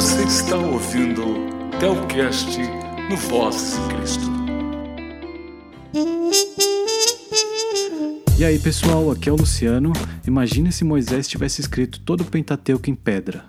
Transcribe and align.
Você 0.00 0.22
está 0.22 0.56
ouvindo 0.56 1.22
Telcast 1.78 2.58
no 3.10 3.16
Voz 3.18 3.78
Cristo. 3.90 4.24
E 8.38 8.42
aí 8.42 8.58
pessoal, 8.58 9.10
aqui 9.10 9.28
é 9.28 9.32
o 9.32 9.36
Luciano. 9.36 9.92
Imagine 10.26 10.72
se 10.72 10.84
Moisés 10.84 11.28
tivesse 11.28 11.60
escrito 11.60 12.00
todo 12.00 12.22
o 12.22 12.24
Pentateuco 12.24 12.88
em 12.88 12.94
pedra. 12.94 13.44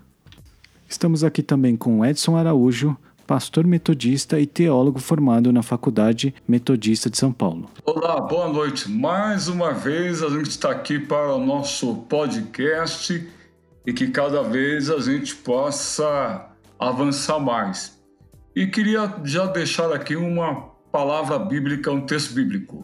Estamos 0.90 1.24
aqui 1.24 1.42
também 1.42 1.78
com 1.78 2.06
Edson 2.06 2.36
Araújo, 2.36 2.98
pastor 3.26 3.66
metodista 3.66 4.38
e 4.38 4.46
teólogo 4.46 5.00
formado 5.00 5.54
na 5.54 5.64
Faculdade 5.64 6.36
Metodista 6.46 7.10
de 7.10 7.18
São 7.18 7.32
Paulo. 7.32 7.70
Olá, 7.86 8.20
boa 8.20 8.50
noite. 8.50 8.92
Mais 8.92 9.48
uma 9.48 9.72
vez 9.72 10.22
a 10.22 10.28
gente 10.28 10.50
está 10.50 10.70
aqui 10.70 11.00
para 11.00 11.34
o 11.34 11.46
nosso 11.46 11.96
podcast 12.10 13.26
e 13.86 13.94
que 13.94 14.08
cada 14.10 14.44
vez 14.44 14.90
a 14.90 15.00
gente 15.00 15.36
possa 15.36 16.51
avançar 16.82 17.40
mais. 17.40 18.02
E 18.56 18.66
queria 18.66 19.14
já 19.24 19.46
deixar 19.46 19.94
aqui 19.94 20.16
uma 20.16 20.72
palavra 20.92 21.38
bíblica, 21.38 21.92
um 21.92 22.02
texto 22.02 22.34
bíblico. 22.34 22.84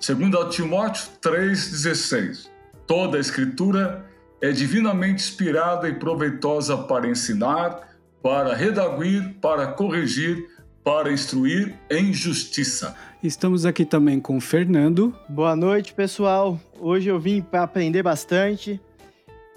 Segundo 0.00 0.42
Timóteo 0.48 1.10
3,16. 1.20 2.48
Toda 2.86 3.18
a 3.18 3.20
escritura 3.20 4.06
é 4.40 4.50
divinamente 4.50 5.22
inspirada 5.22 5.86
e 5.88 5.94
proveitosa 5.94 6.78
para 6.78 7.08
ensinar, 7.08 7.96
para 8.22 8.54
redaguir, 8.54 9.34
para 9.40 9.66
corrigir, 9.66 10.48
para 10.82 11.12
instruir 11.12 11.74
em 11.90 12.12
justiça. 12.12 12.96
Estamos 13.22 13.66
aqui 13.66 13.84
também 13.84 14.18
com 14.18 14.36
o 14.36 14.40
Fernando. 14.40 15.14
Boa 15.28 15.54
noite, 15.54 15.92
pessoal. 15.92 16.58
Hoje 16.80 17.08
eu 17.08 17.18
vim 17.18 17.42
para 17.42 17.64
aprender 17.64 18.02
bastante 18.02 18.80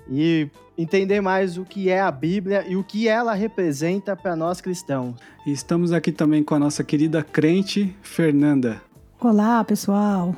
e 0.09 0.49
entender 0.81 1.19
mais 1.19 1.57
o 1.57 1.65
que 1.65 1.89
é 1.89 1.99
a 1.99 2.09
Bíblia 2.09 2.65
e 2.65 2.77
o 2.77 2.83
que 2.85 3.05
ela 3.05 3.33
representa 3.33 4.15
para 4.15 4.33
nós 4.33 4.61
cristãos. 4.61 5.13
E 5.45 5.51
estamos 5.51 5.91
aqui 5.91 6.09
também 6.09 6.41
com 6.41 6.55
a 6.55 6.59
nossa 6.59 6.85
querida 6.85 7.21
crente, 7.21 7.93
Fernanda. 8.01 8.81
Olá, 9.19 9.61
pessoal. 9.65 10.33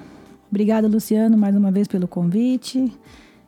Obrigada, 0.50 0.88
Luciano, 0.88 1.38
mais 1.38 1.56
uma 1.56 1.72
vez 1.72 1.88
pelo 1.88 2.08
convite. 2.08 2.92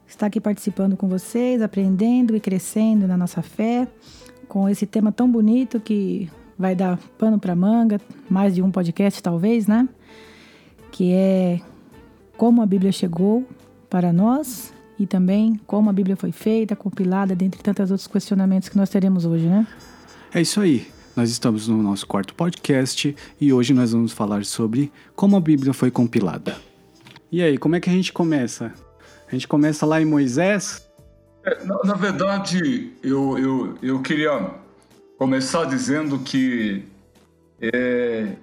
Estar 0.08 0.28
aqui 0.28 0.40
participando 0.40 0.96
com 0.96 1.10
vocês, 1.10 1.64
aprendendo 1.64 2.36
e 2.36 2.40
crescendo 2.40 3.08
na 3.08 3.18
nossa 3.18 3.42
fé, 3.42 3.88
com 4.48 4.70
esse 4.70 4.86
tema 4.86 5.12
tão 5.12 5.28
bonito 5.28 5.80
que 5.80 6.30
vai 6.56 6.76
dar 6.76 7.00
pano 7.18 7.40
para 7.40 7.56
manga, 7.56 8.00
mais 8.30 8.54
de 8.54 8.62
um 8.62 8.70
podcast 8.70 9.22
talvez, 9.24 9.66
né? 9.66 9.90
Que 10.92 11.12
é 11.12 11.60
como 12.38 12.62
a 12.62 12.68
Bíblia 12.68 12.92
chegou 12.92 13.44
para 13.90 14.14
nós 14.14 14.73
e 15.00 15.08
também 15.08 15.60
como 15.66 15.90
a 15.90 15.94
Bíblia 15.94 16.16
foi 16.16 16.32
feita, 16.32 16.76
compilada, 16.76 17.36
dentre 17.36 17.62
tantos 17.62 17.92
outros 17.92 18.08
questionamentos 18.08 18.70
que 18.70 18.78
nós 18.78 18.90
teremos 18.90 19.26
hoje, 19.26 19.46
né? 19.46 19.68
É 20.34 20.42
isso 20.42 20.60
aí. 20.62 20.88
Nós 21.16 21.30
estamos 21.30 21.68
no 21.68 21.82
nosso 21.82 22.08
quarto 22.08 22.34
podcast 22.34 23.16
e 23.40 23.54
hoje 23.54 23.74
nós 23.74 23.92
vamos 23.92 24.12
falar 24.12 24.44
sobre 24.46 24.92
como 25.16 25.38
a 25.38 25.40
Bíblia 25.40 25.72
foi 25.72 25.92
compilada. 25.92 26.58
E 27.32 27.42
aí, 27.42 27.58
como 27.58 27.76
é 27.76 27.80
que 27.80 27.90
a 27.90 27.94
gente 27.94 28.12
começa? 28.12 28.74
A 29.28 29.32
gente 29.32 29.48
começa 29.48 29.86
lá 29.86 30.02
em 30.02 30.06
Moisés? 30.06 30.88
É, 31.44 31.64
na, 31.66 31.80
na, 31.84 31.94
verdade, 31.94 32.94
eu, 33.04 33.38
eu, 33.38 33.78
eu 33.82 34.02
queria 34.02 34.52
começar 35.18 35.66
dizendo 35.66 36.20
que 36.20 36.84
é, 37.62 38.34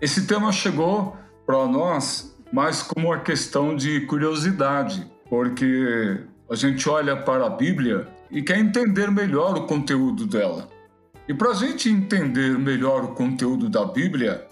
esse 0.00 0.26
tema 0.26 0.52
chegou 0.52 1.16
para 1.44 1.66
nós 1.66 2.36
mais 2.52 2.82
como 2.82 3.08
uma 3.08 3.18
questão 3.18 3.74
de 3.74 4.02
curiosidade 4.02 5.10
porque 5.32 6.20
a 6.50 6.54
gente 6.54 6.86
olha 6.90 7.16
para 7.16 7.46
a 7.46 7.48
Bíblia 7.48 8.06
e 8.30 8.42
quer 8.42 8.58
entender 8.58 9.10
melhor 9.10 9.56
o 9.56 9.66
conteúdo 9.66 10.26
dela. 10.26 10.68
E 11.26 11.32
para 11.32 11.52
a 11.52 11.54
gente 11.54 11.88
entender 11.88 12.58
melhor 12.58 13.02
o 13.02 13.14
conteúdo 13.14 13.70
da 13.70 13.82
Bíblia, 13.82 14.46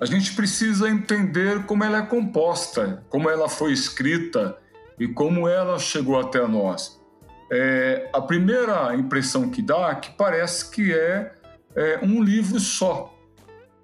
a 0.00 0.04
gente 0.04 0.34
precisa 0.34 0.90
entender 0.90 1.66
como 1.66 1.84
ela 1.84 1.98
é 1.98 2.02
composta, 2.02 3.04
como 3.08 3.30
ela 3.30 3.48
foi 3.48 3.72
escrita 3.72 4.58
e 4.98 5.06
como 5.06 5.46
ela 5.46 5.78
chegou 5.78 6.18
até 6.18 6.44
nós. 6.48 7.00
É, 7.48 8.10
a 8.12 8.20
primeira 8.20 8.96
impressão 8.96 9.48
que 9.48 9.62
dá 9.62 9.90
é 9.90 9.94
que 9.94 10.10
parece 10.16 10.68
que 10.68 10.92
é, 10.92 11.32
é 11.76 12.00
um 12.02 12.20
livro 12.24 12.58
só, 12.58 13.16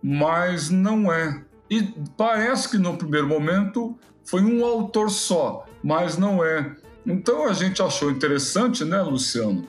mas 0.02 0.68
não 0.68 1.12
é. 1.12 1.44
E 1.70 1.80
parece 2.16 2.70
que 2.70 2.76
no 2.76 2.96
primeiro 2.96 3.28
momento 3.28 3.96
foi 4.24 4.42
um 4.42 4.64
autor 4.64 5.10
só, 5.10 5.64
mas 5.84 6.16
não 6.16 6.42
é. 6.42 6.74
Então 7.04 7.46
a 7.46 7.52
gente 7.52 7.82
achou 7.82 8.10
interessante, 8.10 8.86
né, 8.86 9.02
Luciano, 9.02 9.68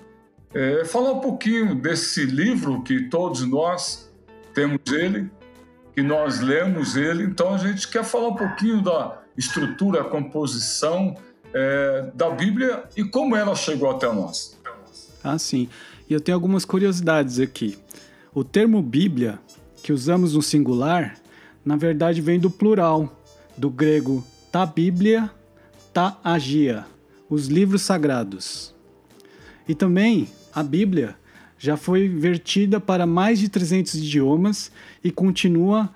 é, 0.53 0.85
falar 0.85 1.11
um 1.11 1.19
pouquinho 1.19 1.75
desse 1.75 2.25
livro 2.25 2.81
que 2.83 3.09
todos 3.09 3.45
nós 3.45 4.09
temos 4.53 4.79
ele, 4.89 5.29
que 5.93 6.01
nós 6.01 6.39
lemos 6.39 6.95
ele. 6.95 7.25
Então 7.25 7.53
a 7.53 7.57
gente 7.57 7.89
quer 7.89 8.05
falar 8.05 8.29
um 8.29 8.35
pouquinho 8.35 8.81
da 8.81 9.21
estrutura, 9.37 10.01
a 10.01 10.03
composição 10.05 11.17
é, 11.53 12.09
da 12.13 12.29
Bíblia 12.29 12.85
e 12.95 13.03
como 13.03 13.35
ela 13.35 13.53
chegou 13.53 13.91
até 13.91 14.09
nós. 14.09 14.57
Ah, 15.21 15.37
sim. 15.37 15.67
E 16.09 16.13
eu 16.13 16.21
tenho 16.21 16.37
algumas 16.37 16.63
curiosidades 16.63 17.41
aqui. 17.41 17.77
O 18.33 18.45
termo 18.45 18.81
Bíblia, 18.81 19.37
que 19.83 19.91
usamos 19.91 20.33
no 20.33 20.41
singular, 20.41 21.15
na 21.65 21.75
verdade 21.75 22.21
vem 22.21 22.39
do 22.39 22.49
plural, 22.49 23.21
do 23.57 23.69
grego 23.69 24.25
ta 24.49 24.65
Bíblia 24.65 25.29
ta 25.95 26.19
agia, 26.21 26.85
os 27.29 27.47
livros 27.47 27.81
sagrados. 27.81 28.75
E 29.65 29.73
também 29.73 30.27
a 30.53 30.61
Bíblia 30.61 31.15
já 31.57 31.77
foi 31.77 32.09
vertida 32.09 32.81
para 32.81 33.05
mais 33.05 33.39
de 33.39 33.47
300 33.47 33.95
idiomas 33.95 34.73
e 35.01 35.09
continua 35.09 35.89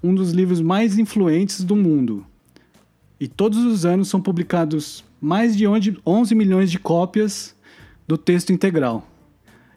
um 0.00 0.14
dos 0.14 0.30
livros 0.30 0.60
mais 0.60 1.00
influentes 1.00 1.64
do 1.64 1.74
mundo. 1.74 2.24
E 3.18 3.26
todos 3.26 3.58
os 3.64 3.84
anos 3.84 4.06
são 4.06 4.20
publicados 4.20 5.04
mais 5.20 5.56
de 5.56 5.66
11 5.66 6.32
milhões 6.36 6.70
de 6.70 6.78
cópias 6.78 7.56
do 8.06 8.16
texto 8.16 8.52
integral 8.52 9.04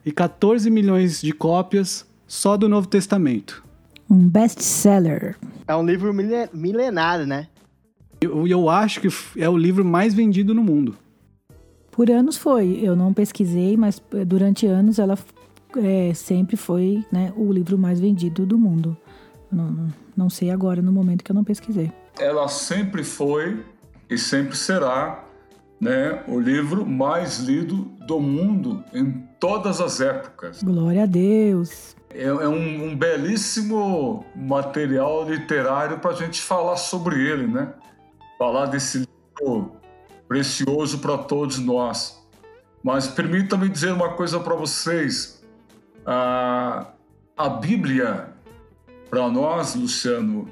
e 0.06 0.12
14 0.12 0.70
milhões 0.70 1.20
de 1.20 1.32
cópias 1.32 2.06
só 2.28 2.56
do 2.56 2.68
Novo 2.68 2.86
Testamento. 2.86 3.64
Um 4.08 4.28
best-seller. 4.28 5.36
É 5.66 5.74
um 5.74 5.84
livro 5.84 6.14
milenário, 6.52 7.26
né? 7.26 7.48
Eu, 8.24 8.46
eu 8.46 8.68
acho 8.68 9.00
que 9.00 9.08
é 9.36 9.48
o 9.48 9.56
livro 9.56 9.84
mais 9.84 10.14
vendido 10.14 10.54
no 10.54 10.62
mundo. 10.62 10.96
Por 11.90 12.10
anos 12.10 12.36
foi. 12.36 12.80
Eu 12.82 12.96
não 12.96 13.12
pesquisei, 13.12 13.76
mas 13.76 14.02
eh, 14.12 14.24
durante 14.24 14.66
anos 14.66 14.98
ela 14.98 15.16
é, 15.76 16.12
sempre 16.14 16.56
foi 16.56 17.04
né, 17.10 17.32
o 17.36 17.52
livro 17.52 17.78
mais 17.78 18.00
vendido 18.00 18.44
do 18.44 18.58
mundo. 18.58 18.96
Não, 19.50 19.88
não 20.16 20.30
sei 20.30 20.50
agora, 20.50 20.82
no 20.82 20.90
momento 20.90 21.22
que 21.22 21.30
eu 21.30 21.34
não 21.34 21.44
pesquisei. 21.44 21.92
Ela 22.18 22.48
sempre 22.48 23.04
foi 23.04 23.64
e 24.10 24.18
sempre 24.18 24.56
será 24.56 25.24
né, 25.80 26.22
o 26.26 26.40
livro 26.40 26.86
mais 26.86 27.38
lido 27.38 27.88
do 28.06 28.20
mundo 28.20 28.82
em 28.92 29.10
todas 29.38 29.80
as 29.80 30.00
épocas. 30.00 30.62
Glória 30.62 31.02
a 31.04 31.06
Deus. 31.06 31.94
É, 32.10 32.24
é 32.24 32.48
um, 32.48 32.88
um 32.88 32.96
belíssimo 32.96 34.24
material 34.34 35.28
literário 35.28 35.98
para 35.98 36.10
a 36.10 36.14
gente 36.14 36.40
falar 36.40 36.76
sobre 36.76 37.20
ele, 37.20 37.46
né? 37.46 37.68
Falar 38.38 38.66
desse 38.66 39.08
livro 39.38 39.76
precioso 40.28 40.98
para 40.98 41.18
todos 41.18 41.58
nós. 41.58 42.22
Mas 42.82 43.08
permita-me 43.08 43.68
dizer 43.68 43.92
uma 43.92 44.14
coisa 44.14 44.38
para 44.40 44.54
vocês. 44.54 45.42
A, 46.04 46.88
a 47.36 47.48
Bíblia, 47.48 48.34
para 49.08 49.28
nós, 49.28 49.74
Luciano, 49.74 50.48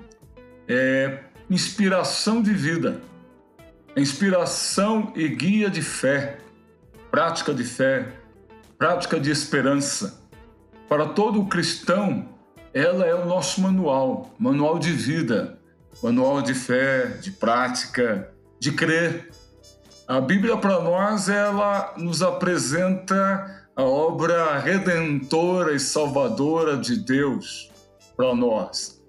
é 0.66 1.24
inspiração 1.50 2.40
de 2.40 2.54
vida, 2.54 3.02
inspiração 3.96 5.12
e 5.14 5.28
guia 5.28 5.68
de 5.68 5.82
fé, 5.82 6.38
prática 7.10 7.52
de 7.52 7.64
fé, 7.64 8.12
prática 8.78 9.20
de 9.20 9.30
esperança. 9.30 10.22
Para 10.88 11.06
todo 11.06 11.44
cristão, 11.46 12.28
ela 12.72 13.04
é 13.04 13.14
o 13.14 13.26
nosso 13.26 13.60
manual, 13.60 14.34
manual 14.38 14.78
de 14.78 14.92
vida, 14.92 15.58
manual 16.02 16.42
de 16.42 16.54
fé, 16.54 17.06
de 17.20 17.30
prática, 17.30 18.32
de 18.58 18.72
crer. 18.72 19.30
A 20.06 20.20
Bíblia 20.20 20.56
para 20.56 20.80
nós 20.80 21.28
ela 21.28 21.94
nos 21.96 22.22
apresenta 22.22 23.66
a 23.74 23.82
obra 23.82 24.58
redentora 24.58 25.74
e 25.74 25.80
salvadora 25.80 26.76
de 26.76 26.96
Deus 26.96 27.70
para 28.16 28.34
nós. 28.34 29.02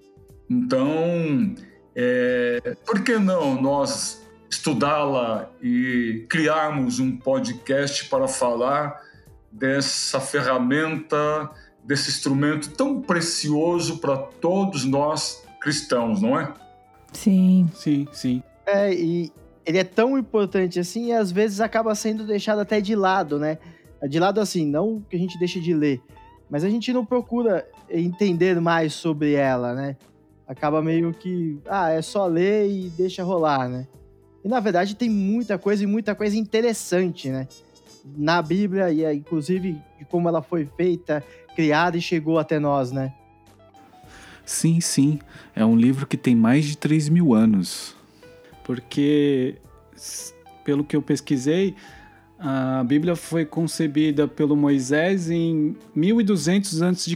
Então, 0.49 1.55
é, 1.95 2.75
por 2.85 3.01
que 3.03 3.17
não 3.17 3.61
nós 3.61 4.23
estudá-la 4.49 5.49
e 5.61 6.25
criarmos 6.29 6.99
um 6.99 7.17
podcast 7.17 8.05
para 8.07 8.27
falar 8.27 9.01
dessa 9.51 10.19
ferramenta, 10.19 11.49
desse 11.83 12.09
instrumento 12.09 12.71
tão 12.71 13.01
precioso 13.01 13.97
para 13.99 14.17
todos 14.17 14.85
nós 14.85 15.43
cristãos, 15.59 16.21
não 16.21 16.39
é? 16.39 16.53
Sim. 17.13 17.69
Sim, 17.73 18.07
sim. 18.11 18.43
É, 18.65 18.93
e 18.93 19.31
ele 19.65 19.77
é 19.77 19.83
tão 19.83 20.17
importante 20.17 20.79
assim 20.79 21.07
e 21.07 21.13
às 21.13 21.31
vezes 21.31 21.61
acaba 21.61 21.93
sendo 21.95 22.25
deixado 22.25 22.59
até 22.59 22.81
de 22.81 22.95
lado, 22.95 23.39
né? 23.39 23.57
de 24.07 24.19
lado 24.19 24.39
assim, 24.39 24.65
não 24.65 25.01
que 25.01 25.15
a 25.15 25.19
gente 25.19 25.37
deixe 25.39 25.59
de 25.59 25.73
ler, 25.73 26.01
mas 26.49 26.63
a 26.63 26.69
gente 26.69 26.91
não 26.91 27.05
procura 27.05 27.65
entender 27.89 28.59
mais 28.59 28.93
sobre 28.93 29.33
ela, 29.33 29.73
né? 29.73 29.95
Acaba 30.45 30.81
meio 30.81 31.13
que, 31.13 31.57
ah, 31.67 31.89
é 31.89 32.01
só 32.01 32.25
ler 32.25 32.69
e 32.69 32.89
deixa 32.89 33.23
rolar, 33.23 33.69
né? 33.69 33.87
E 34.43 34.47
na 34.47 34.59
verdade 34.59 34.95
tem 34.95 35.09
muita 35.09 35.57
coisa 35.57 35.83
e 35.83 35.87
muita 35.87 36.13
coisa 36.13 36.35
interessante, 36.35 37.29
né? 37.29 37.47
Na 38.17 38.41
Bíblia 38.41 38.91
e 38.91 39.15
inclusive 39.15 39.81
de 39.97 40.05
como 40.05 40.27
ela 40.27 40.41
foi 40.41 40.65
feita, 40.75 41.23
criada 41.55 41.97
e 41.97 42.01
chegou 42.01 42.37
até 42.37 42.59
nós, 42.59 42.91
né? 42.91 43.13
Sim, 44.45 44.81
sim. 44.81 45.19
É 45.55 45.65
um 45.65 45.75
livro 45.75 46.05
que 46.05 46.17
tem 46.17 46.35
mais 46.35 46.65
de 46.65 46.77
3 46.77 47.09
mil 47.09 47.33
anos. 47.33 47.95
Porque, 48.63 49.55
pelo 50.63 50.83
que 50.83 50.95
eu 50.95 51.01
pesquisei, 51.01 51.73
a 52.39 52.83
Bíblia 52.83 53.15
foi 53.15 53.45
concebida 53.45 54.27
pelo 54.27 54.55
Moisés 54.55 55.29
em 55.29 55.75
1200 55.95 56.81
a.C. 56.81 57.15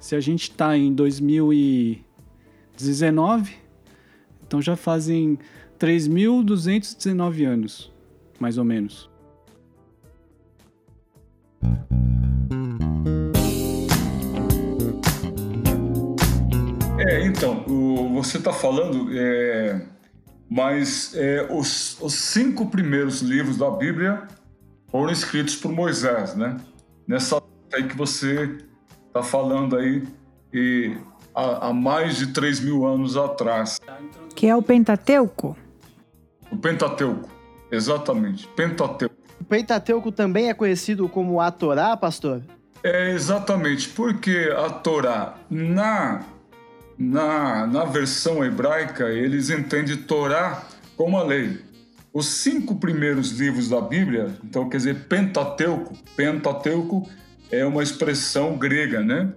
Se 0.00 0.14
a 0.14 0.20
gente 0.20 0.50
está 0.50 0.76
em 0.76 0.94
2019, 0.94 3.56
então 4.46 4.62
já 4.62 4.76
fazem 4.76 5.36
3.219 5.78 7.44
anos, 7.44 7.92
mais 8.38 8.56
ou 8.56 8.64
menos. 8.64 9.10
É, 17.06 17.24
então, 17.24 17.64
o, 17.68 18.14
você 18.14 18.38
está 18.38 18.52
falando, 18.52 19.08
é, 19.12 19.80
mas 20.50 21.14
é, 21.14 21.46
os, 21.48 21.96
os 22.00 22.14
cinco 22.14 22.66
primeiros 22.66 23.22
livros 23.22 23.56
da 23.56 23.70
Bíblia 23.70 24.26
foram 24.90 25.12
escritos 25.12 25.54
por 25.54 25.70
Moisés, 25.70 26.34
né? 26.34 26.56
Nessa 27.06 27.40
aí 27.72 27.84
que 27.84 27.96
você 27.96 28.58
está 29.06 29.22
falando 29.22 29.76
aí, 29.76 30.02
e 30.52 30.96
há, 31.32 31.68
há 31.68 31.72
mais 31.72 32.16
de 32.16 32.32
3 32.32 32.58
mil 32.58 32.84
anos 32.84 33.16
atrás. 33.16 33.80
Que 34.34 34.48
é 34.48 34.56
o 34.56 34.62
Pentateuco? 34.62 35.56
O 36.50 36.56
Pentateuco, 36.56 37.28
exatamente, 37.70 38.48
Pentateuco. 38.48 39.14
O 39.40 39.44
Pentateuco 39.44 40.10
também 40.10 40.48
é 40.48 40.54
conhecido 40.54 41.08
como 41.08 41.40
a 41.40 41.52
Torá, 41.52 41.96
pastor? 41.96 42.42
É, 42.82 43.12
exatamente, 43.12 43.88
porque 43.90 44.52
a 44.56 44.70
Torá, 44.70 45.36
na 45.48 46.24
na, 46.98 47.66
na 47.66 47.84
versão 47.84 48.44
hebraica, 48.44 49.08
eles 49.08 49.50
entendem 49.50 49.96
Torá 49.96 50.64
como 50.96 51.18
a 51.18 51.22
lei. 51.22 51.58
Os 52.12 52.26
cinco 52.26 52.76
primeiros 52.76 53.32
livros 53.32 53.68
da 53.68 53.80
Bíblia, 53.80 54.34
então 54.42 54.68
quer 54.68 54.78
dizer 54.78 55.04
Pentateuco, 55.06 55.94
Pentateuco 56.16 57.06
é 57.50 57.64
uma 57.66 57.82
expressão 57.82 58.56
grega, 58.56 59.02
né? 59.02 59.32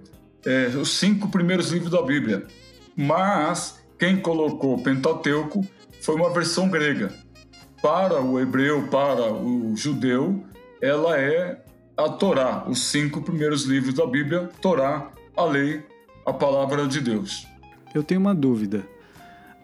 É, 0.46 0.68
os 0.68 0.92
cinco 0.92 1.28
primeiros 1.28 1.72
livros 1.72 1.92
da 1.92 2.02
Bíblia. 2.02 2.48
Mas 2.96 3.84
quem 3.98 4.16
colocou 4.18 4.82
Pentateuco 4.82 5.68
foi 6.02 6.16
uma 6.16 6.30
versão 6.30 6.70
grega. 6.70 7.14
Para 7.82 8.22
o 8.22 8.40
hebreu, 8.40 8.88
para 8.88 9.34
o 9.34 9.76
judeu, 9.76 10.42
ela 10.82 11.20
é 11.20 11.62
a 11.98 12.08
Torá, 12.08 12.64
os 12.66 12.84
cinco 12.84 13.22
primeiros 13.22 13.64
livros 13.64 13.96
da 13.96 14.06
Bíblia, 14.06 14.50
Torá, 14.62 15.12
a 15.36 15.44
lei, 15.44 15.84
a 16.26 16.32
palavra 16.32 16.88
de 16.88 17.02
Deus. 17.02 17.49
Eu 17.94 18.04
tenho 18.04 18.20
uma 18.20 18.36
dúvida. 18.36 18.86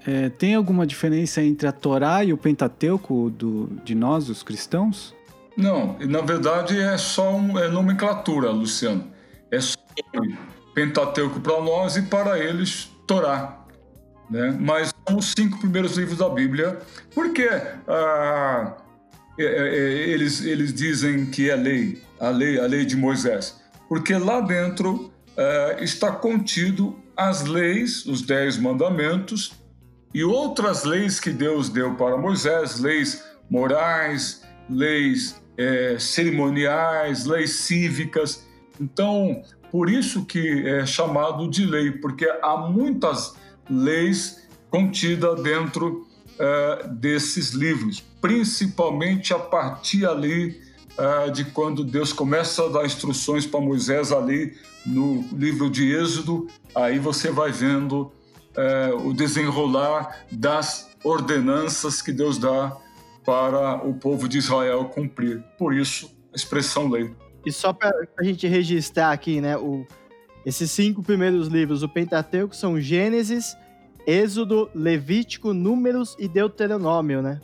É, 0.06 0.30
tem 0.30 0.54
alguma 0.54 0.86
diferença 0.86 1.42
entre 1.42 1.68
a 1.68 1.72
Torá 1.72 2.24
e 2.24 2.32
o 2.32 2.38
Pentateuco 2.38 3.30
do, 3.32 3.68
de 3.84 3.96
nós, 3.96 4.30
os 4.30 4.44
cristãos? 4.44 5.16
Não, 5.58 5.98
na 6.00 6.22
verdade 6.22 6.78
é 6.78 6.98
só 6.98 7.34
um, 7.36 7.58
é 7.58 7.68
nomenclatura, 7.68 8.52
Luciano. 8.52 9.08
É 9.50 9.60
só 9.60 9.78
Pentateuco 10.74 11.40
para 11.40 11.60
nós 11.62 11.96
e 11.96 12.04
para 12.04 12.38
eles 12.38 12.92
Torá. 13.08 13.66
Né? 14.30 14.56
Mas 14.60 14.94
são 15.08 15.18
os 15.18 15.34
cinco 15.38 15.60
primeiros 15.60 15.98
livros 15.98 16.18
da 16.18 16.30
Bíblia, 16.30 16.80
porque 17.14 17.48
ah, 17.88 18.74
é, 19.38 19.44
é, 19.44 19.46
é, 19.46 20.10
eles, 20.10 20.44
eles 20.44 20.74
dizem 20.74 21.26
que 21.28 21.50
é 21.50 21.56
lei, 21.56 22.02
a 22.20 22.30
lei, 22.30 22.60
a 22.60 22.66
lei 22.66 22.86
de 22.86 22.96
Moisés, 22.96 23.60
porque 23.88 24.16
lá 24.16 24.42
dentro 24.42 25.12
ah, 25.38 25.78
está 25.80 26.12
contido 26.12 26.98
as 27.16 27.46
leis, 27.46 28.06
os 28.06 28.22
dez 28.22 28.58
mandamentos 28.58 29.54
e 30.14 30.24
outras 30.24 30.84
leis 30.84 31.20
que 31.20 31.30
Deus 31.30 31.70
deu 31.70 31.96
para 31.96 32.18
Moisés, 32.18 32.80
leis 32.80 33.24
morais, 33.50 34.44
leis 34.70 35.42
é, 35.58 35.98
cerimoniais, 36.00 37.26
leis 37.26 37.52
cívicas. 37.58 38.46
Então, 38.80 39.44
por 39.72 39.90
isso 39.90 40.26
que 40.26 40.68
é 40.68 40.86
chamado 40.86 41.50
de 41.50 41.66
lei, 41.66 41.92
porque 41.92 42.26
há 42.42 42.58
muitas 42.58 43.36
leis 43.70 44.48
contidas 44.70 45.42
dentro 45.42 46.08
é, 46.40 46.88
desses 46.90 47.52
livros, 47.52 48.04
principalmente 48.22 49.34
a 49.34 49.40
partir 49.40 50.06
ali 50.06 50.62
é, 50.98 51.30
de 51.30 51.46
quando 51.46 51.84
Deus 51.84 52.14
começa 52.14 52.66
a 52.66 52.70
dar 52.70 52.86
instruções 52.86 53.46
para 53.46 53.60
Moisés 53.60 54.12
ali 54.12 54.56
no 54.86 55.26
livro 55.34 55.70
de 55.70 55.92
Êxodo, 55.92 56.48
aí 56.74 57.00
você 57.00 57.32
vai 57.32 57.52
vendo 57.52 58.12
é, 58.56 58.94
o 58.94 59.14
desenrolar 59.14 60.26
das 60.32 60.90
ordenanças 61.04 62.02
que 62.02 62.12
Deus 62.12 62.38
dá 62.38 62.76
para 63.26 63.86
o 63.86 63.94
povo 63.96 64.30
de 64.30 64.38
Israel 64.38 64.86
cumprir. 64.86 65.44
Por 65.58 65.74
isso, 65.74 66.16
a 66.32 66.36
expressão 66.36 66.90
lei. 66.90 67.12
E 67.46 67.52
só 67.52 67.74
para 67.74 67.92
a 68.20 68.24
gente 68.24 68.48
registrar 68.48 69.12
aqui, 69.12 69.42
né, 69.42 69.58
o, 69.58 69.86
esses 70.46 70.70
cinco 70.72 71.04
primeiros 71.04 71.48
livros 71.48 71.82
do 71.82 71.90
Pentateuco 71.90 72.56
são 72.56 72.80
Gênesis, 72.80 73.58
Êxodo, 74.06 74.70
Levítico, 74.74 75.54
Números 75.54 76.16
e 76.20 76.28
Deuteronômio, 76.28 77.22
né? 77.22 77.42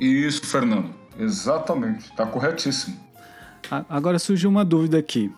Isso, 0.00 0.44
Fernando. 0.46 1.03
Exatamente. 1.18 2.10
Está 2.10 2.26
corretíssimo. 2.26 2.96
Agora 3.88 4.18
surgiu 4.18 4.50
uma 4.50 4.64
dúvida 4.64 4.98
aqui. 4.98 5.32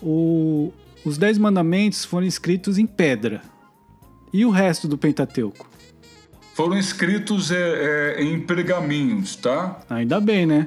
O, 0.00 0.72
os 1.04 1.16
Dez 1.16 1.38
Mandamentos 1.38 2.04
foram 2.04 2.26
escritos 2.26 2.78
em 2.78 2.86
pedra. 2.86 3.40
E 4.32 4.44
o 4.44 4.50
resto 4.50 4.88
do 4.88 4.96
Pentateuco? 4.96 5.68
Foram 6.54 6.76
escritos 6.76 7.50
é, 7.50 8.16
é, 8.18 8.22
em 8.22 8.40
pergaminhos, 8.40 9.36
tá? 9.36 9.80
Ainda 9.88 10.20
bem, 10.20 10.46
né? 10.46 10.66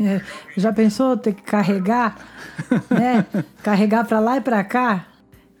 É, 0.00 0.20
já 0.56 0.72
pensou 0.72 1.16
ter 1.16 1.34
que 1.34 1.42
carregar, 1.42 2.16
né? 2.90 3.24
carregar 3.62 4.04
para 4.04 4.18
lá 4.18 4.38
e 4.38 4.40
para 4.40 4.64
cá? 4.64 5.06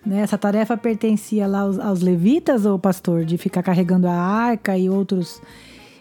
Né? 0.04 0.20
Essa 0.20 0.36
tarefa 0.36 0.76
pertencia 0.76 1.46
lá 1.46 1.60
aos, 1.60 1.78
aos 1.78 2.00
levitas 2.00 2.66
ou 2.66 2.78
pastor 2.78 3.24
de 3.24 3.38
ficar 3.38 3.62
carregando 3.62 4.08
a 4.08 4.12
arca 4.12 4.76
e 4.76 4.90
outros 4.90 5.40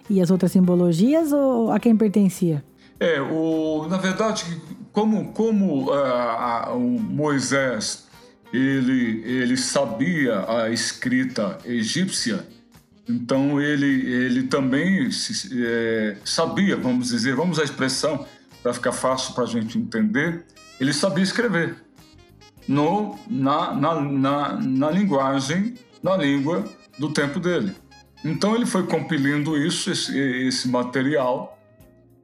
e 0.09 0.21
as 0.21 0.29
outras 0.31 0.51
simbologias 0.51 1.31
ou 1.31 1.71
a 1.71 1.79
quem 1.79 1.95
pertencia? 1.95 2.63
É, 2.99 3.19
o, 3.21 3.87
na 3.89 3.97
verdade, 3.97 4.61
como, 4.91 5.33
como 5.33 5.91
uh, 5.91 6.75
o 6.75 6.99
Moisés 6.99 8.07
ele, 8.53 9.23
ele 9.25 9.57
sabia 9.57 10.45
a 10.47 10.69
escrita 10.69 11.57
egípcia, 11.65 12.47
então 13.09 13.59
ele, 13.59 14.09
ele 14.09 14.43
também 14.43 15.09
é, 15.51 16.17
sabia, 16.23 16.77
vamos 16.77 17.09
dizer, 17.09 17.35
vamos 17.35 17.59
a 17.59 17.63
expressão 17.63 18.25
para 18.61 18.73
ficar 18.73 18.91
fácil 18.91 19.33
para 19.33 19.43
a 19.43 19.47
gente 19.47 19.77
entender, 19.77 20.45
ele 20.79 20.93
sabia 20.93 21.23
escrever 21.23 21.75
no, 22.67 23.17
na, 23.27 23.73
na, 23.73 24.01
na, 24.01 24.61
na 24.61 24.91
linguagem, 24.91 25.73
na 26.01 26.15
língua 26.15 26.63
do 26.97 27.09
tempo 27.09 27.39
dele. 27.39 27.73
Então 28.23 28.55
ele 28.55 28.65
foi 28.65 28.85
compilando 28.87 29.57
isso, 29.57 29.91
esse, 29.91 30.17
esse 30.17 30.67
material, 30.69 31.59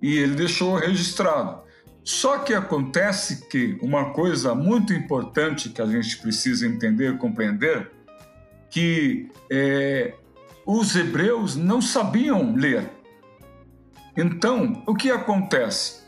e 0.01 0.17
ele 0.17 0.35
deixou 0.35 0.75
registrado. 0.75 1.61
Só 2.03 2.39
que 2.39 2.53
acontece 2.53 3.47
que 3.49 3.77
uma 3.81 4.11
coisa 4.11 4.55
muito 4.55 4.93
importante 4.93 5.69
que 5.69 5.81
a 5.81 5.85
gente 5.85 6.17
precisa 6.17 6.65
entender, 6.65 7.17
compreender, 7.17 7.91
que 8.69 9.29
é, 9.51 10.13
os 10.65 10.95
hebreus 10.95 11.55
não 11.55 11.81
sabiam 11.81 12.55
ler. 12.55 12.89
Então, 14.15 14.83
o 14.87 14.95
que 14.95 15.11
acontece? 15.11 15.99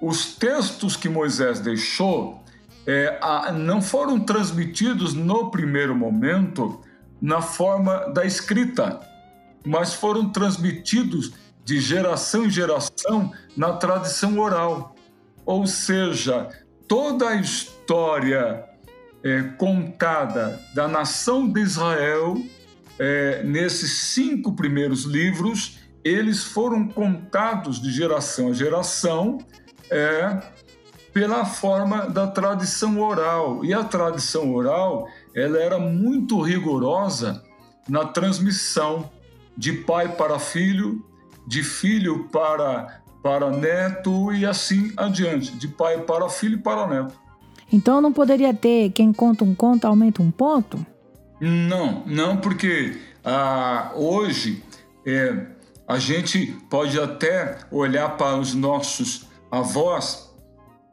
Os 0.00 0.34
textos 0.34 0.96
que 0.96 1.08
Moisés 1.08 1.60
deixou 1.60 2.42
é, 2.86 3.18
a, 3.20 3.52
não 3.52 3.82
foram 3.82 4.18
transmitidos 4.20 5.14
no 5.14 5.50
primeiro 5.50 5.94
momento 5.94 6.80
na 7.20 7.42
forma 7.42 8.10
da 8.14 8.24
escrita, 8.24 9.00
mas 9.64 9.94
foram 9.94 10.30
transmitidos 10.30 11.32
de 11.64 11.80
geração 11.80 12.46
em 12.46 12.50
geração 12.50 13.32
na 13.56 13.72
tradição 13.74 14.38
oral. 14.38 14.94
Ou 15.44 15.66
seja, 15.66 16.48
toda 16.88 17.28
a 17.28 17.36
história 17.36 18.64
é, 19.22 19.42
contada 19.58 20.60
da 20.74 20.88
nação 20.88 21.48
de 21.48 21.60
Israel 21.60 22.36
é, 22.98 23.42
nesses 23.42 23.92
cinco 23.92 24.52
primeiros 24.52 25.04
livros 25.04 25.78
eles 26.04 26.44
foram 26.44 26.88
contados 26.88 27.80
de 27.80 27.90
geração 27.90 28.48
a 28.48 28.52
geração 28.52 29.38
é, 29.90 30.40
pela 31.12 31.44
forma 31.44 32.08
da 32.08 32.26
tradição 32.26 33.00
oral. 33.00 33.64
E 33.64 33.74
a 33.74 33.84
tradição 33.84 34.54
oral 34.54 35.08
ela 35.34 35.58
era 35.58 35.78
muito 35.78 36.40
rigorosa 36.40 37.42
na 37.88 38.04
transmissão 38.04 39.10
de 39.56 39.72
pai 39.72 40.08
para 40.08 40.38
filho, 40.38 41.04
de 41.46 41.62
filho 41.62 42.28
para, 42.30 43.00
para 43.22 43.50
neto 43.50 44.32
e 44.32 44.46
assim 44.46 44.92
adiante, 44.96 45.52
de 45.52 45.68
pai 45.68 46.00
para 46.02 46.28
filho 46.28 46.54
e 46.54 46.62
para 46.62 46.86
neto. 46.86 47.20
Então 47.72 48.00
não 48.00 48.12
poderia 48.12 48.52
ter 48.52 48.90
quem 48.90 49.12
conta 49.12 49.44
um 49.44 49.54
conto 49.54 49.86
aumenta 49.86 50.22
um 50.22 50.30
ponto? 50.30 50.84
Não, 51.40 52.02
não, 52.04 52.36
porque 52.36 52.98
ah, 53.24 53.92
hoje 53.94 54.62
é, 55.06 55.46
a 55.86 55.98
gente 55.98 56.46
pode 56.68 56.98
até 57.00 57.58
olhar 57.70 58.16
para 58.16 58.36
os 58.36 58.54
nossos 58.54 59.26
avós. 59.50 60.30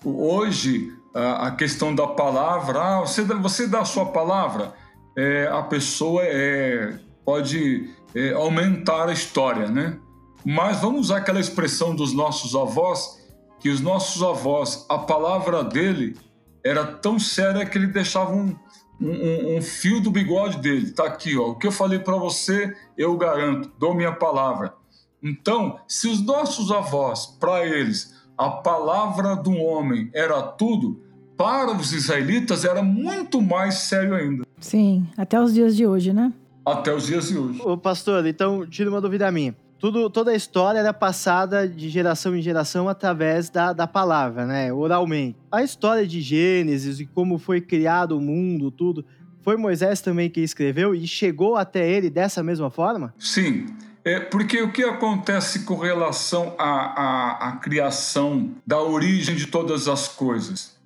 Hoje 0.03 0.91
a, 1.13 1.47
a 1.47 1.51
questão 1.51 1.93
da 1.93 2.07
palavra, 2.07 2.79
ah, 2.79 2.99
você, 3.01 3.23
você 3.23 3.67
dá 3.67 3.81
a 3.81 3.85
sua 3.85 4.05
palavra, 4.07 4.73
é, 5.17 5.49
a 5.51 5.63
pessoa 5.63 6.21
é, 6.23 6.97
pode 7.25 7.89
é, 8.15 8.33
aumentar 8.33 9.09
a 9.09 9.13
história, 9.13 9.69
né? 9.69 9.97
Mas 10.45 10.79
vamos 10.79 11.01
usar 11.01 11.17
aquela 11.17 11.39
expressão 11.39 11.95
dos 11.95 12.13
nossos 12.13 12.55
avós, 12.55 13.21
que 13.59 13.69
os 13.69 13.81
nossos 13.81 14.21
avós, 14.23 14.85
a 14.87 14.97
palavra 14.97 15.63
dele 15.63 16.15
era 16.63 16.85
tão 16.85 17.19
séria 17.19 17.65
que 17.65 17.77
ele 17.77 17.87
deixava 17.87 18.33
um, 18.33 18.55
um, 19.01 19.57
um 19.57 19.61
fio 19.61 19.99
do 20.01 20.11
bigode 20.11 20.57
dele. 20.59 20.91
Tá 20.91 21.05
aqui, 21.05 21.37
ó. 21.37 21.49
O 21.49 21.55
que 21.55 21.67
eu 21.67 21.71
falei 21.71 21.99
para 21.99 22.15
você, 22.17 22.75
eu 22.97 23.17
garanto, 23.17 23.71
dou 23.77 23.93
minha 23.93 24.11
palavra. 24.11 24.73
Então, 25.21 25.79
se 25.87 26.07
os 26.07 26.23
nossos 26.23 26.71
avós, 26.71 27.25
para 27.25 27.65
eles, 27.65 28.15
a 28.37 28.49
palavra 28.49 29.35
do 29.35 29.51
homem 29.51 30.09
era 30.13 30.41
tudo, 30.41 31.01
para 31.35 31.71
os 31.71 31.91
israelitas 31.91 32.65
era 32.65 32.81
muito 32.81 33.41
mais 33.41 33.75
sério 33.75 34.15
ainda. 34.15 34.45
Sim, 34.59 35.07
até 35.17 35.41
os 35.41 35.53
dias 35.53 35.75
de 35.75 35.85
hoje, 35.85 36.13
né? 36.13 36.31
Até 36.71 36.93
os 36.93 37.05
dias 37.05 37.29
de 37.29 37.37
hoje. 37.37 37.61
Ô, 37.63 37.77
pastor, 37.77 38.25
então, 38.25 38.65
tira 38.65 38.89
uma 38.89 38.99
dúvida 38.99 39.31
minha. 39.31 39.55
Tudo, 39.79 40.09
toda 40.09 40.31
a 40.31 40.35
história 40.35 40.79
era 40.79 40.91
passada 40.91 41.67
de 41.67 41.87
geração 41.87 42.35
em 42.35 42.41
geração 42.41 42.89
através 42.89 43.49
da, 43.49 43.73
da 43.73 43.87
palavra, 43.87 44.45
né? 44.45 44.73
Oralmente. 44.73 45.37
A 45.51 45.63
história 45.63 46.05
de 46.05 46.19
Gênesis 46.19 46.99
e 46.99 47.05
como 47.05 47.37
foi 47.37 47.61
criado 47.61 48.17
o 48.17 48.21
mundo, 48.21 48.71
tudo, 48.71 49.05
foi 49.43 49.55
Moisés 49.55 50.01
também 50.01 50.29
que 50.29 50.41
escreveu 50.41 50.93
e 50.93 51.07
chegou 51.07 51.55
até 51.55 51.89
ele 51.89 52.09
dessa 52.09 52.43
mesma 52.43 52.69
forma? 52.69 53.13
Sim. 53.17 53.67
É 54.03 54.19
porque 54.19 54.61
o 54.61 54.71
que 54.71 54.83
acontece 54.83 55.59
com 55.65 55.77
relação 55.77 56.55
à, 56.57 56.69
à, 56.69 57.49
à 57.49 57.51
criação, 57.57 58.51
da 58.65 58.81
origem 58.81 59.35
de 59.35 59.47
todas 59.47 59.87
as 59.87 60.07
coisas? 60.07 60.76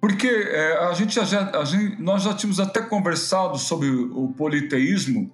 Porque 0.00 0.28
é, 0.28 0.78
a, 0.78 0.94
gente 0.94 1.14
já, 1.14 1.50
a 1.50 1.64
gente, 1.64 2.00
nós 2.00 2.22
já 2.22 2.32
tínhamos 2.32 2.58
até 2.58 2.80
conversado 2.80 3.58
sobre 3.58 3.90
o 3.90 4.28
politeísmo, 4.28 5.30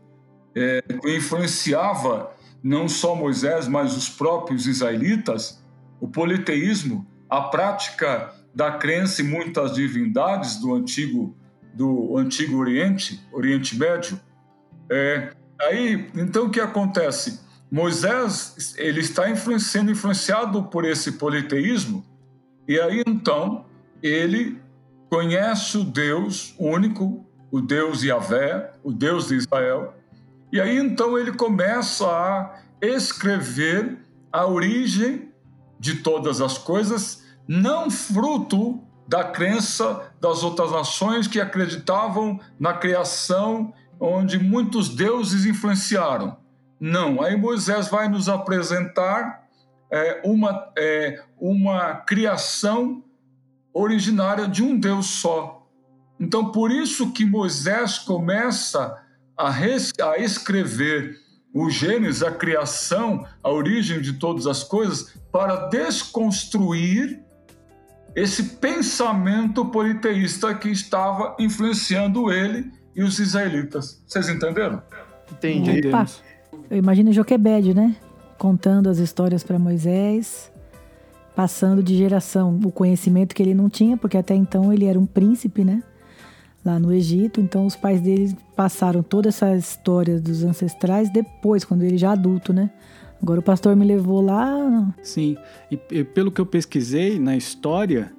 é, 0.54 0.82
que 0.82 1.16
influenciava 1.16 2.34
não 2.62 2.88
só 2.88 3.14
Moisés, 3.14 3.68
mas 3.68 3.96
os 3.96 4.08
próprios 4.08 4.66
israelitas, 4.66 5.62
o 6.00 6.08
politeísmo, 6.08 7.06
a 7.30 7.42
prática 7.42 8.34
da 8.52 8.72
crença 8.72 9.22
em 9.22 9.26
muitas 9.26 9.74
divindades 9.74 10.56
do 10.56 10.74
antigo, 10.74 11.36
do 11.74 12.16
antigo 12.16 12.56
Oriente, 12.56 13.20
Oriente 13.30 13.78
Médio. 13.78 14.18
É, 14.90 15.32
aí, 15.60 16.10
então, 16.14 16.46
o 16.46 16.50
que 16.50 16.58
acontece? 16.58 17.38
Moisés 17.70 18.74
ele 18.78 19.00
está 19.00 19.24
sendo 19.58 19.90
influenciado 19.90 20.64
por 20.64 20.84
esse 20.84 21.12
politeísmo, 21.12 22.04
e 22.66 22.80
aí 22.80 23.02
então 23.06 23.65
ele 24.02 24.60
conhece 25.08 25.78
o 25.78 25.84
Deus 25.84 26.54
único, 26.58 27.24
o 27.50 27.60
Deus 27.60 28.02
Yahvé, 28.02 28.72
o 28.82 28.92
Deus 28.92 29.28
de 29.28 29.36
Israel, 29.36 29.94
e 30.52 30.60
aí 30.60 30.78
então 30.78 31.18
ele 31.18 31.32
começa 31.32 32.06
a 32.06 32.60
escrever 32.80 33.98
a 34.32 34.46
origem 34.46 35.32
de 35.78 35.96
todas 35.96 36.40
as 36.40 36.58
coisas, 36.58 37.24
não 37.46 37.90
fruto 37.90 38.80
da 39.06 39.24
crença 39.24 40.12
das 40.20 40.42
outras 40.42 40.72
nações 40.72 41.26
que 41.26 41.40
acreditavam 41.40 42.40
na 42.58 42.74
criação, 42.74 43.72
onde 44.00 44.38
muitos 44.38 44.88
deuses 44.88 45.46
influenciaram. 45.46 46.36
Não, 46.78 47.22
aí 47.22 47.36
Moisés 47.36 47.88
vai 47.88 48.08
nos 48.08 48.28
apresentar 48.28 49.46
é, 49.90 50.20
uma, 50.24 50.72
é, 50.76 51.22
uma 51.38 51.94
criação 51.94 53.02
originária 53.76 54.48
de 54.48 54.62
um 54.62 54.78
Deus 54.78 55.06
só. 55.06 55.66
Então, 56.18 56.50
por 56.50 56.70
isso 56.70 57.12
que 57.12 57.26
Moisés 57.26 57.98
começa 57.98 59.02
a, 59.36 59.50
a 59.50 60.18
escrever 60.18 61.18
o 61.52 61.68
Gênesis, 61.68 62.22
a 62.22 62.30
criação, 62.30 63.26
a 63.42 63.50
origem 63.50 64.00
de 64.00 64.14
todas 64.14 64.46
as 64.46 64.64
coisas, 64.64 65.14
para 65.30 65.68
desconstruir 65.68 67.20
esse 68.14 68.42
pensamento 68.56 69.64
politeísta 69.66 70.54
que 70.54 70.70
estava 70.70 71.36
influenciando 71.38 72.32
ele 72.32 72.72
e 72.94 73.02
os 73.02 73.18
israelitas. 73.18 74.02
Vocês 74.06 74.28
entenderam? 74.28 74.82
Entendi. 75.30 75.86
Opa. 75.88 76.06
Eu 76.70 76.78
imagino 76.78 77.12
Joquebed, 77.12 77.74
né? 77.74 77.94
Contando 78.38 78.88
as 78.88 78.98
histórias 78.98 79.44
para 79.44 79.58
Moisés 79.58 80.50
passando 81.36 81.82
de 81.82 81.94
geração 81.94 82.58
o 82.64 82.72
conhecimento 82.72 83.34
que 83.34 83.42
ele 83.42 83.52
não 83.52 83.68
tinha, 83.68 83.94
porque 83.94 84.16
até 84.16 84.34
então 84.34 84.72
ele 84.72 84.86
era 84.86 84.98
um 84.98 85.04
príncipe, 85.04 85.62
né? 85.62 85.82
Lá 86.64 86.78
no 86.80 86.90
Egito. 86.90 87.42
Então 87.42 87.66
os 87.66 87.76
pais 87.76 88.00
dele 88.00 88.34
passaram 88.56 89.02
toda 89.02 89.28
essa 89.28 89.54
história 89.54 90.18
dos 90.18 90.42
ancestrais 90.42 91.10
depois, 91.10 91.62
quando 91.62 91.82
ele 91.82 91.98
já 91.98 92.12
adulto, 92.12 92.54
né? 92.54 92.70
Agora 93.22 93.40
o 93.40 93.42
pastor 93.42 93.76
me 93.76 93.84
levou 93.84 94.22
lá. 94.22 94.94
Sim, 95.02 95.36
e, 95.70 95.78
e 95.90 96.04
pelo 96.04 96.32
que 96.32 96.40
eu 96.40 96.46
pesquisei 96.46 97.18
na 97.18 97.36
história, 97.36 98.10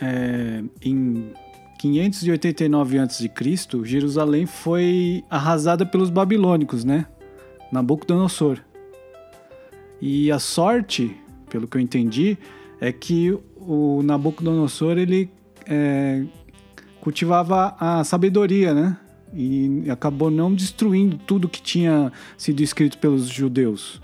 é, 0.00 0.62
em 0.82 1.32
589 1.78 2.98
a.C., 2.98 3.30
Jerusalém 3.84 4.44
foi 4.44 5.24
arrasada 5.30 5.86
pelos 5.86 6.10
babilônicos, 6.10 6.84
né? 6.84 7.06
Nabucodonosor. 7.72 8.58
E 10.00 10.30
a 10.30 10.38
sorte, 10.38 11.16
pelo 11.48 11.66
que 11.66 11.76
eu 11.76 11.80
entendi, 11.80 12.38
é 12.80 12.92
que 12.92 13.36
o 13.56 14.02
Nabucodonosor 14.02 14.98
ele 14.98 15.30
é, 15.66 16.24
cultivava 17.00 17.76
a 17.78 18.04
sabedoria, 18.04 18.72
né? 18.72 18.96
E 19.34 19.84
acabou 19.90 20.30
não 20.30 20.54
destruindo 20.54 21.18
tudo 21.18 21.48
que 21.48 21.60
tinha 21.60 22.10
sido 22.36 22.62
escrito 22.62 22.98
pelos 22.98 23.28
judeus. 23.28 24.00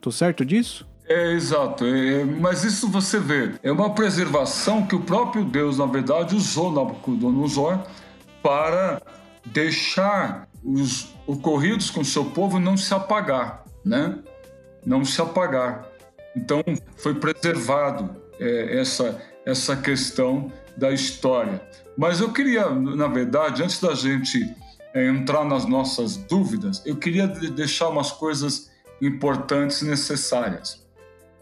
Tô 0.00 0.12
certo 0.12 0.44
disso? 0.44 0.86
É, 1.08 1.32
exato. 1.32 1.84
É, 1.84 2.24
mas 2.24 2.64
isso 2.64 2.88
você 2.88 3.18
vê, 3.18 3.54
é 3.62 3.72
uma 3.72 3.90
preservação 3.94 4.86
que 4.86 4.94
o 4.94 5.00
próprio 5.00 5.44
Deus, 5.44 5.78
na 5.78 5.86
verdade, 5.86 6.36
usou 6.36 6.70
Nabucodonosor 6.70 7.80
para 8.42 9.00
deixar 9.46 10.46
os 10.62 11.14
ocorridos 11.26 11.90
com 11.90 12.00
o 12.00 12.04
seu 12.04 12.26
povo 12.26 12.60
não 12.60 12.76
se 12.76 12.92
apagar, 12.92 13.64
né? 13.84 14.18
Não 14.84 15.04
se 15.04 15.20
apagar. 15.20 15.87
Então, 16.36 16.62
foi 16.96 17.14
preservado 17.14 18.20
é, 18.38 18.80
essa, 18.80 19.20
essa 19.44 19.76
questão 19.76 20.52
da 20.76 20.90
história. 20.90 21.60
Mas 21.96 22.20
eu 22.20 22.32
queria, 22.32 22.70
na 22.70 23.08
verdade, 23.08 23.62
antes 23.62 23.80
da 23.80 23.94
gente 23.94 24.54
é, 24.94 25.06
entrar 25.08 25.44
nas 25.44 25.66
nossas 25.66 26.16
dúvidas, 26.16 26.82
eu 26.86 26.96
queria 26.96 27.26
deixar 27.26 27.88
umas 27.88 28.12
coisas 28.12 28.70
importantes 29.02 29.82
e 29.82 29.86
necessárias. 29.86 30.86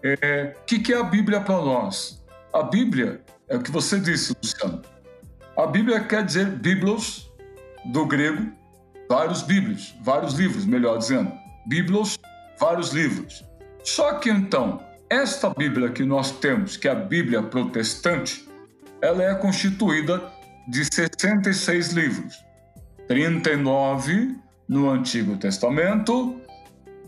O 0.03 0.09
é, 0.23 0.55
que, 0.67 0.79
que 0.79 0.93
é 0.93 0.99
a 0.99 1.03
Bíblia 1.03 1.41
para 1.41 1.57
nós? 1.57 2.23
A 2.53 2.63
Bíblia 2.63 3.21
é 3.49 3.57
o 3.57 3.61
que 3.61 3.71
você 3.71 4.01
disse, 4.01 4.35
Luciano. 4.43 4.83
A 5.57 5.67
Bíblia 5.67 6.01
quer 6.01 6.25
dizer 6.25 6.47
biblos, 6.47 7.31
do 7.87 8.05
grego, 8.07 8.53
vários 9.09 9.43
bíblios, 9.43 9.95
vários 10.03 10.35
livros, 10.35 10.65
melhor 10.65 10.99
dizendo. 10.99 11.33
Biblos, 11.67 12.19
vários 12.59 12.91
livros. 12.91 13.45
Só 13.87 14.15
que 14.15 14.29
então, 14.29 14.81
esta 15.09 15.49
Bíblia 15.49 15.89
que 15.91 16.05
nós 16.05 16.33
temos, 16.33 16.77
que 16.77 16.89
é 16.89 16.91
a 16.91 16.95
Bíblia 16.97 17.41
protestante, 17.41 18.47
ela 19.01 19.23
é 19.23 19.33
constituída 19.37 20.21
de 20.67 20.85
66 20.93 21.93
livros, 21.93 22.35
39 23.07 24.35
no 24.69 24.91
Antigo 24.91 25.37
Testamento 25.37 26.41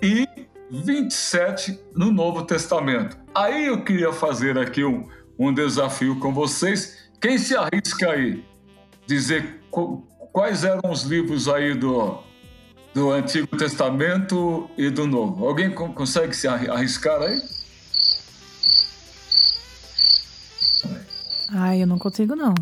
e 0.00 0.24
27 0.70 1.80
no 1.96 2.12
Novo 2.12 2.44
Testamento. 2.44 3.18
Aí 3.34 3.66
eu 3.66 3.82
queria 3.82 4.12
fazer 4.12 4.56
aqui 4.56 4.84
um, 4.84 5.08
um 5.36 5.52
desafio 5.52 6.20
com 6.20 6.32
vocês. 6.32 7.10
Quem 7.20 7.38
se 7.38 7.56
arrisca 7.56 8.12
aí 8.12 8.44
dizer 9.04 9.62
quais 10.32 10.62
eram 10.62 10.92
os 10.92 11.02
livros 11.02 11.48
aí 11.48 11.74
do, 11.74 12.22
do 12.98 13.12
Antigo 13.12 13.56
Testamento 13.56 14.68
e 14.76 14.90
do 14.90 15.06
Novo. 15.06 15.46
Alguém 15.46 15.70
consegue 15.70 16.34
se 16.34 16.48
arriscar 16.48 17.22
aí? 17.22 17.40
Ai, 21.50 21.82
eu 21.82 21.86
não 21.86 21.96
consigo, 21.96 22.34
não. 22.34 22.54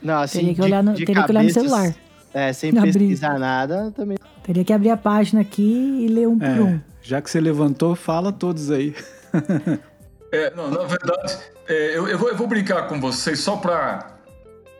Não, 0.00 0.22
assim, 0.22 0.38
teria 0.38 0.54
que 0.54 0.62
olhar 0.62 0.82
no, 0.82 0.94
de, 0.94 1.04
teria 1.04 1.24
que 1.24 1.30
olhar 1.30 1.42
no 1.42 1.50
celular. 1.50 1.94
É, 2.32 2.52
sem 2.52 2.70
abrir. 2.70 2.92
pesquisar 2.92 3.38
nada, 3.38 3.90
também. 3.90 4.16
Teria 4.44 4.64
que 4.64 4.72
abrir 4.72 4.90
a 4.90 4.96
página 4.96 5.40
aqui 5.40 6.04
e 6.04 6.08
ler 6.08 6.28
um 6.28 6.38
é, 6.40 6.54
por 6.54 6.62
um. 6.62 6.80
Já 7.02 7.20
que 7.20 7.28
você 7.28 7.40
levantou, 7.40 7.96
fala 7.96 8.32
todos 8.32 8.70
aí. 8.70 8.94
é, 10.32 10.54
não, 10.54 10.70
na 10.70 10.84
verdade, 10.84 11.36
é, 11.68 11.98
eu, 11.98 12.06
eu, 12.06 12.16
vou, 12.16 12.28
eu, 12.28 12.36
vou, 12.36 12.46
brincar 12.46 12.86
com 12.86 13.00
vocês 13.00 13.40
só 13.40 13.56
para 13.56 14.16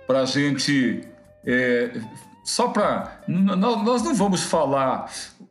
a 0.09 0.25
gente. 0.25 1.03
É, 1.45 1.91
só 2.45 2.69
para. 2.69 3.23
Nós 3.29 4.03
não 4.03 4.15
vamos 4.15 4.43
falar 4.43 5.11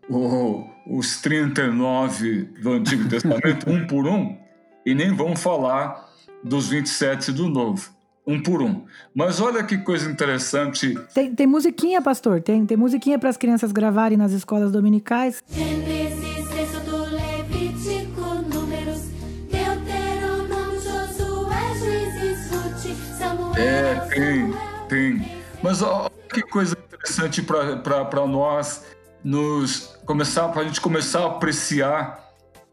o, 0.09 0.65
os 0.87 1.21
39 1.21 2.43
do 2.61 2.73
Antigo 2.73 3.07
Testamento 3.09 3.69
um 3.69 3.85
por 3.87 4.07
um, 4.07 4.37
e 4.85 4.93
nem 4.95 5.13
vamos 5.13 5.41
falar 5.41 6.09
dos 6.43 6.67
27 6.69 7.31
do 7.31 7.49
Novo 7.49 7.99
um 8.29 8.41
por 8.41 8.61
um. 8.61 8.85
Mas 9.13 9.41
olha 9.41 9.63
que 9.63 9.77
coisa 9.79 10.09
interessante. 10.09 10.93
Tem, 11.15 11.33
tem 11.33 11.47
musiquinha, 11.47 11.99
pastor? 11.99 12.41
Tem, 12.41 12.63
tem 12.63 12.77
musiquinha 12.77 13.17
para 13.17 13.29
as 13.29 13.37
crianças 13.37 13.71
gravarem 13.71 14.17
nas 14.17 14.31
escolas 14.31 14.71
dominicais? 14.71 15.43
Gênesis, 15.49 16.51
Êxodo, 16.55 17.05
Levítico, 17.05 18.21
Números, 18.53 19.05
Deuteronômio, 19.49 20.79
Josué, 20.79 21.73
Juízes, 21.79 22.51
Ruth, 22.51 23.17
Samuel. 23.17 23.55
É, 23.55 23.95
tem, 24.09 24.53
tem. 24.87 25.39
Mas 25.63 25.81
olha 25.81 26.18
que 26.29 26.41
coisa 26.43 26.77
interessante 26.77 27.41
para 27.41 28.27
nós 28.27 28.85
nos 29.23 29.97
começar, 30.05 30.47
para 30.49 30.61
a 30.61 30.65
gente 30.65 30.79
começar 30.79 31.21
a 31.21 31.27
apreciar 31.27 32.29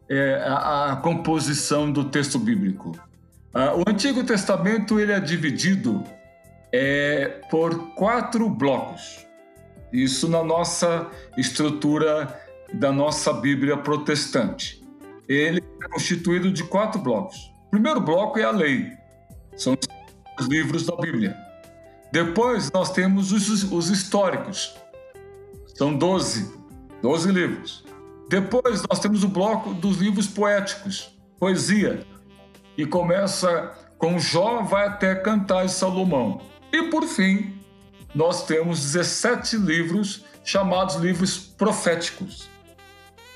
é, 0.09 0.43
a, 0.47 0.93
a 0.93 0.97
composição 0.97 1.91
do 1.91 2.05
texto 2.05 2.39
bíblico. 2.39 2.91
Uh, 3.55 3.81
o 3.81 3.91
Antigo 3.91 4.23
Testamento 4.23 5.01
ele 5.01 5.13
é 5.13 5.19
dividido 5.19 6.05
é, 6.73 7.41
por 7.51 7.95
quatro 7.95 8.49
blocos. 8.49 9.27
Isso 9.93 10.29
na 10.29 10.45
nossa 10.45 11.09
estrutura 11.39 12.39
da 12.73 12.93
nossa 12.93 13.33
Bíblia 13.33 13.77
protestante. 13.77 14.85
Ele 15.29 15.63
é 15.83 15.89
constituído 15.89 16.53
de 16.53 16.65
quatro 16.65 17.01
blocos. 17.01 17.53
O 17.69 17.71
primeiro 17.71 18.01
bloco 18.01 18.39
é 18.39 18.45
a 18.45 18.51
lei, 18.51 18.93
são 19.57 19.77
os 20.39 20.47
livros 20.47 20.87
da 20.87 20.97
Bíblia. 20.97 21.46
Depois 22.13 22.71
nós 22.73 22.91
temos 22.91 23.33
os, 23.33 23.65
os 23.71 23.91
históricos, 23.91 24.75
são 25.75 25.95
doze, 25.97 26.51
doze 27.03 27.31
livros. 27.31 27.85
Depois 28.29 28.83
nós 28.89 28.99
temos 28.99 29.23
o 29.23 29.29
bloco 29.29 29.75
dos 29.75 29.99
livros 29.99 30.27
poéticos, 30.27 31.17
poesia, 31.39 32.05
e 32.77 32.85
começa 32.85 33.75
com 33.99 34.19
Jó, 34.19 34.63
vai 34.63 34.87
até 34.87 35.15
Cantar 35.15 35.67
de 35.67 35.73
Salomão. 35.73 36.41
E 36.73 36.91
por 36.91 37.05
fim, 37.05 37.55
nós 38.15 38.47
temos 38.47 38.81
17 38.81 39.57
livros 39.57 40.25
chamados 40.45 40.97
livros 40.97 41.39
proféticos. 41.39 42.49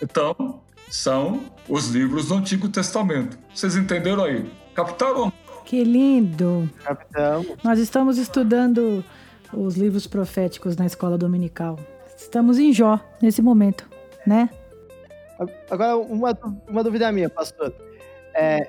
Então, 0.03 0.61
são 0.91 1.45
os 1.69 1.89
livros 1.89 2.29
do 2.29 2.35
Antigo 2.35 2.69
Testamento. 2.69 3.39
Vocês 3.55 3.77
entenderam 3.77 4.25
aí? 4.25 4.50
Captaram? 4.75 5.33
Que 5.64 5.85
lindo! 5.85 6.69
Capitão. 6.83 7.45
Nós 7.62 7.79
estamos 7.79 8.19
estudando 8.19 9.05
os 9.52 9.76
livros 9.76 10.07
proféticos 10.07 10.76
na 10.76 10.87
escola 10.87 11.17
dominical. 11.17 11.79
Estamos 12.17 12.59
em 12.59 12.73
Jó 12.73 13.00
nesse 13.23 13.40
momento, 13.40 13.88
né? 14.26 14.50
Agora, 15.71 15.97
uma, 15.97 16.37
uma 16.69 16.85
dúvida 16.85 17.11
minha, 17.11 17.31
pastor. 17.31 17.75
É, 18.35 18.69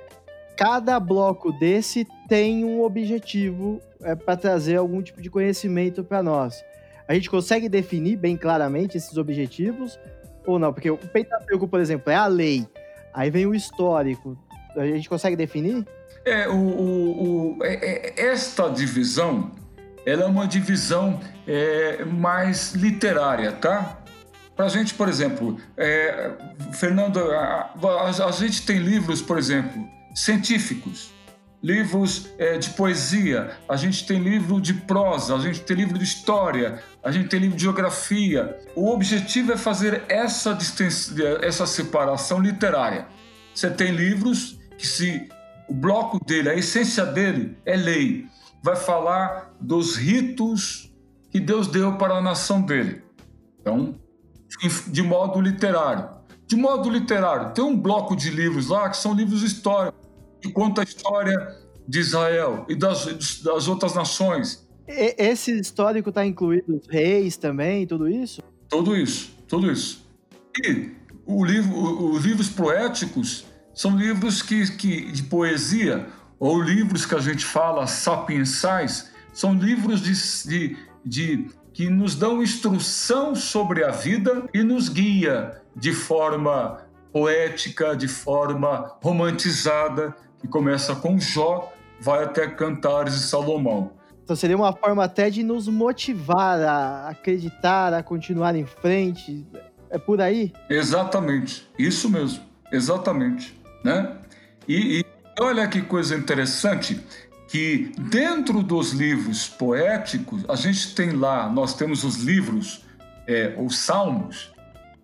cada 0.55 1.00
bloco 1.00 1.51
desse 1.51 2.07
tem 2.29 2.63
um 2.63 2.81
objetivo 2.81 3.81
é, 4.01 4.16
para 4.16 4.37
trazer 4.37 4.77
algum 4.77 5.01
tipo 5.01 5.22
de 5.22 5.29
conhecimento 5.29 6.03
para 6.03 6.24
nós. 6.24 6.63
A 7.07 7.13
gente 7.13 7.29
consegue 7.29 7.68
definir 7.68 8.16
bem 8.16 8.37
claramente 8.37 8.98
esses 8.98 9.18
objetivos 9.18 10.00
ou 10.46 10.57
não? 10.57 10.72
Porque 10.74 10.89
o 10.89 10.98
Pentateuco, 10.98 11.68
por 11.68 11.79
exemplo, 11.79 12.11
é 12.11 12.16
a 12.16 12.27
lei. 12.27 12.66
Aí 13.13 13.29
vem 13.29 13.46
o 13.46 13.53
histórico. 13.53 14.37
A 14.75 14.85
gente 14.85 15.09
consegue 15.09 15.35
definir? 15.35 15.85
É, 16.25 16.48
o, 16.48 16.53
o, 16.53 17.57
o 17.57 17.64
é, 17.64 17.74
é, 17.74 18.25
esta 18.27 18.70
divisão, 18.70 19.51
ela 20.05 20.24
é 20.24 20.25
uma 20.25 20.48
divisão 20.48 21.20
é, 21.48 22.05
mais 22.05 22.74
literária, 22.74 23.51
tá? 23.53 23.98
Para 24.55 24.66
a 24.66 24.70
gente, 24.70 24.94
por 24.94 25.10
exemplo, 25.10 25.57
é, 25.75 26.31
Fernando, 26.74 27.20
a, 27.20 27.74
a, 27.81 28.27
a 28.27 28.31
gente 28.31 28.66
tem 28.66 28.77
livros, 28.77 29.22
por 29.22 29.38
exemplo, 29.40 29.88
científicos, 30.14 31.12
livros 31.64 32.29
é, 32.38 32.57
de 32.57 32.72
poesia, 32.72 33.51
a 33.68 33.75
gente 33.75 34.05
tem 34.05 34.20
livro 34.20 34.60
de 34.60 34.74
prosa, 34.74 35.36
a 35.36 35.40
gente 35.40 35.62
tem 35.62 35.77
livro 35.77 35.98
de 35.98 36.03
história, 36.03 36.84
a 37.03 37.12
gente 37.12 37.29
tem 37.29 37.40
livro 37.40 37.55
de 37.55 37.64
geografia. 37.64 38.57
O 38.75 38.92
objetivo 38.92 39.53
é 39.53 39.57
fazer 39.57 40.03
essa, 40.07 40.57
essa 41.42 41.66
separação 41.66 42.40
literária. 42.40 43.07
Você 43.53 43.70
tem 43.70 43.92
livros 43.92 44.60
que 44.77 44.88
se 44.88 45.29
o 45.72 45.74
bloco 45.74 46.22
dele, 46.25 46.50
a 46.50 46.53
essência 46.53 47.05
dele 47.05 47.57
é 47.66 47.77
lei, 47.77 48.25
vai 48.62 48.75
falar 48.75 49.55
dos 49.57 49.96
ritos 49.96 50.94
que 51.29 51.40
Deus 51.40 51.66
deu 51.66 51.98
para 51.98 52.16
a 52.16 52.22
nação 52.22 52.62
dele. 52.62 53.01
Então, 53.62 53.96
de 54.88 55.01
modo 55.01 55.40
literário. 55.40 56.10
De 56.46 56.57
modo 56.57 56.90
literário, 56.90 57.53
tem 57.53 57.64
um 57.64 57.77
bloco 57.77 58.18
de 58.18 58.29
livros 58.29 58.68
lá 58.68 58.90
que 58.90 58.98
são 58.98 59.14
livros 59.14 59.44
históricos 59.44 59.98
que 60.42 60.51
conta 60.51 60.81
a 60.81 60.84
história 60.84 61.57
de 61.88 62.00
Israel 62.00 62.66
e 62.68 62.75
das, 62.75 63.40
das 63.42 63.70
outras 63.70 63.96
nações. 63.96 64.68
Esse 64.86 65.57
histórico 65.57 66.10
está 66.10 66.25
incluído 66.25 66.75
os 66.75 66.86
reis 66.86 67.38
também, 67.38 67.88
tudo 67.88 68.10
isso? 68.10 68.42
Tudo 68.68 68.94
isso, 68.94 69.31
tudo 69.48 69.72
isso. 69.72 70.05
E 70.66 70.90
o 71.25 71.46
livro, 71.46 72.12
os 72.12 72.25
livros 72.25 72.50
poéticos 72.50 73.46
são 73.74 73.98
livros 73.98 74.42
que, 74.42 74.72
que, 74.75 75.12
de 75.12 75.24
poesia, 75.24 76.07
ou 76.40 76.62
livros 76.62 77.05
que 77.05 77.16
a 77.16 77.20
gente 77.20 77.46
fala 77.46 77.88
sapiensais, 77.88 79.12
são 79.34 79.53
livros 79.53 80.01
de, 80.01 80.50
de, 80.50 80.77
de 81.05 81.50
que 81.74 81.90
nos 81.90 82.16
dão 82.16 82.42
instrução 82.42 83.36
sobre 83.36 83.84
a 83.84 83.92
vida 83.92 84.44
e 84.53 84.64
nos 84.64 84.90
guia 84.90 85.62
de 85.75 85.94
forma 85.94 86.79
poética, 87.12 87.96
de 87.96 88.07
forma 88.07 88.98
romantizada, 89.01 90.16
que 90.40 90.48
começa 90.48 90.96
com 90.96 91.20
Jó, 91.20 91.72
vai 92.00 92.24
até 92.24 92.48
Cantares 92.48 93.14
de 93.14 93.22
Salomão. 93.22 93.92
Então 94.24 94.36
seria 94.36 94.55
uma 94.55 94.74
forma 94.74 95.03
até 95.03 95.29
de 95.29 95.44
nos 95.44 95.68
motivar 95.68 96.60
a 96.62 97.10
acreditar, 97.10 97.94
a 97.94 98.01
continuar 98.01 98.55
em 98.55 98.66
frente. 98.66 99.46
É 99.90 99.98
por 99.98 100.22
aí? 100.22 100.53
Exatamente, 100.70 101.68
isso 101.77 102.10
mesmo, 102.10 102.42
exatamente, 102.72 103.60
né? 103.83 104.17
E, 104.67 105.00
e 105.00 105.05
olha 105.39 105.67
que 105.67 105.81
coisa 105.81 106.15
interessante 106.15 107.00
que 107.48 107.91
dentro 108.00 108.63
dos 108.63 108.91
livros 108.91 109.48
poéticos 109.48 110.44
a 110.48 110.55
gente 110.55 110.96
tem 110.96 111.11
lá, 111.11 111.50
nós 111.50 111.74
temos 111.74 112.03
os 112.05 112.17
livros, 112.17 112.85
é, 113.27 113.53
os 113.57 113.77
salmos, 113.77 114.53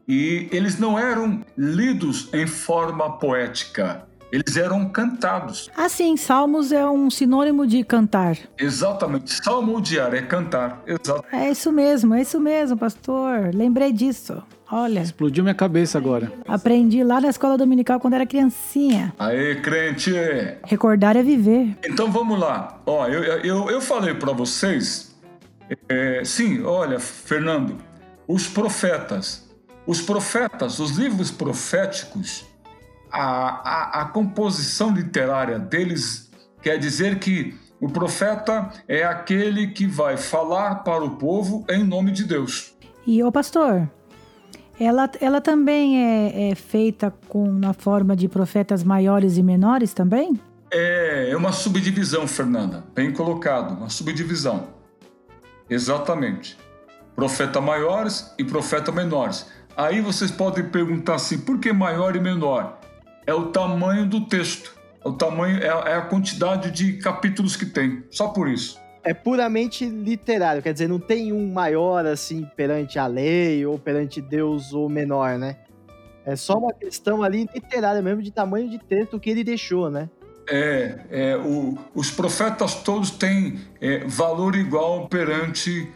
e 0.07 0.47
eles 0.51 0.79
não 0.79 0.97
eram 0.97 1.43
lidos 1.57 2.29
em 2.33 2.47
forma 2.47 3.17
poética, 3.17 4.07
eles 4.31 4.55
eram 4.55 4.87
cantados. 4.87 5.69
Ah, 5.75 5.89
sim, 5.89 6.15
salmos 6.15 6.71
é 6.71 6.85
um 6.89 7.09
sinônimo 7.09 7.67
de 7.67 7.83
cantar. 7.83 8.37
Exatamente, 8.57 9.33
salmodiar 9.43 10.13
é 10.13 10.21
cantar, 10.21 10.81
exato. 10.87 11.25
É 11.33 11.51
isso 11.51 11.69
mesmo, 11.69 12.13
é 12.13 12.21
isso 12.21 12.39
mesmo, 12.39 12.77
pastor. 12.77 13.53
Lembrei 13.53 13.91
disso. 13.91 14.41
Olha. 14.71 14.99
Explodiu 14.99 15.43
minha 15.43 15.56
cabeça 15.56 15.97
agora. 15.97 16.32
Aprendi 16.47 17.03
lá 17.03 17.21
na 17.21 17.30
escola 17.30 17.58
dominical 17.58 17.99
quando 17.99 18.15
era 18.15 18.25
criancinha. 18.25 19.13
Aê, 19.17 19.56
crente! 19.62 20.12
Recordar 20.65 21.15
é 21.15 21.23
viver. 21.23 21.77
Então 21.86 22.12
vamos 22.12 22.39
lá. 22.39 22.82
Ó, 22.86 23.08
eu, 23.08 23.23
eu, 23.23 23.69
eu 23.69 23.82
falei 23.82 24.13
para 24.13 24.34
vocês. 24.34 25.15
É, 25.89 26.21
sim, 26.23 26.62
olha, 26.63 26.99
Fernando, 26.99 27.77
os 28.27 28.47
profetas. 28.47 29.47
Os 29.86 30.01
profetas, 30.01 30.80
os 30.80 30.97
livros 30.97 31.32
proféticos, 31.32 32.45
a, 33.10 33.21
a, 33.21 34.01
a 34.01 34.06
composição 34.06 34.91
literária 34.91 35.58
deles 35.58 36.30
quer 36.62 36.77
dizer 36.77 37.19
que 37.19 37.56
o 37.80 37.88
profeta 37.88 38.69
é 38.88 39.03
aquele 39.03 39.67
que 39.67 39.86
vai 39.86 40.17
falar 40.17 40.84
para 40.84 41.03
o 41.03 41.12
povo 41.12 41.65
em 41.69 41.86
nome 41.86 42.12
de 42.12 42.25
Deus. 42.25 42.75
E 43.06 43.23
o 43.23 43.32
pastor, 43.32 43.89
ela, 44.79 45.09
ela 45.19 45.41
também 45.41 46.03
é, 46.03 46.49
é, 46.49 46.55
feita 46.55 47.13
com 47.27 47.51
na 47.51 47.73
forma 47.73 48.15
de 48.15 48.27
profetas 48.27 48.83
maiores 48.83 49.37
e 49.37 49.43
menores 49.43 49.93
também? 49.93 50.39
É, 50.71 51.29
é 51.31 51.37
uma 51.37 51.51
subdivisão, 51.51 52.27
Fernanda. 52.27 52.83
Bem 52.93 53.11
colocado, 53.11 53.77
uma 53.77 53.89
subdivisão. 53.89 54.67
Exatamente. 55.69 56.57
Profeta 57.15 57.59
maiores 57.59 58.33
e 58.37 58.43
profeta 58.43 58.91
menores. 58.91 59.47
Aí 59.75 60.01
vocês 60.01 60.31
podem 60.31 60.65
perguntar 60.65 61.15
assim, 61.15 61.39
por 61.39 61.59
que 61.59 61.71
maior 61.71 62.15
e 62.15 62.19
menor? 62.19 62.79
É 63.25 63.33
o 63.33 63.47
tamanho 63.47 64.05
do 64.05 64.21
texto. 64.21 64.75
O 65.03 65.13
tamanho 65.13 65.57
é, 65.57 65.67
é 65.67 65.95
a 65.95 66.01
quantidade 66.01 66.71
de 66.71 66.93
capítulos 66.93 67.55
que 67.55 67.65
tem. 67.65 68.03
Só 68.09 68.29
por 68.29 68.47
isso. 68.47 68.79
É 69.07 69.13
puramente 69.13 69.85
literário, 69.85 70.61
quer 70.61 70.73
dizer, 70.73 70.89
não 70.89 70.99
tem 70.99 71.31
um 71.31 71.49
maior 71.53 72.05
assim 72.05 72.45
perante 72.57 72.99
a 72.99 73.07
lei 73.07 73.65
ou 73.65 73.79
perante 73.79 74.19
Deus 74.19 74.73
ou 74.73 74.89
menor, 74.89 75.37
né? 75.37 75.55
É 76.25 76.35
só 76.35 76.57
uma 76.57 76.73
questão 76.73 77.23
ali 77.23 77.47
literária 77.55 78.01
mesmo 78.01 78.21
de 78.21 78.31
tamanho 78.31 78.69
de 78.69 78.77
texto 78.77 79.17
que 79.17 79.29
ele 79.29 79.45
deixou, 79.45 79.89
né? 79.89 80.09
É, 80.49 80.99
é, 81.09 81.37
o- 81.37 81.77
os 81.95 82.11
profetas 82.11 82.75
todos 82.75 83.11
têm 83.11 83.61
é, 83.79 83.99
valor 84.05 84.57
igual 84.57 85.07
perante 85.07 85.89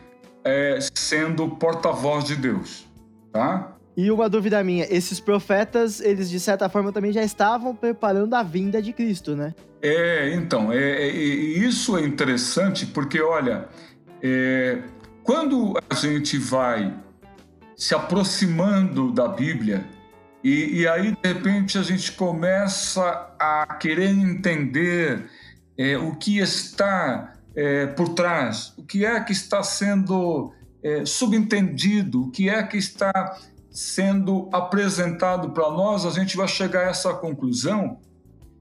é, 0.45 0.79
sendo 0.95 1.49
porta-voz 1.49 2.23
de 2.23 2.37
Deus, 2.37 2.87
tá? 3.33 3.75
E 3.95 4.09
uma 4.09 4.29
dúvida 4.29 4.63
minha, 4.63 4.85
esses 4.89 5.19
profetas, 5.19 5.99
eles 5.99 6.29
de 6.29 6.39
certa 6.39 6.69
forma 6.69 6.91
também 6.91 7.11
já 7.11 7.23
estavam 7.23 7.75
preparando 7.75 8.33
a 8.33 8.43
vinda 8.43 8.81
de 8.81 8.93
Cristo, 8.93 9.35
né? 9.35 9.53
É, 9.81 10.33
então, 10.33 10.71
é, 10.71 10.77
é, 10.77 11.07
isso 11.09 11.97
é 11.97 12.01
interessante 12.01 12.85
porque, 12.85 13.21
olha, 13.21 13.67
é, 14.21 14.81
quando 15.23 15.77
a 15.89 15.95
gente 15.95 16.37
vai 16.37 16.93
se 17.75 17.93
aproximando 17.93 19.11
da 19.11 19.27
Bíblia, 19.27 19.85
e, 20.43 20.81
e 20.81 20.87
aí, 20.87 21.11
de 21.11 21.33
repente, 21.33 21.77
a 21.77 21.83
gente 21.83 22.11
começa 22.13 23.35
a 23.39 23.75
querer 23.79 24.09
entender 24.09 25.25
é, 25.77 25.97
o 25.97 26.15
que 26.15 26.39
está 26.39 27.33
é, 27.55 27.87
por 27.87 28.09
trás, 28.09 28.73
o 28.77 28.83
que 28.83 29.05
é 29.05 29.19
que 29.19 29.31
está 29.31 29.61
sendo 29.61 30.51
é, 30.83 31.05
subentendido, 31.05 32.23
o 32.23 32.31
que 32.31 32.49
é 32.49 32.61
que 32.63 32.77
está 32.77 33.37
sendo 33.71 34.49
apresentado 34.51 35.51
para 35.51 35.71
nós, 35.71 36.05
a 36.05 36.11
gente 36.11 36.35
vai 36.35 36.47
chegar 36.47 36.81
a 36.81 36.89
essa 36.89 37.13
conclusão 37.13 37.99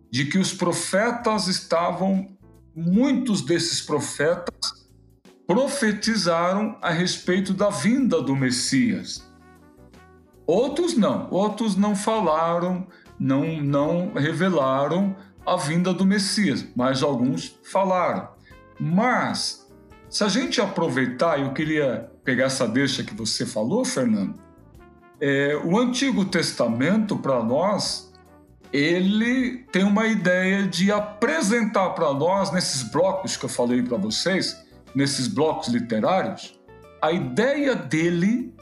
de 0.08 0.24
que 0.26 0.38
os 0.38 0.54
profetas 0.54 1.48
estavam, 1.48 2.28
muitos 2.74 3.42
desses 3.42 3.80
profetas 3.80 4.88
profetizaram 5.46 6.78
a 6.80 6.90
respeito 6.90 7.52
da 7.52 7.70
vinda 7.70 8.22
do 8.22 8.36
Messias. 8.36 9.28
Outros 10.46 10.96
não, 10.96 11.28
outros 11.30 11.76
não 11.76 11.96
falaram, 11.96 12.86
não, 13.18 13.60
não 13.60 14.12
revelaram 14.14 15.16
a 15.44 15.56
vinda 15.56 15.92
do 15.92 16.06
Messias, 16.06 16.64
mas 16.76 17.02
alguns 17.02 17.58
falaram. 17.64 18.28
Mas, 18.78 19.68
se 20.08 20.22
a 20.22 20.28
gente 20.28 20.60
aproveitar, 20.60 21.40
eu 21.40 21.52
queria 21.52 22.10
pegar 22.24 22.44
essa 22.44 22.66
deixa 22.66 23.02
que 23.02 23.14
você 23.14 23.44
falou, 23.44 23.84
Fernando, 23.84 24.40
é, 25.20 25.60
o 25.64 25.78
Antigo 25.78 26.24
Testamento, 26.24 27.16
para 27.16 27.42
nós, 27.42 28.10
ele 28.72 29.58
tem 29.72 29.84
uma 29.84 30.06
ideia 30.06 30.66
de 30.66 30.90
apresentar 30.90 31.90
para 31.90 32.12
nós, 32.14 32.50
nesses 32.52 32.82
blocos 32.90 33.36
que 33.36 33.44
eu 33.44 33.48
falei 33.48 33.82
para 33.82 33.96
vocês, 33.96 34.56
nesses 34.94 35.26
blocos 35.26 35.68
literários, 35.68 36.58
a 37.02 37.12
ideia 37.12 37.74
dele 37.74 38.54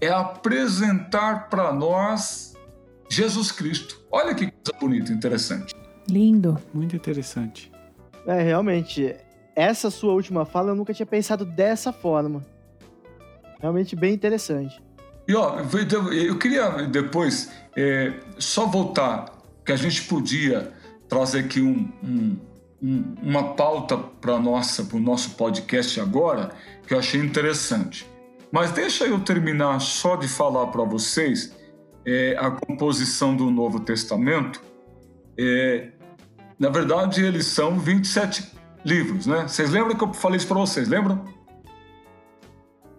é 0.00 0.08
apresentar 0.08 1.48
para 1.48 1.72
nós 1.72 2.54
Jesus 3.08 3.52
Cristo. 3.52 4.00
Olha 4.10 4.34
que 4.34 4.50
coisa 4.50 4.78
bonita, 4.80 5.12
interessante. 5.12 5.74
Lindo. 6.08 6.58
Muito 6.72 6.96
interessante. 6.96 7.70
É, 8.26 8.42
realmente, 8.42 9.14
essa 9.54 9.90
sua 9.90 10.12
última 10.12 10.44
fala 10.44 10.70
eu 10.70 10.74
nunca 10.74 10.94
tinha 10.94 11.06
pensado 11.06 11.44
dessa 11.44 11.92
forma. 11.92 12.44
Realmente 13.60 13.94
bem 13.94 14.14
interessante. 14.14 14.80
E 15.26 15.34
ó, 15.34 15.58
eu 16.12 16.38
queria 16.38 16.70
depois 16.86 17.50
é, 17.76 18.12
só 18.38 18.66
voltar, 18.66 19.26
que 19.64 19.72
a 19.72 19.76
gente 19.76 20.02
podia 20.04 20.72
trazer 21.08 21.40
aqui 21.40 21.60
um, 21.60 21.88
um, 22.02 22.36
um, 22.82 23.14
uma 23.22 23.54
pauta 23.54 23.96
para 23.96 24.38
nossa, 24.38 24.84
para 24.84 24.96
o 24.96 25.00
nosso 25.00 25.30
podcast 25.30 26.00
agora, 26.00 26.50
que 26.86 26.94
eu 26.94 26.98
achei 26.98 27.20
interessante. 27.20 28.08
Mas 28.50 28.72
deixa 28.72 29.04
eu 29.04 29.20
terminar 29.20 29.80
só 29.80 30.16
de 30.16 30.26
falar 30.26 30.68
para 30.68 30.82
vocês 30.82 31.54
é, 32.04 32.36
a 32.38 32.50
composição 32.50 33.36
do 33.36 33.50
Novo 33.50 33.80
Testamento. 33.80 34.60
É, 35.38 35.90
na 36.58 36.68
verdade, 36.68 37.24
eles 37.24 37.46
são 37.46 37.78
27 37.78 38.52
livros, 38.84 39.26
né? 39.26 39.46
Vocês 39.46 39.70
lembram 39.70 39.96
que 39.96 40.02
eu 40.02 40.12
falei 40.12 40.36
isso 40.36 40.48
para 40.48 40.58
vocês, 40.58 40.88
lembram? 40.88 41.24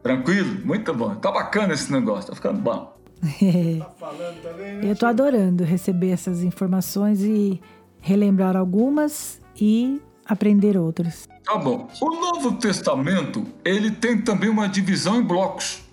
Tranquilo? 0.03 0.65
Muito 0.65 0.93
bom. 0.93 1.15
Tá 1.15 1.31
bacana 1.31 1.73
esse 1.73 1.91
negócio, 1.91 2.29
tá 2.29 2.35
ficando 2.35 2.59
bom. 2.59 2.97
Eu 4.83 4.95
tô 4.95 5.05
adorando 5.05 5.63
receber 5.63 6.09
essas 6.09 6.43
informações 6.43 7.21
e 7.21 7.61
relembrar 7.99 8.57
algumas 8.57 9.39
e 9.55 10.01
aprender 10.25 10.77
outras. 10.77 11.27
Tá 11.43 11.57
bom. 11.57 11.87
O 12.01 12.09
Novo 12.09 12.53
Testamento, 12.53 13.45
ele 13.63 13.91
tem 13.91 14.21
também 14.21 14.49
uma 14.49 14.67
divisão 14.67 15.17
em 15.17 15.23
blocos. 15.23 15.83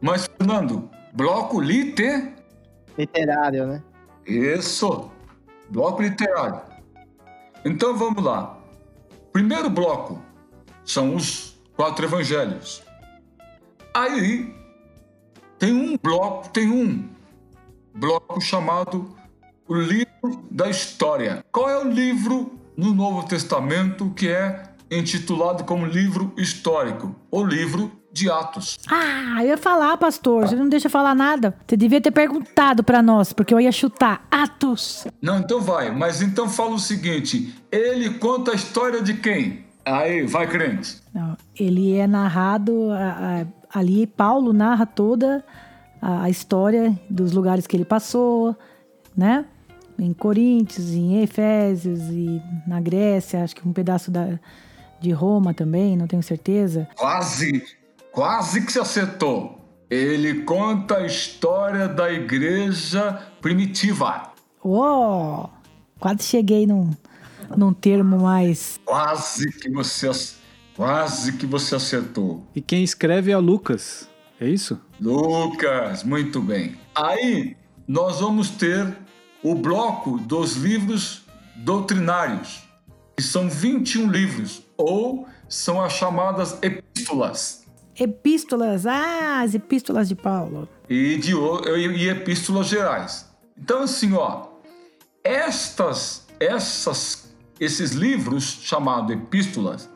Mas, 0.00 0.26
Fernando, 0.38 0.88
bloco 1.12 1.60
liter... 1.60 2.34
Literário, 2.96 3.66
né? 3.66 3.82
Isso. 4.26 5.10
Bloco 5.68 6.02
literário. 6.02 6.60
Então, 7.64 7.96
vamos 7.96 8.22
lá. 8.22 8.58
Primeiro 9.32 9.68
bloco 9.68 10.20
são 10.84 11.14
os 11.14 11.60
quatro 11.76 12.04
evangelhos. 12.04 12.82
Aí 13.94 14.54
tem 15.58 15.72
um 15.72 15.96
bloco, 16.02 16.48
tem 16.50 16.70
um 16.70 17.08
bloco 17.94 18.40
chamado 18.40 19.14
o 19.68 19.74
livro 19.74 20.44
da 20.50 20.68
história. 20.68 21.44
Qual 21.52 21.68
é 21.68 21.78
o 21.84 21.88
livro 21.88 22.58
no 22.76 22.94
Novo 22.94 23.26
Testamento 23.28 24.10
que 24.10 24.28
é 24.28 24.62
intitulado 24.90 25.64
como 25.64 25.86
livro 25.86 26.32
histórico? 26.36 27.14
O 27.30 27.44
livro 27.44 27.92
de 28.12 28.28
Atos. 28.30 28.78
Ah, 28.90 29.36
eu 29.42 29.48
ia 29.50 29.56
falar, 29.56 29.96
pastor. 29.96 30.48
Você 30.48 30.56
não 30.56 30.68
deixa 30.68 30.86
eu 30.88 30.90
falar 30.90 31.14
nada. 31.14 31.56
Você 31.66 31.76
devia 31.76 32.00
ter 32.00 32.10
perguntado 32.10 32.82
pra 32.82 33.00
nós, 33.02 33.32
porque 33.32 33.54
eu 33.54 33.60
ia 33.60 33.70
chutar. 33.70 34.26
Atos. 34.30 35.06
Não, 35.22 35.38
então 35.38 35.60
vai. 35.60 35.92
Mas 35.92 36.20
então 36.20 36.48
fala 36.48 36.72
o 36.74 36.78
seguinte: 36.78 37.54
ele 37.70 38.14
conta 38.14 38.50
a 38.50 38.54
história 38.54 39.00
de 39.02 39.14
quem? 39.14 39.64
Aí, 39.84 40.26
vai 40.26 40.46
crente. 40.48 41.00
Não, 41.14 41.36
ele 41.58 41.96
é 41.96 42.06
narrado 42.06 42.90
a- 42.90 43.42
a- 43.42 43.46
ali. 43.72 44.06
Paulo 44.06 44.52
narra 44.52 44.86
toda 44.86 45.44
a, 46.00 46.22
a 46.24 46.30
história 46.30 46.98
dos 47.08 47.32
lugares 47.32 47.66
que 47.66 47.76
ele 47.76 47.84
passou, 47.84 48.56
né? 49.16 49.44
Em 49.98 50.12
Coríntios, 50.14 50.90
em 50.92 51.22
Efésios 51.22 52.00
e 52.08 52.40
na 52.66 52.80
Grécia, 52.80 53.44
acho 53.44 53.54
que 53.54 53.68
um 53.68 53.72
pedaço 53.72 54.10
da, 54.10 54.38
de 54.98 55.10
Roma 55.12 55.52
também, 55.52 55.96
não 55.96 56.06
tenho 56.06 56.22
certeza. 56.22 56.88
Quase, 56.96 57.62
quase 58.10 58.62
que 58.64 58.72
se 58.72 58.78
acertou. 58.80 59.58
Ele 59.90 60.42
conta 60.44 60.98
a 60.98 61.06
história 61.06 61.86
da 61.86 62.10
igreja 62.10 63.20
primitiva. 63.42 64.30
Oh, 64.62 65.48
quase 65.98 66.22
cheguei 66.22 66.66
num, 66.66 66.90
num 67.56 67.72
termo 67.74 68.20
mais. 68.20 68.80
Quase 68.84 69.50
que 69.50 69.68
você, 69.70 70.08
ac- 70.08 70.36
quase 70.76 71.34
que 71.34 71.46
você 71.46 71.74
acertou. 71.74 72.46
E 72.54 72.60
quem 72.60 72.82
escreve 72.82 73.30
é 73.30 73.36
Lucas, 73.36 74.08
é 74.40 74.48
isso? 74.48 74.80
Lucas, 75.00 76.02
muito 76.04 76.40
bem. 76.40 76.76
Aí 76.94 77.56
nós 77.86 78.20
vamos 78.20 78.50
ter 78.50 78.96
o 79.42 79.54
bloco 79.54 80.18
dos 80.18 80.56
livros 80.56 81.22
doutrinários, 81.56 82.62
que 83.16 83.22
são 83.22 83.48
21 83.48 84.10
livros, 84.10 84.62
ou 84.76 85.26
são 85.48 85.82
as 85.82 85.92
chamadas 85.92 86.58
epístolas. 86.62 87.66
Epístolas, 87.98 88.86
ah, 88.86 89.40
as 89.40 89.54
epístolas 89.54 90.08
de 90.08 90.14
Paulo. 90.14 90.68
e, 90.88 91.18
de, 91.18 91.32
e, 91.34 92.04
e 92.04 92.08
epístolas 92.08 92.66
gerais. 92.66 93.28
Então, 93.58 93.82
assim, 93.82 94.14
ó, 94.14 94.46
estas, 95.22 96.26
essas, 96.38 97.34
esses 97.58 97.90
livros 97.90 98.44
chamados 98.62 99.10
epístolas, 99.10 99.88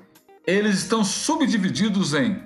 eles 0.46 0.78
estão 0.78 1.04
subdivididos 1.04 2.14
em 2.14 2.42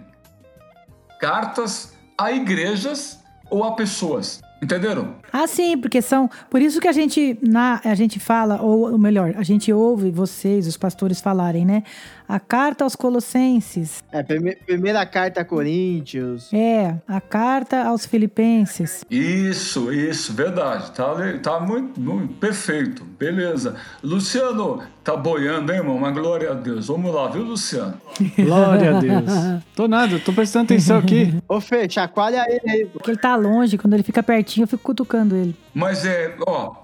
cartas 1.18 1.94
a 2.16 2.30
igrejas 2.30 3.18
ou 3.50 3.64
a 3.64 3.72
pessoas. 3.72 4.40
Entenderam? 4.62 5.14
Ah, 5.32 5.46
sim, 5.46 5.76
porque 5.78 6.02
são. 6.02 6.28
Por 6.50 6.60
isso 6.60 6.80
que 6.80 6.88
a 6.88 6.92
gente, 6.92 7.38
na, 7.42 7.80
a 7.84 7.94
gente 7.94 8.18
fala, 8.18 8.60
ou, 8.60 8.92
ou 8.92 8.98
melhor, 8.98 9.34
a 9.36 9.42
gente 9.42 9.72
ouve 9.72 10.10
vocês, 10.10 10.66
os 10.66 10.76
pastores, 10.76 11.20
falarem, 11.20 11.64
né? 11.64 11.82
A 12.28 12.38
carta 12.38 12.84
aos 12.84 12.94
Colossenses. 12.94 14.02
É, 14.12 14.22
prime- 14.22 14.56
primeira 14.66 15.04
carta 15.06 15.40
a 15.40 15.44
Coríntios. 15.44 16.52
É, 16.52 16.94
a 17.06 17.20
carta 17.20 17.84
aos 17.84 18.04
Filipenses. 18.04 19.04
Isso, 19.10 19.90
isso, 19.92 20.32
verdade. 20.34 20.90
Tá, 20.92 21.14
tá 21.42 21.60
muito, 21.60 21.98
muito 22.00 22.34
perfeito. 22.34 23.02
Beleza. 23.18 23.76
Luciano, 24.02 24.82
tá 25.02 25.16
boiando, 25.16 25.72
hein, 25.72 25.78
irmão? 25.78 25.98
Mas 25.98 26.12
glória 26.14 26.50
a 26.50 26.54
Deus. 26.54 26.88
Vamos 26.88 27.14
lá, 27.14 27.28
viu, 27.28 27.44
Luciano? 27.44 27.94
Glória 28.36 28.96
a 28.96 29.00
Deus. 29.00 29.24
Tô 29.74 29.88
nada, 29.88 30.18
tô 30.18 30.32
prestando 30.32 30.64
atenção 30.66 30.98
aqui. 30.98 31.32
Ô, 31.48 31.60
Fê, 31.62 31.88
chacoalha 31.88 32.44
ele 32.48 32.70
aí. 32.70 32.84
Porque 32.86 33.10
ele 33.10 33.18
tá 33.18 33.36
longe, 33.36 33.78
quando 33.78 33.94
ele 33.94 34.02
fica 34.02 34.22
pertinho, 34.22 34.47
eu 34.56 34.66
fico 34.66 34.82
cutucando 34.82 35.37
ele. 35.37 35.56
Mas 35.74 36.04
é, 36.04 36.37
ó, 36.46 36.74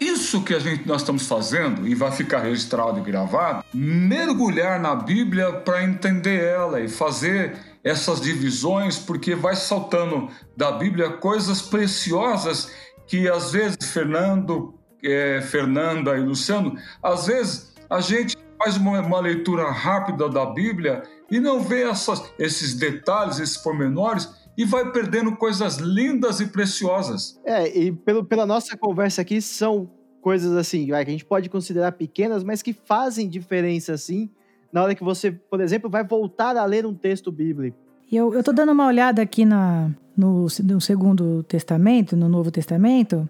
isso 0.00 0.42
que 0.42 0.54
a 0.54 0.58
gente 0.58 0.88
nós 0.88 1.02
estamos 1.02 1.26
fazendo 1.26 1.86
e 1.86 1.94
vai 1.94 2.10
ficar 2.10 2.40
registrado 2.40 2.98
e 2.98 3.02
gravado, 3.02 3.64
mergulhar 3.74 4.80
na 4.80 4.94
Bíblia 4.94 5.52
para 5.52 5.84
entender 5.84 6.42
ela 6.42 6.80
e 6.80 6.88
fazer 6.88 7.54
essas 7.84 8.20
divisões, 8.20 8.98
porque 8.98 9.34
vai 9.34 9.54
saltando 9.54 10.28
da 10.56 10.72
Bíblia 10.72 11.10
coisas 11.10 11.60
preciosas 11.60 12.72
que 13.06 13.28
às 13.28 13.52
vezes 13.52 13.90
Fernando, 13.92 14.74
é, 15.04 15.42
Fernanda 15.42 16.16
e 16.16 16.20
Luciano, 16.20 16.76
às 17.02 17.26
vezes 17.26 17.74
a 17.90 18.00
gente 18.00 18.36
faz 18.56 18.76
uma, 18.76 19.00
uma 19.00 19.20
leitura 19.20 19.70
rápida 19.70 20.28
da 20.28 20.46
Bíblia 20.46 21.02
e 21.30 21.38
não 21.38 21.60
vê 21.60 21.82
essas, 21.82 22.22
esses 22.38 22.74
detalhes, 22.74 23.38
esses 23.38 23.56
pormenores 23.56 24.28
e 24.56 24.64
vai 24.64 24.90
perdendo 24.90 25.34
coisas 25.36 25.76
lindas 25.76 26.40
e 26.40 26.46
preciosas. 26.46 27.40
É, 27.44 27.68
e 27.76 27.92
pelo, 27.92 28.24
pela 28.24 28.46
nossa 28.46 28.76
conversa 28.76 29.22
aqui, 29.22 29.40
são 29.40 29.90
coisas 30.20 30.54
assim, 30.56 30.86
que 30.86 30.92
a 30.92 31.04
gente 31.04 31.24
pode 31.24 31.48
considerar 31.48 31.92
pequenas, 31.92 32.44
mas 32.44 32.62
que 32.62 32.72
fazem 32.72 33.28
diferença, 33.28 33.92
assim, 33.92 34.28
na 34.72 34.82
hora 34.82 34.94
que 34.94 35.02
você, 35.02 35.32
por 35.32 35.60
exemplo, 35.60 35.88
vai 35.88 36.04
voltar 36.04 36.56
a 36.56 36.64
ler 36.64 36.86
um 36.86 36.94
texto 36.94 37.32
bíblico. 37.32 37.76
E 38.10 38.16
eu, 38.16 38.34
eu 38.34 38.42
tô 38.42 38.52
dando 38.52 38.72
uma 38.72 38.86
olhada 38.86 39.22
aqui 39.22 39.44
na, 39.44 39.90
no, 40.16 40.46
no 40.64 40.80
Segundo 40.80 41.42
Testamento, 41.44 42.16
no 42.16 42.28
Novo 42.28 42.50
Testamento, 42.50 43.28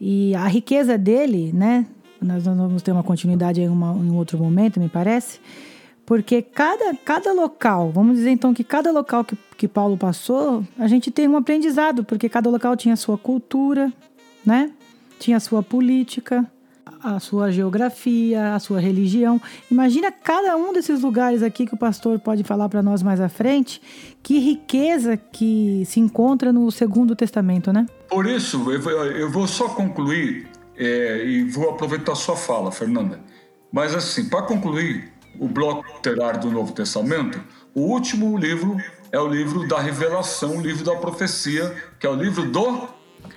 e 0.00 0.34
a 0.34 0.46
riqueza 0.46 0.96
dele, 0.96 1.52
né? 1.52 1.86
Nós 2.20 2.44
vamos 2.44 2.82
ter 2.82 2.92
uma 2.92 3.02
continuidade 3.02 3.60
em, 3.60 3.68
uma, 3.68 3.92
em 3.92 4.10
um 4.10 4.16
outro 4.16 4.38
momento, 4.38 4.78
me 4.78 4.88
parece. 4.88 5.40
Porque 6.08 6.40
cada, 6.40 6.94
cada 7.04 7.34
local, 7.34 7.92
vamos 7.92 8.16
dizer 8.16 8.30
então 8.30 8.54
que 8.54 8.64
cada 8.64 8.90
local 8.90 9.22
que, 9.22 9.36
que 9.58 9.68
Paulo 9.68 9.94
passou, 9.94 10.64
a 10.78 10.88
gente 10.88 11.10
tem 11.10 11.28
um 11.28 11.36
aprendizado, 11.36 12.02
porque 12.02 12.30
cada 12.30 12.48
local 12.48 12.74
tinha 12.78 12.94
a 12.94 12.96
sua 12.96 13.18
cultura, 13.18 13.92
né? 14.42 14.70
Tinha 15.18 15.36
a 15.36 15.40
sua 15.40 15.62
política, 15.62 16.50
a 17.04 17.20
sua 17.20 17.52
geografia, 17.52 18.54
a 18.54 18.58
sua 18.58 18.80
religião. 18.80 19.38
Imagina 19.70 20.10
cada 20.10 20.56
um 20.56 20.72
desses 20.72 21.02
lugares 21.02 21.42
aqui 21.42 21.66
que 21.66 21.74
o 21.74 21.78
pastor 21.78 22.18
pode 22.18 22.42
falar 22.42 22.70
para 22.70 22.82
nós 22.82 23.02
mais 23.02 23.20
à 23.20 23.28
frente, 23.28 23.78
que 24.22 24.38
riqueza 24.38 25.14
que 25.14 25.82
se 25.84 26.00
encontra 26.00 26.50
no 26.54 26.70
Segundo 26.70 27.14
Testamento, 27.14 27.70
né? 27.70 27.84
Por 28.08 28.24
isso, 28.24 28.72
eu 28.72 29.30
vou, 29.30 29.46
só 29.46 29.68
concluir 29.68 30.48
é, 30.74 31.22
e 31.26 31.44
vou 31.50 31.68
aproveitar 31.68 32.14
sua 32.14 32.34
fala, 32.34 32.72
Fernanda. 32.72 33.20
Mas 33.70 33.94
assim, 33.94 34.26
para 34.30 34.40
concluir 34.40 35.17
o 35.38 35.48
bloco 35.48 35.84
literário 35.96 36.40
do 36.40 36.50
Novo 36.50 36.72
Testamento, 36.72 37.40
o 37.74 37.80
último 37.82 38.36
livro 38.38 38.76
é 39.12 39.18
o 39.18 39.26
livro 39.28 39.66
da 39.66 39.80
revelação, 39.80 40.56
o 40.56 40.60
livro 40.60 40.84
da 40.84 40.94
profecia, 40.96 41.74
que 41.98 42.06
é 42.06 42.10
o 42.10 42.14
livro 42.14 42.50
do 42.50 42.88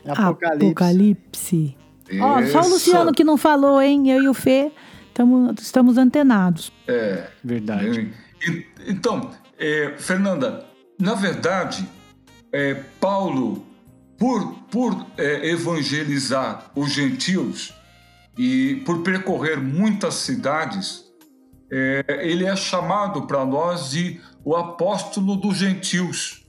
Apocalipse. 0.05 0.65
Apocalipse. 0.65 1.77
Ó, 2.19 2.45
só 2.47 2.61
o. 2.61 2.69
Luciano 2.69 3.11
que 3.13 3.23
não 3.23 3.37
falou, 3.37 3.81
hein? 3.81 4.09
Eu 4.11 4.23
e 4.23 4.27
o 4.27 4.33
Fê 4.33 4.71
tamo, 5.13 5.53
estamos 5.59 5.97
antenados. 5.97 6.71
É, 6.87 7.27
Verdade. 7.43 8.13
E- 8.47 8.65
Então, 8.87 9.29
é, 9.57 9.93
Fernanda, 9.97 10.65
na 10.99 11.13
verdade, 11.13 11.87
é, 12.51 12.73
Paulo, 12.99 13.65
por, 14.17 14.53
por 14.71 15.05
é, 15.17 15.49
evangelizar 15.49 16.71
os 16.75 16.91
gentios 16.91 17.73
e 18.37 18.81
por 18.85 19.03
percorrer 19.03 19.57
muitas 19.61 20.15
cidades, 20.15 21.05
é, 21.71 22.03
ele 22.21 22.45
é 22.45 22.55
chamado 22.55 23.23
para 23.23 23.45
nós 23.45 23.91
de 23.91 24.19
o 24.43 24.55
apóstolo 24.55 25.36
dos 25.36 25.57
gentios, 25.57 26.45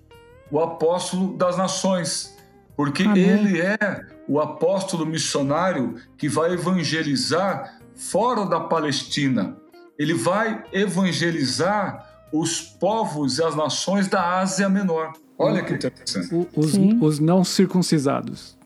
o 0.50 0.58
apóstolo 0.58 1.37
das 1.37 1.56
nações, 1.56 2.37
porque 2.76 3.04
Amém. 3.04 3.22
ele 3.22 3.61
é 3.61 3.78
o 4.26 4.40
apóstolo 4.40 5.06
missionário 5.06 5.96
que 6.16 6.28
vai 6.28 6.52
evangelizar 6.52 7.78
fora 7.94 8.46
da 8.46 8.61
Palestina. 8.61 9.56
Ele 9.98 10.14
vai 10.14 10.64
evangelizar 10.72 12.26
os 12.32 12.61
povos 12.61 13.38
e 13.38 13.44
as 13.44 13.54
nações 13.54 14.08
da 14.08 14.38
Ásia 14.38 14.68
Menor. 14.68 15.12
Olha 15.38 15.62
que 15.62 15.74
interessante. 15.74 16.48
Os, 16.56 16.74
os 17.00 17.18
não 17.18 17.44
circuncisados. 17.44 18.56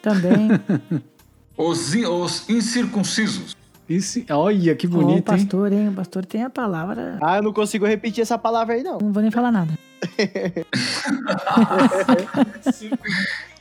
Também. 0.00 0.48
Os, 1.58 1.94
os 1.94 2.46
incircuncisos. 2.50 3.56
Isso, 3.88 4.22
olha 4.30 4.74
que 4.74 4.86
bonito, 4.86 5.16
hein? 5.32 5.32
pastor, 5.38 5.72
hein? 5.72 5.88
O 5.88 5.92
pastor 5.92 6.26
tem 6.26 6.42
a 6.42 6.50
palavra. 6.50 7.18
Ah, 7.22 7.36
eu 7.36 7.42
não 7.42 7.52
consigo 7.52 7.86
repetir 7.86 8.22
essa 8.22 8.36
palavra 8.36 8.74
aí, 8.74 8.82
não. 8.82 8.98
Não 8.98 9.12
vou 9.12 9.22
nem 9.22 9.30
falar 9.30 9.52
nada. 9.52 9.72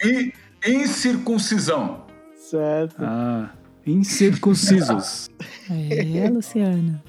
E 0.04 0.34
incircuncisão. 0.66 2.06
Certo. 2.36 2.96
Ah, 3.00 3.50
incircuncisos. 3.86 5.30
É, 5.70 6.30
Luciano. 6.30 7.02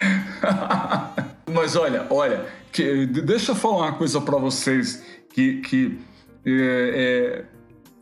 Mas 1.52 1.76
olha, 1.76 2.06
olha, 2.10 2.46
que- 2.72 3.06
deixa 3.06 3.52
eu 3.52 3.56
falar 3.56 3.76
uma 3.88 3.92
coisa 3.92 4.20
para 4.20 4.36
vocês 4.38 5.02
que, 5.32 5.60
que 5.60 5.98
é, 6.44 7.40
é, 7.40 7.44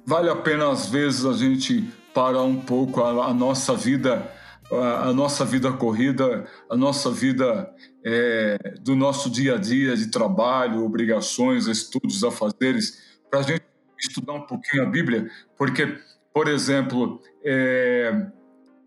vale 0.07 0.31
a 0.31 0.37
pena 0.37 0.71
às 0.71 0.89
vezes 0.89 1.25
a 1.25 1.33
gente 1.33 1.89
parar 2.15 2.43
um 2.43 2.61
pouco 2.61 3.03
a, 3.03 3.27
a 3.27 3.35
nossa 3.35 3.75
vida, 3.75 4.31
a, 4.71 5.09
a 5.09 5.13
nossa 5.13 5.45
vida 5.45 5.73
corrida, 5.73 6.47
a 6.71 6.77
nossa 6.77 7.11
vida 7.11 7.73
é, 8.05 8.75
do 8.81 8.95
nosso 8.95 9.31
dia 9.31 9.57
a 9.57 9.59
dia 9.59 9.97
de 9.97 10.09
trabalho, 10.09 10.85
obrigações, 10.85 11.67
estudos, 11.67 12.23
afazeres, 12.25 13.03
para 13.31 13.41
a 13.41 13.43
gente 13.43 13.65
estudar 13.99 14.35
um 14.35 14.47
pouquinho 14.47 14.83
a 14.83 14.87
Bíblia, 14.87 15.31
porque, 15.57 15.99
por 16.35 16.49
exemplo, 16.49 17.21
é, 17.45 18.27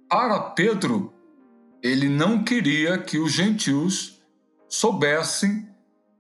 para 0.10 0.40
Pedro 0.40 1.14
ele 1.82 2.10
não 2.10 2.44
queria 2.44 2.98
que 2.98 3.20
os 3.20 3.32
gentios 3.32 4.20
soubessem 4.68 5.70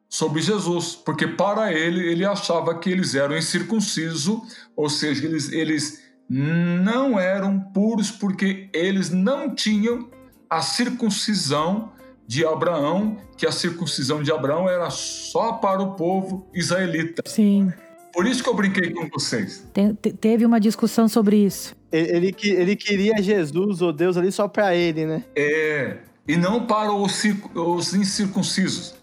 sobre 0.07 0.41
Jesus, 0.41 0.95
porque 0.95 1.27
para 1.27 1.73
ele 1.73 2.07
ele 2.07 2.23
achava 2.23 2.77
que 2.77 2.89
eles 2.89 3.15
eram 3.15 3.35
incircuncisos, 3.35 4.69
ou 4.75 4.89
seja, 4.89 5.25
eles, 5.25 5.51
eles 5.51 6.04
não 6.29 7.19
eram 7.19 7.59
puros 7.59 8.11
porque 8.11 8.69
eles 8.73 9.09
não 9.09 9.53
tinham 9.53 10.09
a 10.49 10.61
circuncisão 10.61 11.91
de 12.27 12.43
Abraão, 12.45 13.17
que 13.37 13.45
a 13.45 13.51
circuncisão 13.51 14.23
de 14.23 14.31
Abraão 14.31 14.67
era 14.67 14.89
só 14.89 15.53
para 15.53 15.81
o 15.81 15.93
povo 15.93 16.47
israelita. 16.53 17.21
Sim. 17.25 17.71
Por 18.11 18.25
isso 18.25 18.41
que 18.41 18.49
eu 18.49 18.55
brinquei 18.55 18.91
com 18.91 19.07
vocês. 19.09 19.67
Te- 19.73 19.93
te- 19.93 20.13
teve 20.13 20.45
uma 20.45 20.59
discussão 20.59 21.07
sobre 21.07 21.37
isso. 21.37 21.75
Ele, 21.91 22.27
ele, 22.27 22.35
ele 22.43 22.75
queria 22.75 23.21
Jesus 23.21 23.81
ou 23.81 23.91
Deus 23.93 24.17
ali 24.17 24.31
só 24.31 24.47
pra 24.47 24.73
ele, 24.73 25.05
né? 25.05 25.23
É, 25.35 25.97
e 26.27 26.35
não 26.35 26.65
para 26.65 26.91
os, 26.93 27.23
os 27.53 27.93
incircuncisos. 27.93 28.95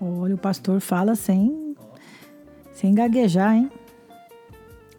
Olha, 0.00 0.34
o 0.34 0.38
pastor 0.38 0.80
fala 0.80 1.14
sem, 1.14 1.74
sem 2.72 2.94
gaguejar, 2.94 3.54
hein? 3.56 3.70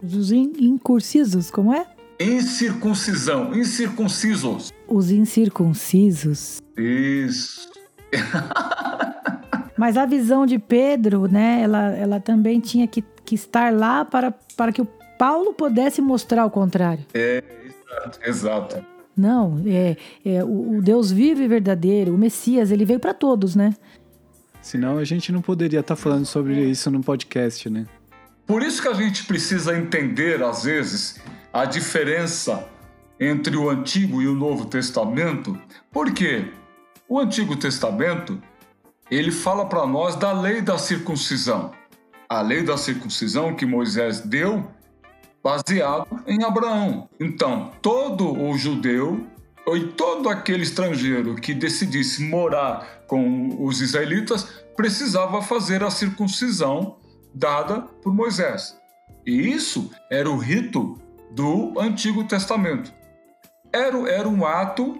Os 0.01 0.31
in- 0.31 0.53
incursisos, 0.60 1.49
como 1.51 1.73
é? 1.73 1.86
Incircuncisão, 2.19 3.53
incircuncisos. 3.55 4.71
Os 4.88 5.12
incircuncisos. 5.12 6.62
Isso. 6.77 7.69
Mas 9.77 9.95
a 9.97 10.05
visão 10.05 10.45
de 10.45 10.57
Pedro, 10.57 11.27
né, 11.27 11.62
ela, 11.62 11.89
ela 11.95 12.19
também 12.19 12.60
tinha 12.60 12.88
que, 12.88 13.03
que 13.23 13.36
estar 13.36 13.71
lá 13.71 14.03
para, 14.03 14.31
para 14.55 14.71
que 14.71 14.81
o 14.81 14.88
Paulo 15.19 15.53
pudesse 15.53 16.01
mostrar 16.01 16.45
o 16.45 16.49
contrário. 16.49 17.05
Exato. 18.25 18.83
Não, 19.15 19.62
é, 19.65 19.97
é 20.25 20.43
o, 20.43 20.77
o 20.77 20.81
Deus 20.81 21.12
vivo 21.12 21.41
e 21.41 21.47
verdadeiro, 21.47 22.13
o 22.13 22.17
Messias, 22.17 22.71
ele 22.71 22.86
veio 22.86 22.99
para 22.99 23.13
todos, 23.13 23.55
né? 23.55 23.73
Senão 24.62 24.97
a 24.97 25.03
gente 25.03 25.31
não 25.31 25.41
poderia 25.41 25.79
estar 25.79 25.95
falando 25.95 26.25
sobre 26.25 26.69
isso 26.69 26.89
no 26.91 27.01
podcast, 27.01 27.69
né? 27.69 27.86
Por 28.47 28.63
isso 28.63 28.81
que 28.81 28.88
a 28.88 28.93
gente 28.93 29.25
precisa 29.25 29.77
entender, 29.77 30.41
às 30.41 30.63
vezes, 30.63 31.19
a 31.51 31.65
diferença 31.65 32.65
entre 33.19 33.57
o 33.57 33.69
Antigo 33.69 34.21
e 34.21 34.27
o 34.27 34.33
Novo 34.33 34.65
Testamento. 34.65 35.60
Por 35.91 36.13
quê? 36.13 36.53
O 37.10 37.19
Antigo 37.19 37.57
Testamento, 37.57 38.41
ele 39.12 39.31
fala 39.31 39.65
para 39.65 39.86
nós 39.86 40.15
da 40.15 40.31
lei 40.31 40.62
da 40.62 40.77
circuncisão. 40.77 41.71
a 42.29 42.41
lei 42.41 42.62
da 42.62 42.77
circuncisão 42.77 43.55
que 43.55 43.65
Moisés 43.65 44.19
deu, 44.19 44.69
baseado 45.41 46.07
em 46.27 46.43
Abraão. 46.43 47.10
Então, 47.19 47.71
todo 47.81 48.38
o 48.38 48.57
judeu 48.57 49.25
e 49.73 49.79
todo 49.81 50.27
aquele 50.29 50.63
estrangeiro 50.63 51.36
que 51.36 51.53
decidisse 51.53 52.23
morar 52.23 53.05
com 53.07 53.63
os 53.65 53.81
israelitas 53.81 54.43
precisava 54.75 55.41
fazer 55.41 55.83
a 55.83 55.89
circuncisão 55.89 56.97
dada 57.38 57.82
por 58.02 58.13
Moisés. 58.13 58.78
E 59.26 59.50
isso 59.52 59.91
era 60.10 60.30
o 60.30 60.38
rito 60.38 61.00
do 61.32 61.80
Antigo 61.80 62.23
Testamento. 62.23 62.91
Era, 63.71 63.97
era 64.10 64.28
um 64.28 64.45
ato 64.45 64.97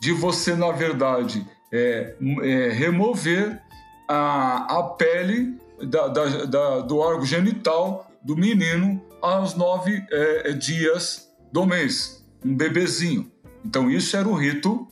de 0.00 0.12
você, 0.12 0.54
na 0.54 0.72
verdade, 0.72 1.46
é, 1.72 2.16
é, 2.42 2.68
remover 2.70 3.60
a, 4.08 4.78
a 4.78 4.82
pele 4.82 5.58
da, 5.82 6.08
da, 6.08 6.44
da, 6.46 6.80
do 6.80 6.98
órgão 6.98 7.26
genital 7.26 8.10
do 8.22 8.36
menino 8.36 9.02
aos 9.20 9.54
nove 9.54 10.04
é, 10.10 10.52
dias 10.52 11.30
do 11.52 11.66
mês, 11.66 12.24
um 12.44 12.54
bebezinho. 12.54 13.30
Então, 13.64 13.90
isso 13.90 14.16
era 14.16 14.28
o 14.28 14.34
rito 14.34 14.88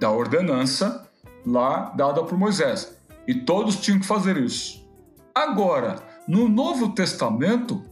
da 0.00 0.10
ordenança 0.10 1.08
lá 1.46 1.92
dada 1.96 2.22
por 2.22 2.38
Moisés. 2.38 2.96
E 3.26 3.34
todos 3.34 3.76
tinham 3.76 4.00
que 4.00 4.06
fazer 4.06 4.36
isso. 4.36 4.84
Agora, 5.34 6.13
no 6.26 6.48
Novo 6.48 6.90
Testamento, 6.90 7.82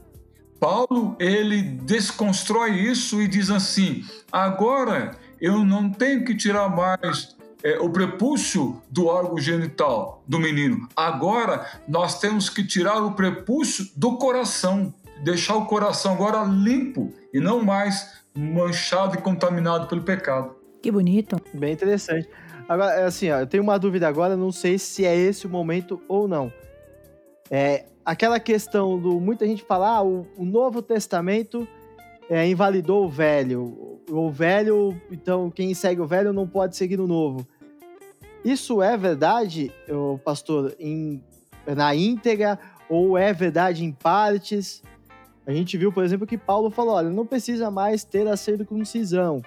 Paulo 0.59 1.17
ele 1.19 1.63
desconstrói 1.63 2.71
isso 2.79 3.21
e 3.21 3.27
diz 3.27 3.51
assim: 3.51 4.05
agora 4.31 5.13
eu 5.41 5.65
não 5.65 5.91
tenho 5.91 6.25
que 6.25 6.37
tirar 6.37 6.69
mais 6.69 7.37
é, 7.65 7.79
o 7.81 7.91
prepúcio 7.91 8.81
do 8.89 9.07
órgão 9.07 9.39
genital 9.39 10.23
do 10.27 10.39
menino. 10.39 10.89
Agora 10.95 11.67
nós 11.89 12.21
temos 12.21 12.49
que 12.49 12.65
tirar 12.65 13.03
o 13.03 13.13
prepúcio 13.13 13.87
do 13.97 14.17
coração, 14.17 14.95
deixar 15.23 15.57
o 15.57 15.67
coração 15.67 16.13
agora 16.13 16.45
limpo 16.45 17.13
e 17.35 17.41
não 17.41 17.65
mais 17.65 18.23
manchado 18.35 19.17
e 19.17 19.19
contaminado 19.21 19.87
pelo 19.89 20.03
pecado. 20.03 20.55
Que 20.81 20.91
bonito. 20.91 21.41
Bem 21.53 21.73
interessante. 21.73 22.29
Agora, 22.69 22.93
é 22.93 23.05
assim, 23.05 23.31
ó, 23.31 23.41
eu 23.41 23.47
tenho 23.47 23.63
uma 23.63 23.79
dúvida 23.79 24.09
agora, 24.09 24.37
não 24.37 24.51
sei 24.51 24.79
se 24.79 25.05
é 25.05 25.15
esse 25.17 25.47
o 25.47 25.51
momento 25.51 26.01
ou 26.09 26.27
não. 26.27 26.53
É, 27.51 27.85
aquela 28.05 28.39
questão 28.41 28.99
do. 28.99 29.21
Muita 29.21 29.47
gente 29.47 29.63
fala, 29.63 29.97
ah, 29.97 30.03
o, 30.03 30.27
o 30.37 30.45
Novo 30.45 30.83
Testamento 30.83 31.67
é, 32.29 32.47
invalidou 32.49 33.05
o 33.05 33.09
velho. 33.09 34.01
O 34.11 34.31
velho, 34.31 35.01
então 35.11 35.51
quem 35.51 35.73
segue 35.75 36.01
o 36.01 36.07
velho 36.07 36.33
não 36.33 36.47
pode 36.47 36.77
seguir 36.77 37.01
o 37.01 37.07
novo. 37.07 37.47
Isso 38.45 38.83
é 38.83 38.97
verdade, 38.97 39.73
pastor, 40.25 40.75
em, 40.79 41.23
na 41.65 41.95
íntegra 41.95 42.59
ou 42.89 43.17
é 43.17 43.33
verdade 43.33 43.85
em 43.85 43.93
partes? 43.93 44.83
A 45.47 45.53
gente 45.53 45.79
viu, 45.79 45.93
por 45.93 46.05
exemplo, 46.05 46.27
que 46.27 46.37
Paulo 46.37 46.71
falou: 46.71 46.95
olha, 46.95 47.09
não 47.09 47.25
precisa 47.25 47.71
mais 47.71 48.05
ter 48.05 48.27
a 48.27 48.37
circuncisão, 48.37 49.41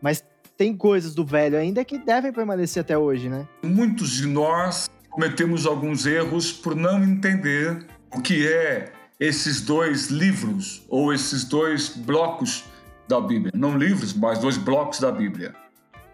mas 0.00 0.24
tem 0.56 0.76
coisas 0.76 1.14
do 1.14 1.24
velho 1.24 1.58
ainda 1.58 1.84
que 1.84 1.98
devem 1.98 2.32
permanecer 2.32 2.80
até 2.80 2.96
hoje, 2.96 3.28
né? 3.28 3.46
Muitos 3.62 4.10
de 4.10 4.26
nós 4.26 4.88
cometemos 5.14 5.64
alguns 5.64 6.06
erros 6.06 6.50
por 6.50 6.74
não 6.74 7.00
entender 7.00 7.86
o 8.12 8.20
que 8.20 8.48
é 8.48 8.92
esses 9.20 9.60
dois 9.60 10.08
livros 10.08 10.84
ou 10.88 11.12
esses 11.12 11.44
dois 11.44 11.88
blocos 11.88 12.64
da 13.06 13.20
Bíblia. 13.20 13.52
Não 13.54 13.78
livros, 13.78 14.12
mas 14.12 14.40
dois 14.40 14.56
blocos 14.56 14.98
da 14.98 15.12
Bíblia. 15.12 15.54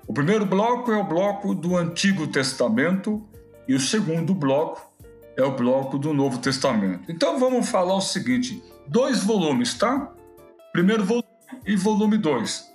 O 0.06 0.12
primeiro 0.12 0.44
bloco 0.44 0.92
é 0.92 0.98
o 0.98 1.04
bloco 1.04 1.54
do 1.54 1.78
Antigo 1.78 2.26
Testamento 2.26 3.26
e 3.66 3.74
o 3.74 3.80
segundo 3.80 4.34
bloco 4.34 4.92
é 5.34 5.42
o 5.42 5.56
bloco 5.56 5.96
do 5.98 6.12
Novo 6.12 6.36
Testamento. 6.36 7.10
Então 7.10 7.38
vamos 7.38 7.70
falar 7.70 7.94
o 7.94 8.02
seguinte: 8.02 8.62
dois 8.86 9.24
volumes, 9.24 9.72
tá? 9.72 10.12
Primeiro 10.74 11.06
volume 11.06 11.24
e 11.64 11.74
volume 11.74 12.18
2. 12.18 12.70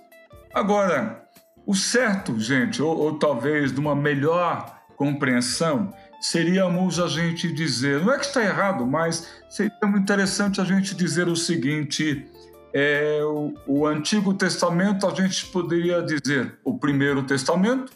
Agora, 0.52 1.24
o 1.64 1.72
certo, 1.72 2.36
gente, 2.40 2.82
ou, 2.82 2.98
ou 2.98 3.16
talvez 3.16 3.72
de 3.72 3.78
uma 3.78 3.94
melhor 3.94 4.76
compreensão, 4.96 5.92
seríamos 6.20 6.98
a 6.98 7.08
gente 7.08 7.52
dizer, 7.52 8.04
não 8.04 8.12
é 8.12 8.18
que 8.18 8.26
está 8.26 8.42
errado, 8.42 8.86
mas 8.86 9.28
seria 9.48 9.72
muito 9.82 10.00
interessante 10.00 10.60
a 10.60 10.64
gente 10.64 10.94
dizer 10.94 11.28
o 11.28 11.36
seguinte: 11.36 12.26
é, 12.72 13.20
o, 13.22 13.54
o 13.66 13.86
Antigo 13.86 14.34
Testamento 14.34 15.06
a 15.06 15.14
gente 15.14 15.46
poderia 15.46 16.02
dizer 16.02 16.58
o 16.64 16.78
Primeiro 16.78 17.22
Testamento 17.22 17.92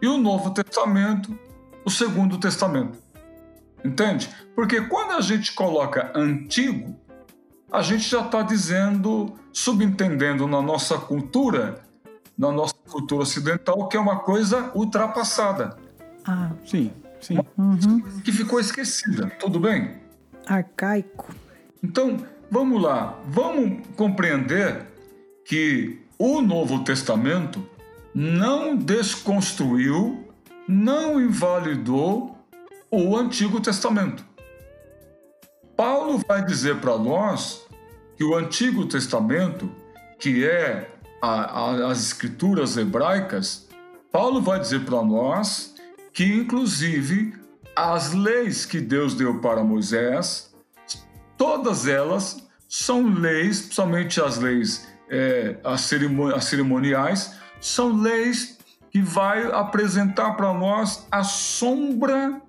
e 0.00 0.06
o 0.06 0.18
Novo 0.18 0.50
Testamento, 0.50 1.38
o 1.84 1.90
Segundo 1.90 2.38
Testamento. 2.38 2.98
Entende? 3.84 4.28
Porque 4.54 4.80
quando 4.80 5.12
a 5.12 5.20
gente 5.20 5.52
coloca 5.52 6.10
antigo, 6.14 6.98
a 7.70 7.82
gente 7.82 8.08
já 8.08 8.22
está 8.22 8.42
dizendo, 8.42 9.34
subentendendo 9.52 10.46
na 10.46 10.60
nossa 10.60 10.98
cultura, 10.98 11.82
na 12.36 12.50
nossa 12.50 12.74
cultura 12.88 13.22
ocidental, 13.22 13.88
que 13.88 13.96
é 13.96 14.00
uma 14.00 14.20
coisa 14.20 14.70
ultrapassada. 14.74 15.76
Ah, 16.24 16.50
Sim, 16.64 16.90
sim. 17.26 17.38
uhum. 17.58 18.20
que 18.24 18.32
ficou 18.32 18.58
esquecida. 18.60 19.30
Tudo 19.38 19.58
bem? 19.60 19.94
Arcaico. 20.46 21.34
Então, 21.82 22.18
vamos 22.50 22.80
lá. 22.82 23.18
Vamos 23.28 23.86
compreender 23.96 24.86
que 25.44 25.98
o 26.18 26.40
Novo 26.40 26.82
Testamento 26.84 27.64
não 28.14 28.76
desconstruiu, 28.76 30.24
não 30.66 31.20
invalidou 31.20 32.36
o 32.90 33.16
Antigo 33.16 33.60
Testamento. 33.60 34.24
Paulo 35.76 36.18
vai 36.26 36.44
dizer 36.44 36.76
para 36.76 36.96
nós 36.96 37.66
que 38.16 38.24
o 38.24 38.34
Antigo 38.34 38.86
Testamento, 38.86 39.70
que 40.18 40.44
é 40.46 40.90
a- 41.20 41.60
a- 41.60 41.90
as 41.90 42.00
escrituras 42.00 42.76
hebraicas, 42.76 43.66
Paulo 44.10 44.40
vai 44.40 44.58
dizer 44.58 44.84
para 44.84 45.02
nós 45.02 45.74
que, 46.16 46.24
inclusive, 46.24 47.34
as 47.76 48.14
leis 48.14 48.64
que 48.64 48.80
Deus 48.80 49.14
deu 49.14 49.38
para 49.38 49.62
Moisés, 49.62 50.50
todas 51.36 51.86
elas 51.86 52.42
são 52.66 53.06
leis, 53.06 53.60
principalmente 53.60 54.18
as 54.18 54.38
leis 54.38 54.88
é, 55.10 55.58
as, 55.62 55.92
as 56.34 56.44
cerimoniais, 56.46 57.36
são 57.60 57.94
leis 58.00 58.56
que 58.90 59.02
vai 59.02 59.44
apresentar 59.52 60.32
para 60.38 60.54
nós 60.54 61.06
a 61.10 61.22
sombra 61.22 62.40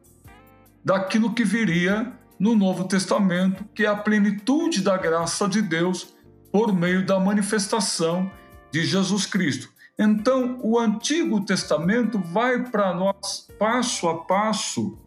daquilo 0.82 1.34
que 1.34 1.44
viria 1.44 2.14
no 2.40 2.56
Novo 2.56 2.86
Testamento, 2.86 3.66
que 3.76 3.84
é 3.84 3.90
a 3.90 3.98
plenitude 3.98 4.80
da 4.80 4.96
graça 4.96 5.46
de 5.46 5.62
Deus 5.62 6.16
por 6.54 6.74
meio 6.74 7.06
da 7.06 7.20
manifestação 7.20 8.32
de 8.72 8.86
Jesus 8.86 9.26
Cristo. 9.26 9.76
Então, 10.00 10.60
o 10.62 10.78
Antigo 10.78 11.44
Testamento 11.44 12.20
vai 12.20 12.70
para 12.70 12.94
nós 12.94 13.48
passo 13.58 14.08
a 14.08 14.24
passo, 14.26 14.98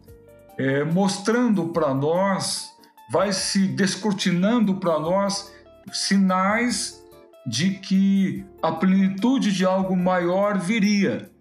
é, 0.57 0.83
mostrando 0.83 1.69
para 1.69 1.93
nós, 1.93 2.71
vai 3.09 3.31
se 3.31 3.67
descortinando 3.67 4.75
para 4.75 4.99
nós 4.99 5.53
sinais 5.93 7.01
de 7.45 7.71
que 7.71 8.45
a 8.61 8.71
plenitude 8.71 9.51
de 9.53 9.65
algo 9.65 9.95
maior 9.95 10.59
viria. 10.59 11.31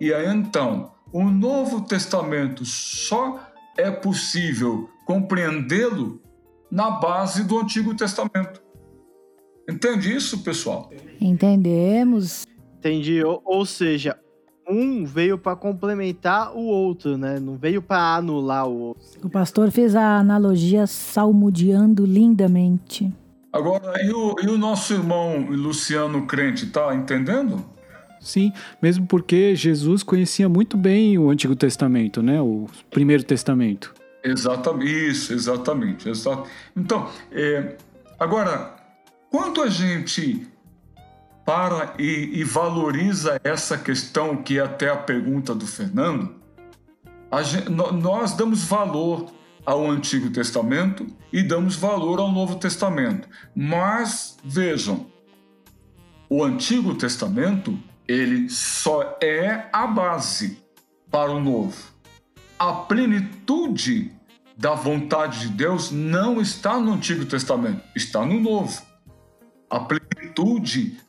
E 0.00 0.14
aí 0.14 0.26
então, 0.28 0.92
o 1.12 1.24
Novo 1.24 1.82
Testamento 1.82 2.64
só 2.64 3.52
é 3.76 3.90
possível 3.90 4.88
compreendê-lo 5.04 6.20
na 6.70 6.90
base 6.90 7.44
do 7.44 7.58
Antigo 7.58 7.94
Testamento. 7.94 8.62
Entende 9.68 10.14
isso, 10.14 10.38
pessoal? 10.38 10.90
Entendemos. 11.20 12.46
Entendi. 12.88 13.22
Ou, 13.22 13.40
ou 13.44 13.66
seja, 13.66 14.16
um 14.68 15.04
veio 15.04 15.38
para 15.38 15.56
complementar 15.56 16.54
o 16.56 16.60
outro, 16.64 17.16
né? 17.16 17.38
Não 17.40 17.56
veio 17.56 17.80
para 17.82 18.16
anular 18.16 18.66
o 18.68 18.78
outro. 18.78 19.02
O 19.22 19.28
pastor 19.30 19.70
fez 19.70 19.94
a 19.94 20.18
analogia 20.18 20.86
salmodiando 20.86 22.04
lindamente. 22.04 23.12
Agora, 23.52 24.02
e 24.04 24.10
o, 24.10 24.34
e 24.42 24.46
o 24.48 24.58
nosso 24.58 24.92
irmão 24.92 25.46
Luciano 25.48 26.26
Crente, 26.26 26.66
tá 26.66 26.94
entendendo? 26.94 27.64
Sim, 28.20 28.52
mesmo 28.82 29.06
porque 29.06 29.54
Jesus 29.54 30.02
conhecia 30.02 30.48
muito 30.48 30.76
bem 30.76 31.16
o 31.16 31.30
Antigo 31.30 31.54
Testamento, 31.54 32.20
né? 32.22 32.40
O 32.40 32.66
Primeiro 32.90 33.22
Testamento. 33.22 33.94
Exatamente, 34.24 34.90
isso, 35.10 35.32
exatamente. 35.32 36.08
exa- 36.08 36.42
Então, 36.76 37.08
é, 37.30 37.76
agora, 38.18 38.74
quando 39.30 39.62
a 39.62 39.68
gente 39.68 40.44
para 41.46 41.94
e, 41.98 42.40
e 42.40 42.44
valoriza 42.44 43.40
essa 43.42 43.78
questão, 43.78 44.36
que 44.42 44.58
é 44.58 44.62
até 44.62 44.90
a 44.90 44.96
pergunta 44.96 45.54
do 45.54 45.66
Fernando, 45.66 46.34
a 47.30 47.42
gen- 47.42 47.70
nó- 47.70 47.92
nós 47.92 48.34
damos 48.34 48.64
valor 48.64 49.32
ao 49.64 49.90
Antigo 49.90 50.28
Testamento 50.30 51.06
e 51.32 51.42
damos 51.42 51.76
valor 51.76 52.20
ao 52.20 52.30
Novo 52.30 52.56
Testamento. 52.56 53.28
Mas, 53.54 54.36
vejam, 54.44 55.06
o 56.28 56.44
Antigo 56.44 56.94
Testamento, 56.94 57.78
ele 58.06 58.50
só 58.50 59.16
é 59.22 59.68
a 59.72 59.86
base 59.86 60.58
para 61.10 61.30
o 61.30 61.40
Novo 61.40 61.96
a 62.58 62.72
plenitude 62.72 64.12
da 64.56 64.74
vontade 64.74 65.40
de 65.40 65.48
Deus 65.48 65.90
não 65.90 66.40
está 66.40 66.78
no 66.78 66.94
Antigo 66.94 67.26
Testamento, 67.26 67.82
está 67.94 68.24
no 68.24 68.40
Novo. 68.40 68.82
A 69.68 69.80
plenitude 69.80 70.05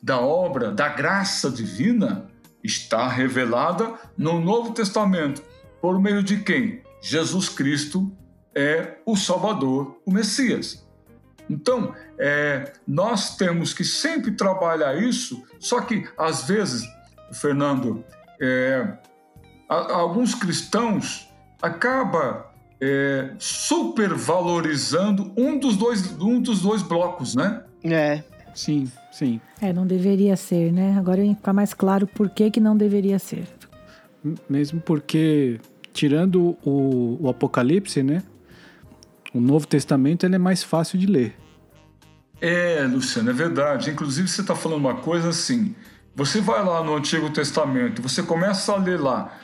da 0.02 0.20
obra, 0.20 0.72
da 0.72 0.88
graça 0.90 1.50
divina, 1.50 2.28
está 2.64 3.08
revelada 3.08 3.94
no 4.18 4.40
Novo 4.40 4.72
Testamento. 4.72 5.42
Por 5.82 6.00
meio 6.00 6.24
de 6.24 6.38
quem? 6.38 6.82
Jesus 7.02 7.50
Cristo 7.50 8.12
é 8.56 8.98
o 9.06 9.16
Salvador, 9.16 10.00
o 10.06 10.12
Messias. 10.12 10.86
Então, 11.50 11.94
é, 12.18 12.74
nós 12.86 13.38
temos 13.38 13.74
que 13.74 13.84
sempre 13.84 14.32
trabalhar 14.32 15.02
isso, 15.02 15.44
só 15.60 15.82
que 15.82 16.08
às 16.18 16.48
vezes, 16.48 16.84
Fernando, 17.34 18.04
é, 18.42 18.98
a, 19.70 19.94
alguns 19.94 20.36
cristãos 20.36 21.30
acabam 21.62 22.44
é, 22.82 23.32
supervalorizando 23.40 25.34
um 25.38 25.58
dos, 25.58 25.78
dois, 25.78 26.12
um 26.20 26.42
dos 26.42 26.62
dois 26.62 26.82
blocos, 26.82 27.36
né? 27.36 27.64
É. 27.84 28.24
Sim, 28.58 28.92
sim. 29.12 29.40
É, 29.62 29.72
não 29.72 29.86
deveria 29.86 30.36
ser, 30.36 30.74
né? 30.74 30.98
Agora 30.98 31.22
fica 31.22 31.54
mais 31.54 31.76
claro 31.76 32.08
por 32.08 32.28
que, 32.28 32.50
que 32.50 32.60
não 32.60 32.76
deveria 32.76 33.20
ser. 33.20 33.48
Mesmo 34.50 34.82
porque, 34.82 35.60
tirando 35.94 36.58
o, 36.66 37.20
o 37.22 37.30
Apocalipse, 37.30 38.02
né? 38.02 38.24
O 39.32 39.40
Novo 39.40 39.68
Testamento 39.68 40.26
ele 40.26 40.34
é 40.34 40.40
mais 40.40 40.64
fácil 40.64 40.98
de 40.98 41.06
ler. 41.06 41.38
É, 42.42 42.82
Luciano, 42.92 43.30
é 43.30 43.34
verdade. 43.34 43.92
Inclusive, 43.92 44.28
você 44.28 44.42
está 44.42 44.56
falando 44.56 44.80
uma 44.80 44.96
coisa 44.96 45.30
assim. 45.30 45.76
Você 46.16 46.42
vai 46.42 46.66
lá 46.66 46.84
no 46.84 46.96
Antigo 46.96 47.30
Testamento, 47.30 48.02
você 48.02 48.24
começa 48.24 48.74
a 48.74 48.78
ler 48.78 49.00
lá 49.00 49.38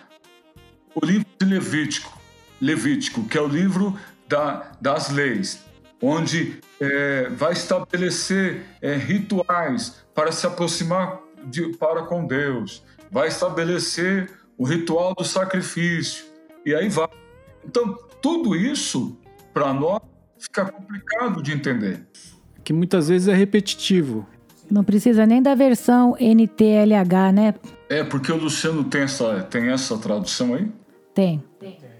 o 0.95 1.05
livro 1.05 1.27
de 1.39 1.45
Levítico, 1.45 2.19
Levítico, 2.59 3.23
que 3.25 3.37
é 3.37 3.41
o 3.41 3.47
livro 3.47 3.95
da, 4.27 4.71
das 4.81 5.11
leis, 5.11 5.63
onde 6.03 6.57
é, 6.81 7.29
vai 7.29 7.53
estabelecer 7.53 8.61
é, 8.81 8.93
rituais 8.95 10.03
para 10.13 10.33
se 10.33 10.45
aproximar 10.45 11.21
de, 11.45 11.69
para 11.77 12.03
com 12.03 12.27
Deus, 12.27 12.83
vai 13.09 13.29
estabelecer 13.29 14.29
o 14.57 14.65
ritual 14.65 15.15
do 15.15 15.23
sacrifício, 15.23 16.25
e 16.65 16.75
aí 16.75 16.89
vai. 16.89 17.07
Então, 17.65 17.97
tudo 18.21 18.53
isso, 18.53 19.17
para 19.53 19.73
nós, 19.73 20.01
fica 20.37 20.65
complicado 20.65 21.41
de 21.41 21.53
entender. 21.53 22.05
Que 22.65 22.73
muitas 22.73 23.07
vezes 23.07 23.29
é 23.29 23.33
repetitivo. 23.33 24.27
Não 24.69 24.83
precisa 24.83 25.25
nem 25.25 25.41
da 25.41 25.55
versão 25.55 26.17
NTLH, 26.19 27.31
né? 27.33 27.55
É, 27.89 28.03
porque 28.03 28.31
o 28.31 28.37
Luciano 28.37 28.83
tem 28.83 29.03
essa, 29.03 29.43
tem 29.43 29.69
essa 29.69 29.97
tradução 29.97 30.53
aí? 30.53 30.69
Tem, 31.13 31.43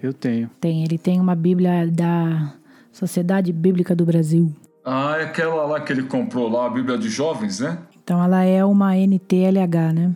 Eu 0.02 0.12
tenho. 0.12 0.50
tem. 0.60 0.84
Ele 0.84 0.98
tem 0.98 1.20
uma 1.20 1.36
Bíblia 1.36 1.88
da 1.88 2.54
Sociedade 2.94 3.52
Bíblica 3.52 3.96
do 3.96 4.06
Brasil. 4.06 4.56
Ah, 4.86 5.18
é 5.18 5.24
aquela 5.24 5.66
lá 5.66 5.82
que 5.82 5.92
ele 5.92 6.04
comprou 6.04 6.48
lá, 6.48 6.68
a 6.68 6.70
Bíblia 6.70 6.96
de 6.96 7.10
Jovens, 7.10 7.60
né? 7.60 7.80
Então 8.04 8.24
ela 8.24 8.44
é 8.44 8.64
uma 8.64 8.96
NTLH, 8.96 9.94
né? 9.94 10.16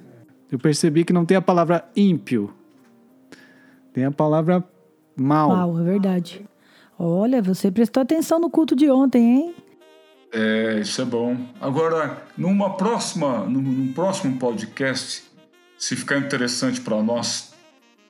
Eu 0.51 0.59
percebi 0.59 1.03
que 1.03 1.11
não 1.11 1.25
tem 1.25 1.35
a 1.35 1.41
palavra 1.41 1.89
ímpio. 1.95 2.53
Tem 3.91 4.05
a 4.05 4.11
palavra 4.11 4.63
mal. 5.15 5.49
Uau, 5.49 5.79
é 5.79 5.83
verdade. 5.83 6.45
Olha, 6.99 7.41
você 7.41 7.71
prestou 7.71 8.03
atenção 8.03 8.39
no 8.39 8.49
culto 8.49 8.75
de 8.75 8.91
ontem, 8.91 9.37
hein? 9.37 9.55
É, 10.31 10.79
isso 10.79 11.01
é 11.01 11.05
bom. 11.05 11.35
Agora, 11.59 12.21
numa 12.37 12.75
próxima, 12.77 13.39
num, 13.45 13.61
num 13.61 13.91
próximo 13.91 14.37
podcast, 14.37 15.23
se 15.79 15.95
ficar 15.95 16.19
interessante 16.19 16.79
para 16.79 17.01
nós, 17.01 17.53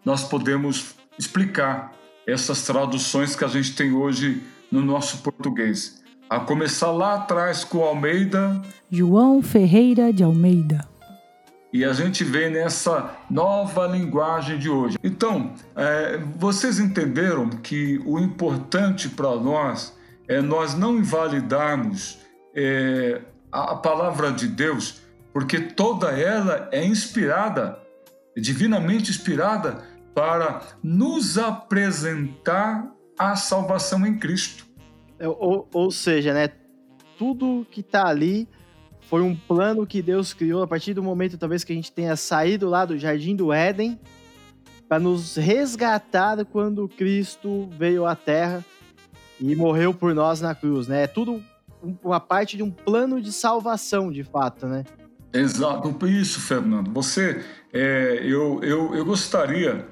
nós 0.04 0.26
podemos 0.26 0.96
explicar 1.18 1.94
essas 2.26 2.64
traduções 2.64 3.34
que 3.34 3.46
a 3.46 3.48
gente 3.48 3.74
tem 3.74 3.94
hoje 3.94 4.42
no 4.72 4.82
nosso 4.82 5.20
português. 5.20 6.02
A 6.30 6.40
começar 6.40 6.92
lá 6.92 7.16
atrás 7.16 7.64
com 7.64 7.80
o 7.80 7.84
Almeida 7.84 8.62
João 8.92 9.42
Ferreira 9.42 10.12
de 10.12 10.24
Almeida. 10.24 10.88
e 11.72 11.86
a 11.86 11.94
gente 11.94 12.24
vê 12.24 12.50
nessa 12.50 13.16
nova 13.30 13.86
linguagem 13.88 14.58
de 14.58 14.70
hoje. 14.70 14.98
Então, 15.04 15.54
é, 15.76 16.18
vocês 16.38 16.80
entenderam 16.80 17.50
que 17.50 18.02
o 18.06 18.20
importante 18.20 19.10
para 19.10 19.36
nós 19.36 19.96
é 20.28 20.42
nós 20.42 20.74
não 20.74 20.98
invalidarmos 20.98 22.20
é, 22.56 23.22
a 23.52 23.76
palavra 23.76 24.32
de 24.32 24.48
Deus, 24.48 25.02
porque 25.32 25.60
toda 25.60 26.10
ela 26.10 26.68
é 26.72 26.84
inspirada, 26.86 27.80
divinamente 28.36 29.12
inspirada, 29.12 29.84
para 30.14 30.62
nos 30.84 31.38
apresentar 31.38 32.92
a 33.18 33.36
salvação 33.36 34.06
em 34.06 34.18
Cristo. 34.18 34.66
É, 35.20 35.28
Ou, 35.28 35.68
ou 35.74 35.92
seja, 35.92 36.34
né? 36.34 36.50
Tudo 37.18 37.66
que 37.72 37.82
tá 37.82 38.08
ali 38.08 38.48
foi 39.02 39.22
um 39.22 39.36
plano 39.36 39.88
que 39.88 40.02
Deus 40.02 40.34
criou 40.34 40.62
a 40.62 40.68
partir 40.68 40.94
do 40.94 41.02
momento, 41.02 41.38
talvez, 41.38 41.64
que 41.64 41.72
a 41.72 41.76
gente 41.76 41.92
tenha 41.92 42.16
saído 42.16 42.70
lá 42.70 42.86
do 42.86 42.98
Jardim 42.98 43.36
do 43.36 43.52
Éden 43.52 44.00
para 44.88 45.00
nos 45.00 45.36
resgatar 45.36 46.44
quando 46.46 46.88
Cristo 46.88 47.68
veio 47.78 48.06
à 48.06 48.16
Terra 48.16 48.64
e 49.40 49.56
morreu 49.56 49.94
por 49.94 50.14
nós 50.14 50.42
na 50.42 50.54
cruz, 50.54 50.88
né? 50.88 51.04
É 51.04 51.08
tudo 51.08 51.42
um- 51.84 51.96
uma 52.04 52.20
parte 52.20 52.56
de 52.58 52.64
um 52.64 52.72
plano 52.72 53.22
de 53.22 53.32
salvação, 53.32 54.12
de 54.12 54.24
fato, 54.24 54.66
né? 54.68 54.84
Exato, 55.34 55.96
isso, 56.08 56.40
Fernando. 56.40 56.92
Você, 56.94 57.44
é, 57.74 58.20
eu, 58.24 58.62
eu, 58.64 58.96
eu 58.96 59.06
gostaria 59.06 59.86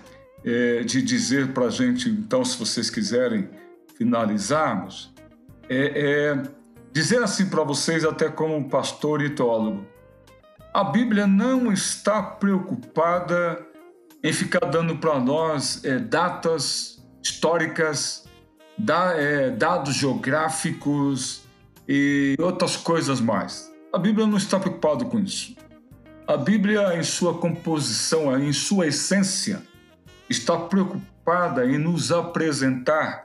é, 0.45 0.83
de 0.83 1.01
dizer 1.01 1.53
para 1.53 1.65
a 1.65 1.69
gente, 1.69 2.07
então, 2.09 2.45
se 2.45 2.57
vocês 2.57 2.89
quiserem 2.89 3.49
finalizarmos, 3.97 5.13
é, 5.67 6.35
é 6.35 6.43
dizer 6.93 7.23
assim 7.23 7.47
para 7.49 7.63
vocês, 7.63 8.05
até 8.05 8.29
como 8.29 8.69
pastor 8.69 9.21
e 9.21 9.29
teólogo, 9.31 9.85
a 10.73 10.83
Bíblia 10.83 11.25
não 11.25 11.71
está 11.71 12.21
preocupada 12.21 13.65
em 14.23 14.31
ficar 14.33 14.65
dando 14.65 14.97
para 14.97 15.19
nós 15.19 15.83
é, 15.83 15.97
datas 15.97 17.03
históricas, 17.23 18.25
da- 18.77 19.13
é, 19.15 19.49
dados 19.49 19.95
geográficos 19.95 21.43
e 21.87 22.35
outras 22.39 22.75
coisas 22.75 23.19
mais. 23.19 23.71
A 23.93 23.97
Bíblia 23.97 24.27
não 24.27 24.37
está 24.37 24.59
preocupada 24.59 25.05
com 25.05 25.19
isso. 25.19 25.55
A 26.27 26.35
Bíblia, 26.35 26.97
em 26.97 27.03
sua 27.03 27.35
composição, 27.37 28.37
em 28.37 28.51
sua 28.51 28.87
essência, 28.87 29.61
está 30.29 30.57
preocupada 30.57 31.65
em 31.65 31.77
nos 31.77 32.11
apresentar, 32.11 33.23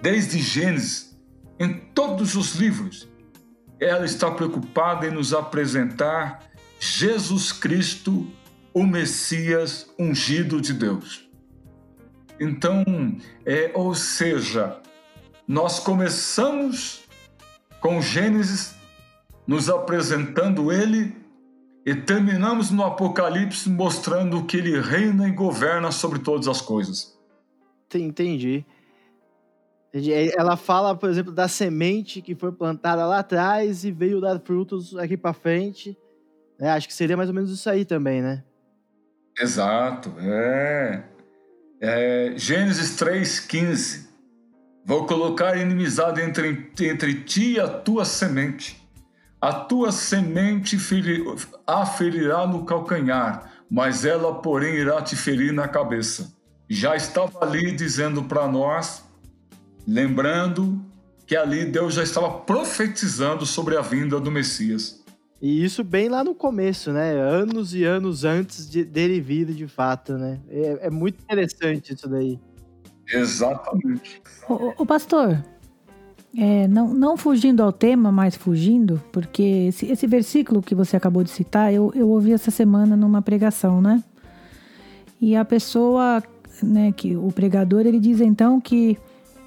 desde 0.00 0.40
Gênesis, 0.40 1.16
em 1.58 1.74
todos 1.94 2.34
os 2.34 2.54
livros, 2.54 3.08
ela 3.78 4.04
está 4.04 4.30
preocupada 4.30 5.06
em 5.06 5.10
nos 5.10 5.32
apresentar 5.32 6.44
Jesus 6.78 7.52
Cristo, 7.52 8.26
o 8.74 8.84
Messias 8.84 9.88
ungido 9.98 10.60
de 10.60 10.72
Deus. 10.72 11.28
Então, 12.40 12.84
é, 13.44 13.70
ou 13.74 13.94
seja, 13.94 14.80
nós 15.46 15.78
começamos 15.78 17.02
com 17.80 18.00
Gênesis 18.00 18.74
nos 19.46 19.68
apresentando 19.68 20.72
ele 20.72 21.21
e 21.84 21.94
terminamos 21.94 22.70
no 22.70 22.84
Apocalipse 22.84 23.68
mostrando 23.68 24.44
que 24.44 24.56
ele 24.56 24.80
reina 24.80 25.28
e 25.28 25.32
governa 25.32 25.90
sobre 25.90 26.20
todas 26.20 26.46
as 26.46 26.60
coisas. 26.60 27.18
Entendi. 27.94 28.64
Aí 29.94 30.32
Ela 30.36 30.56
fala, 30.56 30.96
por 30.96 31.10
exemplo, 31.10 31.32
da 31.32 31.48
semente 31.48 32.22
que 32.22 32.34
foi 32.34 32.52
plantada 32.52 33.04
lá 33.04 33.18
atrás 33.18 33.84
e 33.84 33.90
veio 33.90 34.20
dar 34.20 34.40
frutos 34.40 34.96
aqui 34.96 35.16
para 35.16 35.32
frente. 35.32 35.96
né? 36.58 36.70
acho 36.70 36.86
que 36.86 36.94
seria 36.94 37.16
mais 37.16 37.28
ou 37.28 37.34
menos 37.34 37.50
isso 37.50 37.68
aí 37.68 37.84
também, 37.84 38.22
né? 38.22 38.42
Exato, 39.38 40.14
é. 40.18 41.04
é 41.80 42.34
Gênesis 42.36 42.96
3,15. 42.96 44.06
Vou 44.84 45.06
colocar 45.06 45.56
inimizade 45.56 46.20
entre, 46.20 46.70
entre 46.80 47.22
ti 47.22 47.52
e 47.52 47.60
a 47.60 47.68
tua 47.68 48.04
semente. 48.04 48.81
A 49.42 49.52
tua 49.52 49.90
semente 49.90 50.78
feri, 50.78 51.24
a 51.66 51.84
ferirá 51.84 52.46
no 52.46 52.64
calcanhar, 52.64 53.50
mas 53.68 54.04
ela, 54.04 54.34
porém, 54.34 54.76
irá 54.76 55.02
te 55.02 55.16
ferir 55.16 55.52
na 55.52 55.66
cabeça. 55.66 56.32
Já 56.70 56.94
estava 56.94 57.40
ali 57.42 57.72
dizendo 57.72 58.22
para 58.22 58.46
nós, 58.46 59.02
lembrando 59.84 60.80
que 61.26 61.34
ali 61.34 61.64
Deus 61.64 61.94
já 61.94 62.04
estava 62.04 62.30
profetizando 62.30 63.44
sobre 63.44 63.76
a 63.76 63.80
vinda 63.80 64.20
do 64.20 64.30
Messias. 64.30 65.02
E 65.40 65.64
isso 65.64 65.82
bem 65.82 66.08
lá 66.08 66.22
no 66.22 66.36
começo, 66.36 66.92
né? 66.92 67.10
Anos 67.10 67.74
e 67.74 67.82
anos 67.82 68.22
antes 68.24 68.70
de, 68.70 68.84
dele 68.84 69.20
vir 69.20 69.46
de 69.46 69.66
fato, 69.66 70.16
né? 70.16 70.40
É, 70.48 70.86
é 70.86 70.90
muito 70.90 71.20
interessante 71.20 71.92
isso 71.92 72.08
daí. 72.08 72.38
Exatamente. 73.08 74.22
Ô, 74.48 74.72
ô, 74.78 74.86
pastor, 74.86 75.44
é, 76.36 76.66
não, 76.66 76.94
não 76.94 77.16
fugindo 77.16 77.62
ao 77.62 77.72
tema, 77.72 78.10
mas 78.10 78.34
fugindo, 78.34 79.02
porque 79.12 79.42
esse, 79.68 79.86
esse 79.86 80.06
versículo 80.06 80.62
que 80.62 80.74
você 80.74 80.96
acabou 80.96 81.22
de 81.22 81.30
citar, 81.30 81.72
eu, 81.72 81.92
eu 81.94 82.08
ouvi 82.08 82.32
essa 82.32 82.50
semana 82.50 82.96
numa 82.96 83.20
pregação, 83.20 83.80
né? 83.80 84.02
E 85.20 85.36
a 85.36 85.44
pessoa, 85.44 86.22
né, 86.62 86.90
que 86.92 87.16
o 87.16 87.30
pregador, 87.30 87.82
ele 87.86 88.00
diz 88.00 88.20
então 88.20 88.60
que 88.60 88.98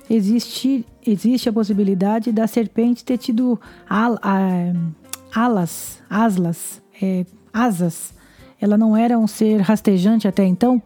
existe, 0.09 0.86
existe 1.05 1.49
a 1.49 1.53
possibilidade 1.53 2.31
da 2.31 2.47
serpente 2.47 3.03
ter 3.03 3.17
tido 3.17 3.59
al, 3.89 4.17
a- 4.21 4.71
alas, 5.33 6.01
aslas, 6.09 6.81
é, 7.01 7.25
asas. 7.51 8.13
Ela 8.61 8.77
não 8.77 8.95
era 8.95 9.17
um 9.17 9.27
ser 9.27 9.59
rastejante 9.59 10.27
até 10.27 10.45
então? 10.45 10.81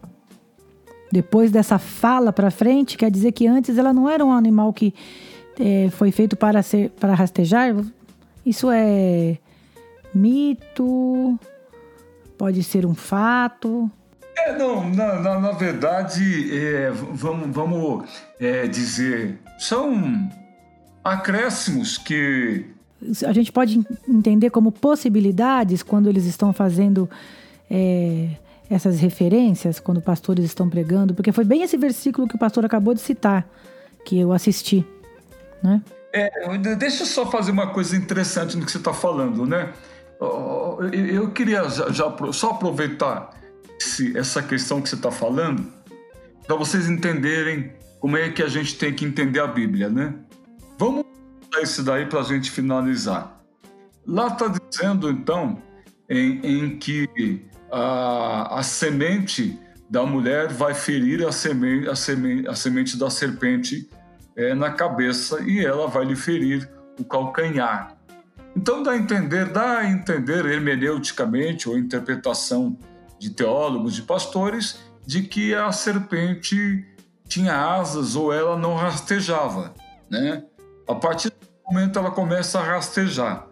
Depois 1.12 1.50
dessa 1.50 1.78
fala 1.78 2.32
para 2.32 2.50
frente, 2.50 2.96
quer 2.96 3.10
dizer 3.10 3.32
que 3.32 3.46
antes 3.46 3.76
ela 3.78 3.92
não 3.92 4.08
era 4.08 4.24
um 4.24 4.32
animal 4.32 4.72
que 4.72 4.94
é, 5.60 5.90
foi 5.90 6.10
feito 6.10 6.36
para 6.36 6.62
ser 6.62 6.90
para 6.90 7.14
rastejar? 7.14 7.76
Isso 8.44 8.70
é 8.70 9.36
mito? 10.14 11.38
Pode 12.38 12.64
ser 12.64 12.86
um 12.86 12.94
fato? 12.94 13.90
É, 14.38 14.56
não, 14.56 14.88
na, 14.88 15.20
na, 15.20 15.38
na 15.38 15.52
verdade, 15.52 16.56
é, 16.56 16.90
vamos, 16.90 17.54
vamos 17.54 18.08
é, 18.40 18.66
dizer, 18.66 19.38
são 19.58 20.30
acréscimos 21.04 21.98
que 21.98 22.64
a 23.26 23.32
gente 23.32 23.52
pode 23.52 23.84
entender 24.08 24.50
como 24.50 24.72
possibilidades 24.72 25.82
quando 25.82 26.08
eles 26.08 26.24
estão 26.24 26.52
fazendo 26.52 27.08
é, 27.70 28.28
essas 28.70 29.00
referências, 29.00 29.80
quando 29.80 30.00
pastores 30.00 30.44
estão 30.44 30.68
pregando, 30.68 31.14
porque 31.14 31.32
foi 31.32 31.44
bem 31.44 31.62
esse 31.62 31.76
versículo 31.76 32.26
que 32.28 32.36
o 32.36 32.38
pastor 32.38 32.64
acabou 32.64 32.94
de 32.94 33.00
citar, 33.00 33.46
que 34.04 34.18
eu 34.18 34.32
assisti, 34.32 34.86
né? 35.62 35.82
É, 36.12 36.28
deixa 36.76 37.02
eu 37.02 37.06
só 37.06 37.30
fazer 37.30 37.52
uma 37.52 37.68
coisa 37.68 37.96
interessante 37.96 38.56
no 38.56 38.64
que 38.64 38.72
você 38.72 38.78
está 38.78 38.92
falando, 38.92 39.46
né? 39.46 39.72
Eu 40.92 41.30
queria 41.30 41.68
já, 41.68 41.90
já 41.90 42.12
só 42.32 42.50
aproveitar 42.50 43.30
esse- 43.80 44.16
essa 44.18 44.42
questão 44.42 44.82
que 44.82 44.88
você 44.88 44.96
está 44.96 45.10
falando 45.10 45.72
para 46.46 46.56
vocês 46.56 46.90
entenderem 46.90 47.72
como 48.00 48.16
é 48.16 48.28
que 48.30 48.42
a 48.42 48.48
gente 48.48 48.76
tem 48.76 48.92
que 48.92 49.04
entender 49.04 49.40
a 49.40 49.46
Bíblia, 49.46 49.88
né? 49.88 50.14
Vamos 50.78 51.04
usar 51.48 51.62
isso 51.62 51.82
daí 51.82 52.06
para 52.06 52.20
a 52.20 52.24
gente 52.24 52.50
finalizar. 52.50 53.40
Lá 54.06 54.26
está 54.28 54.48
dizendo, 54.48 55.08
então, 55.10 55.62
em, 56.08 56.40
em 56.42 56.78
que 56.78 57.44
a, 57.70 58.58
a 58.58 58.62
semente 58.62 59.58
da 59.88 60.04
mulher 60.04 60.48
vai 60.48 60.74
ferir 60.74 61.24
a 61.24 61.28
a 61.28 61.92
a 62.50 62.54
semente 62.56 62.98
da 62.98 63.10
serpente 63.10 63.88
é, 64.40 64.54
na 64.54 64.70
cabeça 64.70 65.42
e 65.42 65.64
ela 65.64 65.86
vai 65.86 66.06
lhe 66.06 66.16
ferir 66.16 66.66
o 66.98 67.04
calcanhar. 67.04 67.94
Então 68.56 68.82
dá 68.82 68.92
a 68.92 68.96
entender, 68.96 69.50
dá 69.50 69.78
a 69.78 69.90
entender 69.90 70.46
hermeneuticamente 70.46 71.68
ou 71.68 71.78
interpretação 71.78 72.76
de 73.18 73.30
teólogos, 73.30 73.94
de 73.94 74.02
pastores, 74.02 74.80
de 75.06 75.22
que 75.22 75.54
a 75.54 75.70
serpente 75.70 76.86
tinha 77.28 77.54
asas 77.54 78.16
ou 78.16 78.32
ela 78.32 78.56
não 78.56 78.74
rastejava, 78.74 79.74
né? 80.10 80.42
A 80.88 80.94
partir 80.94 81.28
do 81.28 81.36
momento 81.70 81.98
ela 81.98 82.10
começa 82.10 82.58
a 82.58 82.62
rastejar, 82.64 83.46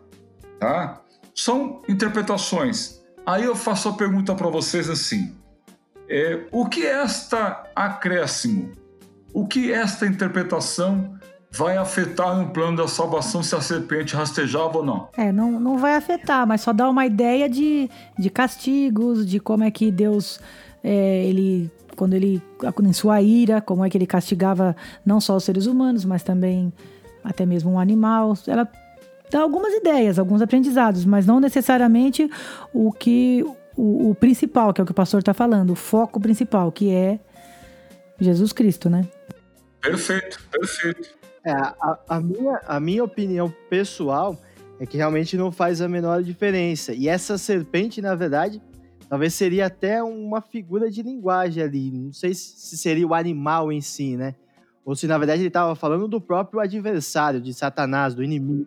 tá? 0.58 1.02
São 1.34 1.82
interpretações. 1.86 3.00
Aí 3.26 3.44
eu 3.44 3.54
faço 3.54 3.90
a 3.90 3.92
pergunta 3.92 4.34
para 4.34 4.48
vocês 4.48 4.88
assim: 4.88 5.36
é, 6.08 6.46
o 6.50 6.66
que 6.66 6.84
esta 6.84 7.70
acréscimo 7.76 8.72
o 9.32 9.46
que 9.46 9.72
esta 9.72 10.06
interpretação 10.06 11.18
vai 11.50 11.76
afetar 11.76 12.36
no 12.36 12.50
plano 12.50 12.76
da 12.76 12.88
salvação 12.88 13.42
se 13.42 13.54
a 13.54 13.60
serpente 13.60 14.14
rastejava 14.14 14.78
ou 14.78 14.84
não? 14.84 15.08
É, 15.16 15.32
não, 15.32 15.58
não 15.58 15.78
vai 15.78 15.94
afetar, 15.94 16.46
mas 16.46 16.60
só 16.60 16.72
dá 16.72 16.88
uma 16.88 17.06
ideia 17.06 17.48
de, 17.48 17.88
de 18.18 18.30
castigos, 18.30 19.26
de 19.26 19.40
como 19.40 19.64
é 19.64 19.70
que 19.70 19.90
Deus, 19.90 20.40
é, 20.84 21.24
ele, 21.24 21.70
quando 21.96 22.14
ele, 22.14 22.42
em 22.82 22.92
sua 22.92 23.22
ira, 23.22 23.60
como 23.60 23.84
é 23.84 23.90
que 23.90 23.96
ele 23.96 24.06
castigava 24.06 24.76
não 25.04 25.20
só 25.20 25.36
os 25.36 25.44
seres 25.44 25.66
humanos, 25.66 26.04
mas 26.04 26.22
também 26.22 26.72
até 27.24 27.46
mesmo 27.46 27.72
um 27.72 27.78
animal. 27.78 28.34
Ela 28.46 28.68
dá 29.30 29.40
algumas 29.40 29.72
ideias, 29.72 30.18
alguns 30.18 30.42
aprendizados, 30.42 31.04
mas 31.04 31.26
não 31.26 31.40
necessariamente 31.40 32.30
o 32.72 32.92
que 32.92 33.44
o, 33.76 34.10
o 34.10 34.14
principal, 34.14 34.72
que 34.72 34.80
é 34.80 34.82
o 34.82 34.86
que 34.86 34.92
o 34.92 34.94
pastor 34.94 35.20
está 35.20 35.32
falando, 35.32 35.70
o 35.70 35.76
foco 35.76 36.20
principal, 36.20 36.70
que 36.70 36.90
é 36.90 37.18
Jesus 38.20 38.52
Cristo, 38.52 38.90
né? 38.90 39.06
Perfeito, 39.80 40.40
perfeito. 40.50 41.16
É, 41.44 41.52
a, 41.52 41.98
a 42.08 42.20
minha, 42.20 42.60
a 42.66 42.80
minha 42.80 43.04
opinião 43.04 43.54
pessoal 43.70 44.38
é 44.80 44.86
que 44.86 44.96
realmente 44.96 45.36
não 45.36 45.50
faz 45.50 45.80
a 45.80 45.88
menor 45.88 46.22
diferença. 46.22 46.92
E 46.92 47.08
essa 47.08 47.38
serpente, 47.38 48.02
na 48.02 48.14
verdade, 48.14 48.60
talvez 49.08 49.34
seria 49.34 49.66
até 49.66 50.02
uma 50.02 50.40
figura 50.40 50.90
de 50.90 51.02
linguagem 51.02 51.62
ali. 51.62 51.90
Não 51.90 52.12
sei 52.12 52.34
se 52.34 52.58
se 52.58 52.76
seria 52.76 53.06
o 53.06 53.14
animal 53.14 53.72
em 53.72 53.80
si, 53.80 54.16
né? 54.16 54.34
Ou 54.84 54.96
se, 54.96 55.06
na 55.06 55.18
verdade, 55.18 55.42
ele 55.42 55.48
estava 55.48 55.74
falando 55.74 56.08
do 56.08 56.20
próprio 56.20 56.60
adversário, 56.60 57.40
de 57.40 57.52
Satanás, 57.52 58.14
do 58.14 58.22
inimigo. 58.22 58.66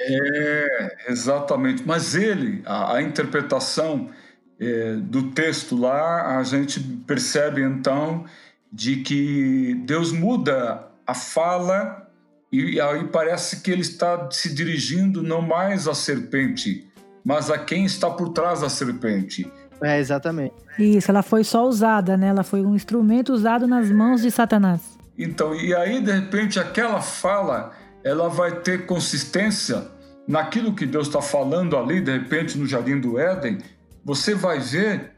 É, 0.00 0.96
exatamente. 1.08 1.86
Mas 1.86 2.14
ele, 2.14 2.62
a, 2.66 2.96
a 2.96 3.02
interpretação 3.02 4.10
é, 4.58 4.94
do 4.96 5.30
texto 5.30 5.76
lá, 5.76 6.38
a 6.38 6.42
gente 6.42 6.80
percebe 6.80 7.62
então 7.62 8.24
de 8.72 8.96
que 8.96 9.74
Deus 9.84 10.12
muda 10.12 10.86
a 11.06 11.14
fala 11.14 12.06
e 12.50 12.80
aí 12.80 13.04
parece 13.04 13.60
que 13.60 13.70
ele 13.70 13.82
está 13.82 14.30
se 14.30 14.54
dirigindo 14.54 15.22
não 15.22 15.42
mais 15.42 15.86
à 15.86 15.94
serpente, 15.94 16.86
mas 17.24 17.50
a 17.50 17.58
quem 17.58 17.84
está 17.84 18.08
por 18.08 18.30
trás 18.30 18.60
da 18.60 18.68
serpente. 18.68 19.50
É, 19.82 19.98
exatamente. 19.98 20.54
Isso, 20.78 21.10
ela 21.10 21.22
foi 21.22 21.44
só 21.44 21.66
usada, 21.66 22.16
né? 22.16 22.28
Ela 22.28 22.42
foi 22.42 22.64
um 22.64 22.74
instrumento 22.74 23.32
usado 23.32 23.66
nas 23.66 23.90
mãos 23.90 24.22
de 24.22 24.30
Satanás. 24.30 24.96
Então, 25.18 25.54
e 25.54 25.74
aí 25.74 26.00
de 26.00 26.12
repente 26.12 26.58
aquela 26.58 27.00
fala, 27.00 27.72
ela 28.04 28.28
vai 28.28 28.60
ter 28.60 28.86
consistência 28.86 29.88
naquilo 30.26 30.74
que 30.74 30.86
Deus 30.86 31.06
está 31.06 31.20
falando 31.20 31.76
ali, 31.76 32.00
de 32.00 32.12
repente 32.12 32.58
no 32.58 32.66
Jardim 32.66 32.98
do 33.00 33.18
Éden, 33.18 33.58
você 34.06 34.36
vai 34.36 34.60
ver 34.60 35.16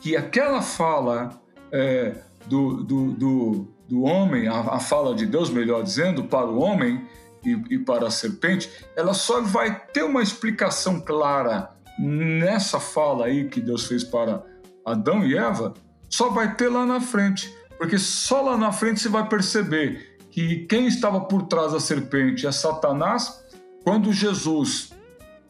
que 0.00 0.16
aquela 0.16 0.62
fala 0.62 1.38
é, 1.70 2.14
do, 2.46 2.82
do, 2.82 3.10
do, 3.12 3.68
do 3.86 4.02
homem, 4.02 4.48
a, 4.48 4.60
a 4.60 4.80
fala 4.80 5.14
de 5.14 5.26
Deus, 5.26 5.50
melhor 5.50 5.82
dizendo, 5.82 6.24
para 6.24 6.46
o 6.46 6.58
homem 6.58 7.06
e, 7.44 7.50
e 7.74 7.78
para 7.78 8.06
a 8.06 8.10
serpente, 8.10 8.70
ela 8.96 9.12
só 9.12 9.42
vai 9.42 9.78
ter 9.92 10.04
uma 10.04 10.22
explicação 10.22 10.98
clara 10.98 11.70
nessa 11.98 12.80
fala 12.80 13.26
aí 13.26 13.46
que 13.46 13.60
Deus 13.60 13.84
fez 13.84 14.02
para 14.02 14.42
Adão 14.86 15.22
e 15.22 15.36
Eva, 15.36 15.74
só 16.08 16.30
vai 16.30 16.54
ter 16.54 16.70
lá 16.70 16.86
na 16.86 16.98
frente. 16.98 17.54
Porque 17.76 17.98
só 17.98 18.40
lá 18.40 18.56
na 18.56 18.72
frente 18.72 19.00
você 19.00 19.10
vai 19.10 19.28
perceber 19.28 20.18
que 20.30 20.64
quem 20.64 20.86
estava 20.86 21.20
por 21.20 21.42
trás 21.42 21.72
da 21.72 21.80
serpente 21.80 22.46
é 22.46 22.52
Satanás. 22.52 23.44
Quando 23.84 24.10
Jesus 24.14 24.94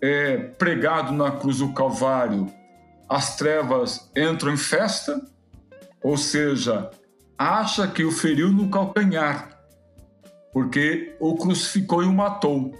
é 0.03 0.37
pregado 0.37 1.13
na 1.13 1.31
cruz 1.31 1.59
do 1.59 1.73
Calvário, 1.73 2.53
as 3.11 3.37
trevas 3.37 4.09
entram 4.17 4.55
em 4.55 4.57
festa, 4.57 5.21
ou 6.01 6.17
seja, 6.17 6.91
acha 7.37 7.89
que 7.89 8.05
o 8.05 8.13
feriu 8.13 8.53
no 8.53 8.71
calcanhar, 8.71 9.61
porque 10.53 11.17
o 11.19 11.35
crucificou 11.35 12.05
e 12.05 12.07
o 12.07 12.13
matou. 12.13 12.73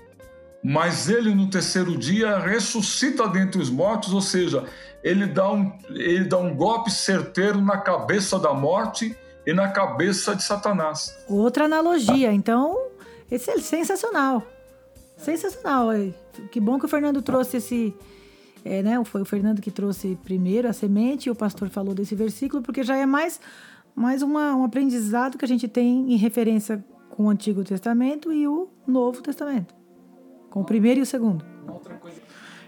Mas 0.63 1.09
ele 1.09 1.35
no 1.35 1.51
terceiro 1.51 1.99
dia 1.99 2.39
ressuscita 2.39 3.27
dentre 3.27 3.61
os 3.61 3.69
mortos, 3.69 4.13
ou 4.13 4.21
seja, 4.21 4.65
ele 5.03 5.27
dá 5.27 5.51
um, 5.51 5.77
ele 5.89 6.25
dá 6.25 6.39
um 6.39 6.55
golpe 6.55 6.93
certeiro 6.93 7.61
na 7.61 7.79
cabeça 7.79 8.39
da 8.39 8.55
morte 8.55 9.17
e 9.45 9.53
na 9.53 9.69
cabeça 9.69 10.37
de 10.37 10.45
Satanás. 10.45 11.13
Outra 11.29 11.65
analogia, 11.65 12.33
então, 12.33 12.79
esse 13.29 13.51
é 13.51 13.59
sensacional. 13.59 14.47
Sensacional. 15.17 15.91
é. 15.91 16.13
Que 16.53 16.61
bom 16.61 16.79
que 16.79 16.87
o 16.87 16.89
Fernando 16.89 17.21
trouxe 17.21 17.57
esse. 17.57 17.95
É, 18.65 18.83
né, 18.83 19.03
foi 19.05 19.23
o 19.23 19.25
Fernando 19.25 19.61
que 19.61 19.71
trouxe 19.71 20.19
primeiro 20.23 20.69
a 20.69 20.73
semente 20.73 21.29
e 21.29 21.31
o 21.31 21.35
pastor 21.35 21.69
falou 21.69 21.95
desse 21.95 22.15
versículo, 22.15 22.63
porque 22.63 22.83
já 22.83 22.97
é 22.97 23.07
mais, 23.07 23.41
mais 23.95 24.23
uma, 24.23 24.55
um 24.55 24.65
aprendizado 24.65 25.39
que 25.39 25.45
a 25.45 25.49
gente 25.49 25.67
tem 25.69 26.13
em 26.13 26.17
referência 26.17 26.85
com 27.09 27.27
o 27.27 27.31
Antigo 27.31 27.65
Testamento 27.65 28.33
e 28.33 28.47
o 28.47 28.69
Novo 28.87 29.23
Testamento. 29.23 29.75
Com 30.49 30.61
o 30.61 30.65
primeiro 30.65 31.01
e 31.01 31.03
o 31.03 31.07
segundo. 31.07 31.45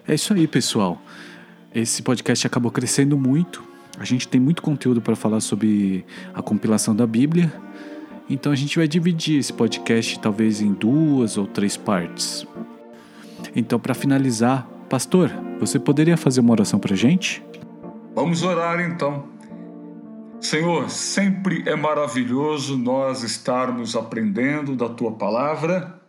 É 0.06 0.14
isso 0.14 0.32
aí, 0.34 0.46
pessoal. 0.46 1.00
Esse 1.74 2.02
podcast 2.02 2.46
acabou 2.46 2.70
crescendo 2.70 3.16
muito. 3.16 3.62
A 3.98 4.04
gente 4.04 4.26
tem 4.26 4.40
muito 4.40 4.62
conteúdo 4.62 5.00
para 5.00 5.14
falar 5.14 5.40
sobre 5.40 6.04
a 6.34 6.42
compilação 6.42 6.94
da 6.94 7.06
Bíblia. 7.06 7.52
Então 8.28 8.52
a 8.52 8.54
gente 8.54 8.78
vai 8.78 8.88
dividir 8.88 9.38
esse 9.38 9.52
podcast 9.52 10.18
talvez 10.20 10.60
em 10.60 10.72
duas 10.72 11.36
ou 11.36 11.46
três 11.46 11.76
partes. 11.76 12.46
Então, 13.54 13.78
para 13.78 13.94
finalizar, 13.94 14.66
pastor, 14.88 15.30
você 15.66 15.78
poderia 15.78 16.16
fazer 16.16 16.40
uma 16.40 16.52
oração 16.52 16.78
para 16.78 16.96
gente? 16.96 17.44
Vamos 18.14 18.42
orar 18.42 18.80
então. 18.80 19.28
Senhor, 20.40 20.90
sempre 20.90 21.62
é 21.68 21.76
maravilhoso 21.76 22.76
nós 22.76 23.22
estarmos 23.22 23.94
aprendendo 23.94 24.74
da 24.74 24.88
tua 24.88 25.12
palavra 25.12 26.00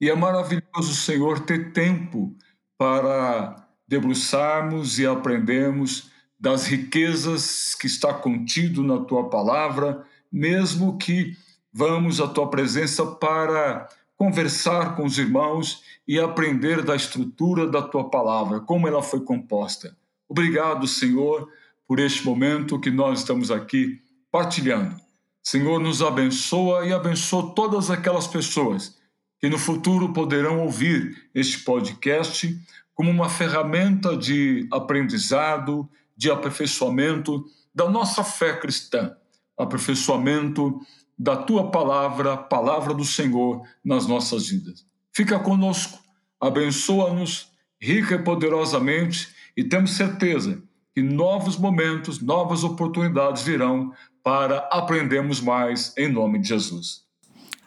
e 0.00 0.08
é 0.08 0.14
maravilhoso, 0.14 0.94
Senhor, 0.94 1.40
ter 1.40 1.72
tempo 1.72 2.34
para 2.78 3.66
debruçarmos 3.86 5.00
e 5.00 5.06
aprendermos 5.06 6.10
das 6.38 6.66
riquezas 6.66 7.74
que 7.74 7.88
está 7.88 8.14
contido 8.14 8.82
na 8.84 9.00
tua 9.00 9.28
palavra, 9.28 10.04
mesmo 10.32 10.96
que 10.96 11.36
vamos 11.72 12.20
à 12.20 12.28
tua 12.28 12.48
presença 12.48 13.04
para 13.04 13.88
conversar 14.20 14.96
com 14.96 15.06
os 15.06 15.16
irmãos 15.16 15.82
e 16.06 16.20
aprender 16.20 16.82
da 16.82 16.94
estrutura 16.94 17.66
da 17.66 17.80
tua 17.80 18.10
palavra, 18.10 18.60
como 18.60 18.86
ela 18.86 19.02
foi 19.02 19.20
composta. 19.20 19.96
Obrigado, 20.28 20.86
Senhor, 20.86 21.48
por 21.88 21.98
este 21.98 22.22
momento 22.26 22.78
que 22.78 22.90
nós 22.90 23.20
estamos 23.20 23.50
aqui 23.50 23.98
partilhando. 24.30 24.94
Senhor, 25.42 25.80
nos 25.80 26.02
abençoa 26.02 26.86
e 26.86 26.92
abençoa 26.92 27.54
todas 27.54 27.90
aquelas 27.90 28.26
pessoas 28.26 28.94
que 29.40 29.48
no 29.48 29.56
futuro 29.56 30.12
poderão 30.12 30.60
ouvir 30.60 31.30
este 31.34 31.60
podcast 31.60 32.54
como 32.92 33.10
uma 33.10 33.30
ferramenta 33.30 34.14
de 34.14 34.68
aprendizado, 34.70 35.88
de 36.14 36.30
aperfeiçoamento 36.30 37.46
da 37.74 37.88
nossa 37.88 38.22
fé 38.22 38.52
cristã, 38.52 39.16
aperfeiçoamento 39.56 40.78
da 41.20 41.36
tua 41.36 41.70
palavra, 41.70 42.34
palavra 42.34 42.94
do 42.94 43.04
Senhor 43.04 43.62
nas 43.84 44.06
nossas 44.06 44.48
vidas. 44.48 44.86
Fica 45.12 45.38
conosco, 45.38 45.98
abençoa-nos 46.40 47.50
rica 47.78 48.14
e 48.14 48.22
poderosamente 48.22 49.28
e 49.54 49.62
temos 49.62 49.90
certeza 49.90 50.62
que 50.94 51.02
novos 51.02 51.58
momentos, 51.58 52.22
novas 52.22 52.64
oportunidades 52.64 53.42
virão 53.42 53.92
para 54.24 54.66
aprendermos 54.72 55.42
mais 55.42 55.92
em 55.98 56.10
nome 56.10 56.38
de 56.38 56.48
Jesus. 56.48 57.02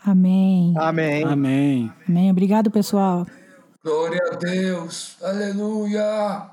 Amém. 0.04 0.74
Amém. 0.76 1.24
Amém. 1.24 1.94
Amém. 2.10 2.32
Obrigado, 2.32 2.72
pessoal. 2.72 3.28
Glória 3.84 4.20
a 4.32 4.36
Deus, 4.36 5.16
aleluia. 5.22 6.50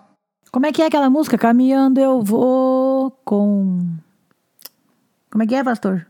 Como 0.52 0.66
é 0.66 0.72
que 0.72 0.82
é 0.82 0.86
aquela 0.86 1.08
música? 1.08 1.38
Caminhando 1.38 1.98
eu 1.98 2.22
vou 2.22 3.10
com. 3.24 3.88
Como 5.30 5.42
é 5.42 5.46
que 5.46 5.54
é, 5.54 5.64
pastor? 5.64 6.09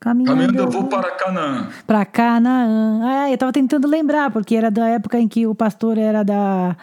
Caminhando, 0.00 0.30
Caminhando 0.36 0.58
eu 0.58 0.70
vou 0.70 0.84
para 0.84 1.10
Canaã. 1.16 1.68
Pra 1.86 2.04
Canaã. 2.04 3.00
Ah, 3.04 3.30
eu 3.30 3.36
tava 3.38 3.52
tentando 3.52 3.88
lembrar, 3.88 4.30
porque 4.30 4.54
era 4.54 4.70
da 4.70 4.86
época 4.88 5.18
em 5.18 5.26
que 5.26 5.46
o 5.46 5.54
pastor 5.54 5.98
era 5.98 6.22
da, 6.22 6.76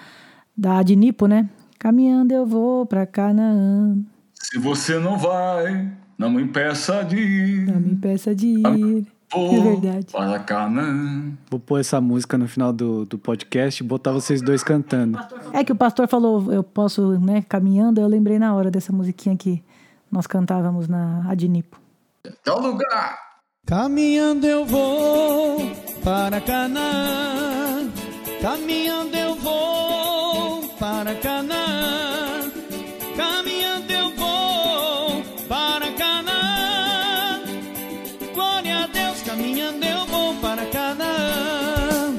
da 0.56 0.80
Adnipo, 0.80 1.26
né? 1.26 1.50
Caminhando 1.80 2.34
eu 2.34 2.46
vou 2.46 2.86
pra 2.86 3.06
Canaã. 3.06 3.98
Se 4.34 4.60
você 4.60 5.00
não 5.00 5.18
vai, 5.18 5.90
não 6.18 6.30
me 6.30 6.42
impeça 6.44 7.04
de 7.04 7.16
ir. 7.18 7.66
Não 7.68 7.80
me 7.80 7.92
impeça 7.94 8.36
de 8.36 8.48
ir. 8.48 9.08
Vou 9.32 9.54
É 9.54 9.60
verdade. 9.62 10.06
para 10.12 10.40
Canaã. 10.40 11.32
Vou 11.50 11.60
pôr 11.60 11.80
essa 11.80 12.02
música 12.02 12.38
no 12.38 12.48
final 12.50 12.74
do, 12.74 13.06
do 13.06 13.18
podcast 13.18 13.82
e 13.82 13.88
botar 13.88 14.12
vocês 14.12 14.42
dois 14.42 14.62
cantando. 14.62 15.18
É 15.54 15.64
que 15.64 15.72
o 15.72 15.76
pastor 15.76 16.08
falou, 16.08 16.52
eu 16.52 16.64
posso, 16.64 17.18
né, 17.20 17.44
caminhando, 17.48 18.02
eu 18.02 18.08
lembrei 18.08 18.38
na 18.40 18.54
hora 18.54 18.70
dessa 18.70 18.92
musiquinha 18.92 19.36
que 19.38 19.64
nós 20.12 20.28
cantávamos 20.28 20.88
na 20.90 21.26
Adnipo. 21.30 21.85
Tal 22.44 22.60
lugar. 22.60 23.18
Caminhando 23.66 24.46
eu 24.46 24.66
vou 24.66 25.72
para 26.04 26.40
Canaã. 26.40 27.90
Caminhando 28.42 29.16
eu 29.16 29.36
vou 29.36 30.68
para 30.80 31.16
Canaã. 31.16 32.52
Caminhando 33.18 33.92
eu 33.92 34.16
vou 34.16 35.24
para 35.48 35.92
Canaã. 35.94 37.42
Glória 38.34 38.84
a 38.84 38.88
Deus, 38.88 39.22
caminhando 39.22 39.84
eu 39.84 40.06
vou 40.06 40.36
para 40.36 40.66
Canaã. 40.68 42.16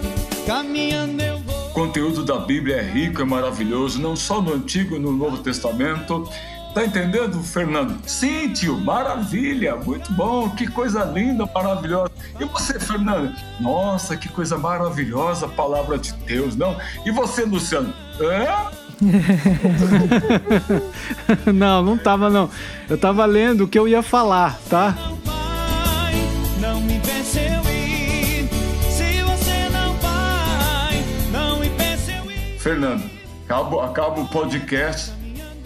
Caminhando 0.47 1.23
eu 1.23 1.39
vou. 1.39 1.67
O 1.69 1.71
conteúdo 1.73 2.25
da 2.25 2.39
Bíblia 2.39 2.77
é 2.77 2.83
rico, 2.83 3.23
é 3.23 3.25
maravilhoso, 3.25 4.01
não 4.01 4.17
só 4.17 4.43
no 4.43 4.53
Antigo 4.53 4.97
e 4.97 4.99
no 4.99 5.13
Novo 5.13 5.39
Testamento. 5.39 6.29
Tá 6.77 6.85
entendendo, 6.85 7.43
Fernando? 7.43 7.97
Sim, 8.07 8.53
tio, 8.53 8.79
maravilha, 8.79 9.77
muito 9.77 10.13
bom, 10.13 10.51
que 10.51 10.67
coisa 10.67 11.05
linda, 11.05 11.49
maravilhosa. 11.55 12.11
E 12.39 12.45
você, 12.45 12.79
Fernando? 12.79 13.35
Nossa, 13.59 14.15
que 14.15 14.29
coisa 14.29 14.59
maravilhosa, 14.59 15.49
palavra 15.49 15.97
de 15.97 16.13
Deus, 16.27 16.55
não? 16.55 16.77
E 17.07 17.11
você, 17.11 17.47
Luciano? 17.47 17.95
Hã? 18.21 18.67
não, 21.51 21.83
não 21.83 21.97
tava 21.97 22.29
não. 22.29 22.51
Eu 22.91 22.99
tava 22.99 23.25
lendo 23.25 23.65
o 23.65 23.69
que 23.69 23.79
eu 23.79 23.89
ia 23.89 24.03
falar, 24.03 24.61
tá? 24.69 24.95
Não 24.99 25.17
vai, 25.25 26.15
não 26.61 26.79
me 26.83 26.97
impeça 26.97 27.41
eu 27.41 27.63
ir. 27.73 28.51
Se 28.91 29.23
você 29.23 29.71
não 29.73 29.95
vai, 29.95 31.03
não 31.33 31.59
me 31.59 31.69
impeça 31.69 32.13
eu 32.13 32.31
ir. 32.31 32.59
Fernando, 32.59 33.03
acaba, 33.47 33.87
acaba 33.87 34.21
o 34.21 34.29
podcast 34.29 35.16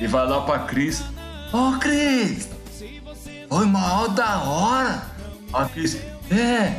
e 0.01 0.07
vai 0.07 0.27
lá 0.27 0.41
pra 0.43 0.61
Cris. 0.61 1.03
Ô, 1.53 1.79
Cris! 1.79 2.49
Foi 3.49 3.67
hora 3.67 4.09
da 4.11 4.39
hora! 4.43 5.03
A 5.53 5.65
Cris, 5.65 5.97
é, 6.31 6.75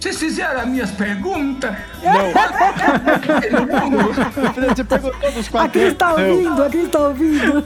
vocês 0.00 0.16
fizeram 0.18 0.60
as 0.62 0.66
minhas 0.68 0.90
perguntas? 0.92 1.76
Você 4.74 4.84
perguntou 4.84 5.32
dos 5.32 5.46
A 5.48 5.50
quatro. 5.50 5.70
Cris 5.80 5.94
tá 5.94 6.12
ouvindo, 6.14 6.62
a 6.62 6.70
Cris 6.70 6.88
tá 6.90 6.98
ouvindo. 7.00 7.62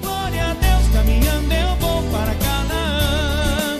Glória 0.00 0.50
a 0.50 0.54
Deus, 0.54 0.88
caminhando 0.92 1.52
eu 1.54 1.76
vou 1.76 2.02
para 2.10 2.34
Canaã. 2.34 3.78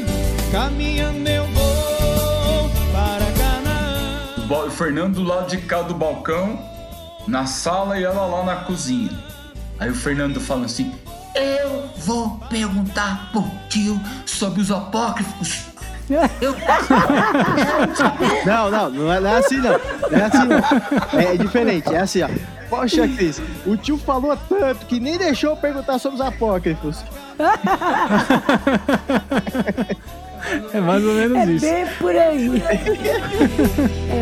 Caminhando 0.52 1.28
eu 1.28 1.44
vou 1.48 2.70
para 2.92 3.26
Canaã. 3.36 4.46
Bo- 4.46 4.70
Fernando 4.70 5.14
do 5.16 5.24
lado 5.24 5.48
de 5.50 5.58
cá 5.58 5.82
do 5.82 5.94
balcão, 5.94 6.60
na 7.26 7.46
sala 7.46 7.98
e 7.98 8.04
ela 8.04 8.26
lá 8.26 8.44
na 8.44 8.56
cozinha. 8.56 9.10
Aí 9.78 9.90
o 9.90 9.94
Fernando 9.94 10.40
fala 10.40 10.66
assim: 10.66 10.92
Eu 11.34 11.88
vou 11.98 12.38
perguntar 12.50 13.30
pro 13.32 13.44
tio 13.68 14.00
sobre 14.26 14.60
os 14.60 14.70
apócrifos. 14.70 15.64
Eu 16.42 16.54
Não, 18.44 18.70
não, 18.70 18.90
não 18.90 19.12
é, 19.12 19.20
não 19.20 19.30
é 19.30 19.36
assim 19.38 19.56
não. 19.56 19.70
Não 20.10 20.18
é 20.18 20.24
assim 20.24 20.44
não. 20.44 21.20
É, 21.20 21.36
diferente, 21.36 21.94
é 21.94 22.00
assim, 22.00 22.22
ó. 22.22 22.28
Poxa, 22.68 23.06
Cris, 23.08 23.40
o 23.64 23.76
tio 23.76 23.96
falou 23.98 24.36
tanto 24.48 24.84
que 24.86 24.98
nem 25.00 25.16
deixou 25.16 25.50
eu 25.50 25.56
perguntar 25.56 25.98
sobre 25.98 26.16
os 26.20 26.26
apócrifos. 26.26 27.02
É 30.74 30.80
mais 30.80 31.04
ou 31.04 31.14
menos 31.14 31.36
É 31.38 31.44
isso. 31.46 31.64
bem 31.66 31.86
por 31.98 32.14
aí. 32.16 32.48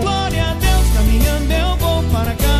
Glória 0.03 0.44
a 0.44 0.55
Deus, 0.55 0.94
caminhando 0.94 1.53
eu 1.53 1.76
vou 1.76 2.03
para 2.11 2.34
Canaã. 2.34 2.60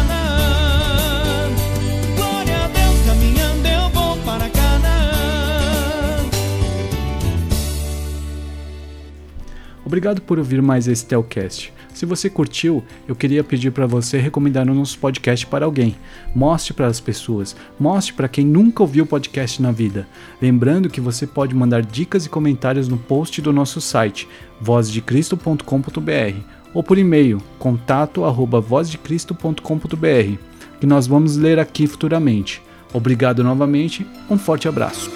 Obrigado 9.91 10.23
por 10.23 10.39
ouvir 10.39 10.63
mais 10.63 10.87
esse 10.87 11.05
Telcast. 11.05 11.73
Se 11.93 12.07
você 12.07 12.31
curtiu, 12.31 12.85
eu 13.09 13.17
queria 13.17 13.43
pedir 13.43 13.73
para 13.73 13.89
você 13.89 14.19
recomendar 14.19 14.71
o 14.71 14.73
nosso 14.73 14.97
podcast 15.01 15.45
para 15.49 15.65
alguém. 15.65 15.97
Mostre 16.33 16.73
para 16.73 16.87
as 16.87 17.01
pessoas, 17.01 17.57
mostre 17.77 18.15
para 18.15 18.29
quem 18.29 18.47
nunca 18.47 18.85
ouviu 18.85 19.05
podcast 19.05 19.61
na 19.61 19.73
vida. 19.73 20.07
Lembrando 20.41 20.89
que 20.89 21.01
você 21.01 21.27
pode 21.27 21.57
mandar 21.57 21.83
dicas 21.83 22.25
e 22.25 22.29
comentários 22.29 22.87
no 22.87 22.99
post 22.99 23.43
do 23.43 23.53
nosso 23.53 23.81
site, 23.81 24.29
vozdecristo.com.br 24.61 26.39
ou 26.73 26.85
por 26.85 26.97
e-mail, 26.97 27.43
contato@vozdecristo.com.br, 27.59 30.39
que 30.79 30.87
nós 30.87 31.09
vamos 31.09 31.37
ler 31.37 31.59
aqui 31.59 31.89
futuramente. 31.89 32.63
Obrigado 32.93 33.43
novamente, 33.43 34.07
um 34.31 34.39
forte 34.39 34.69
abraço. 34.69 35.11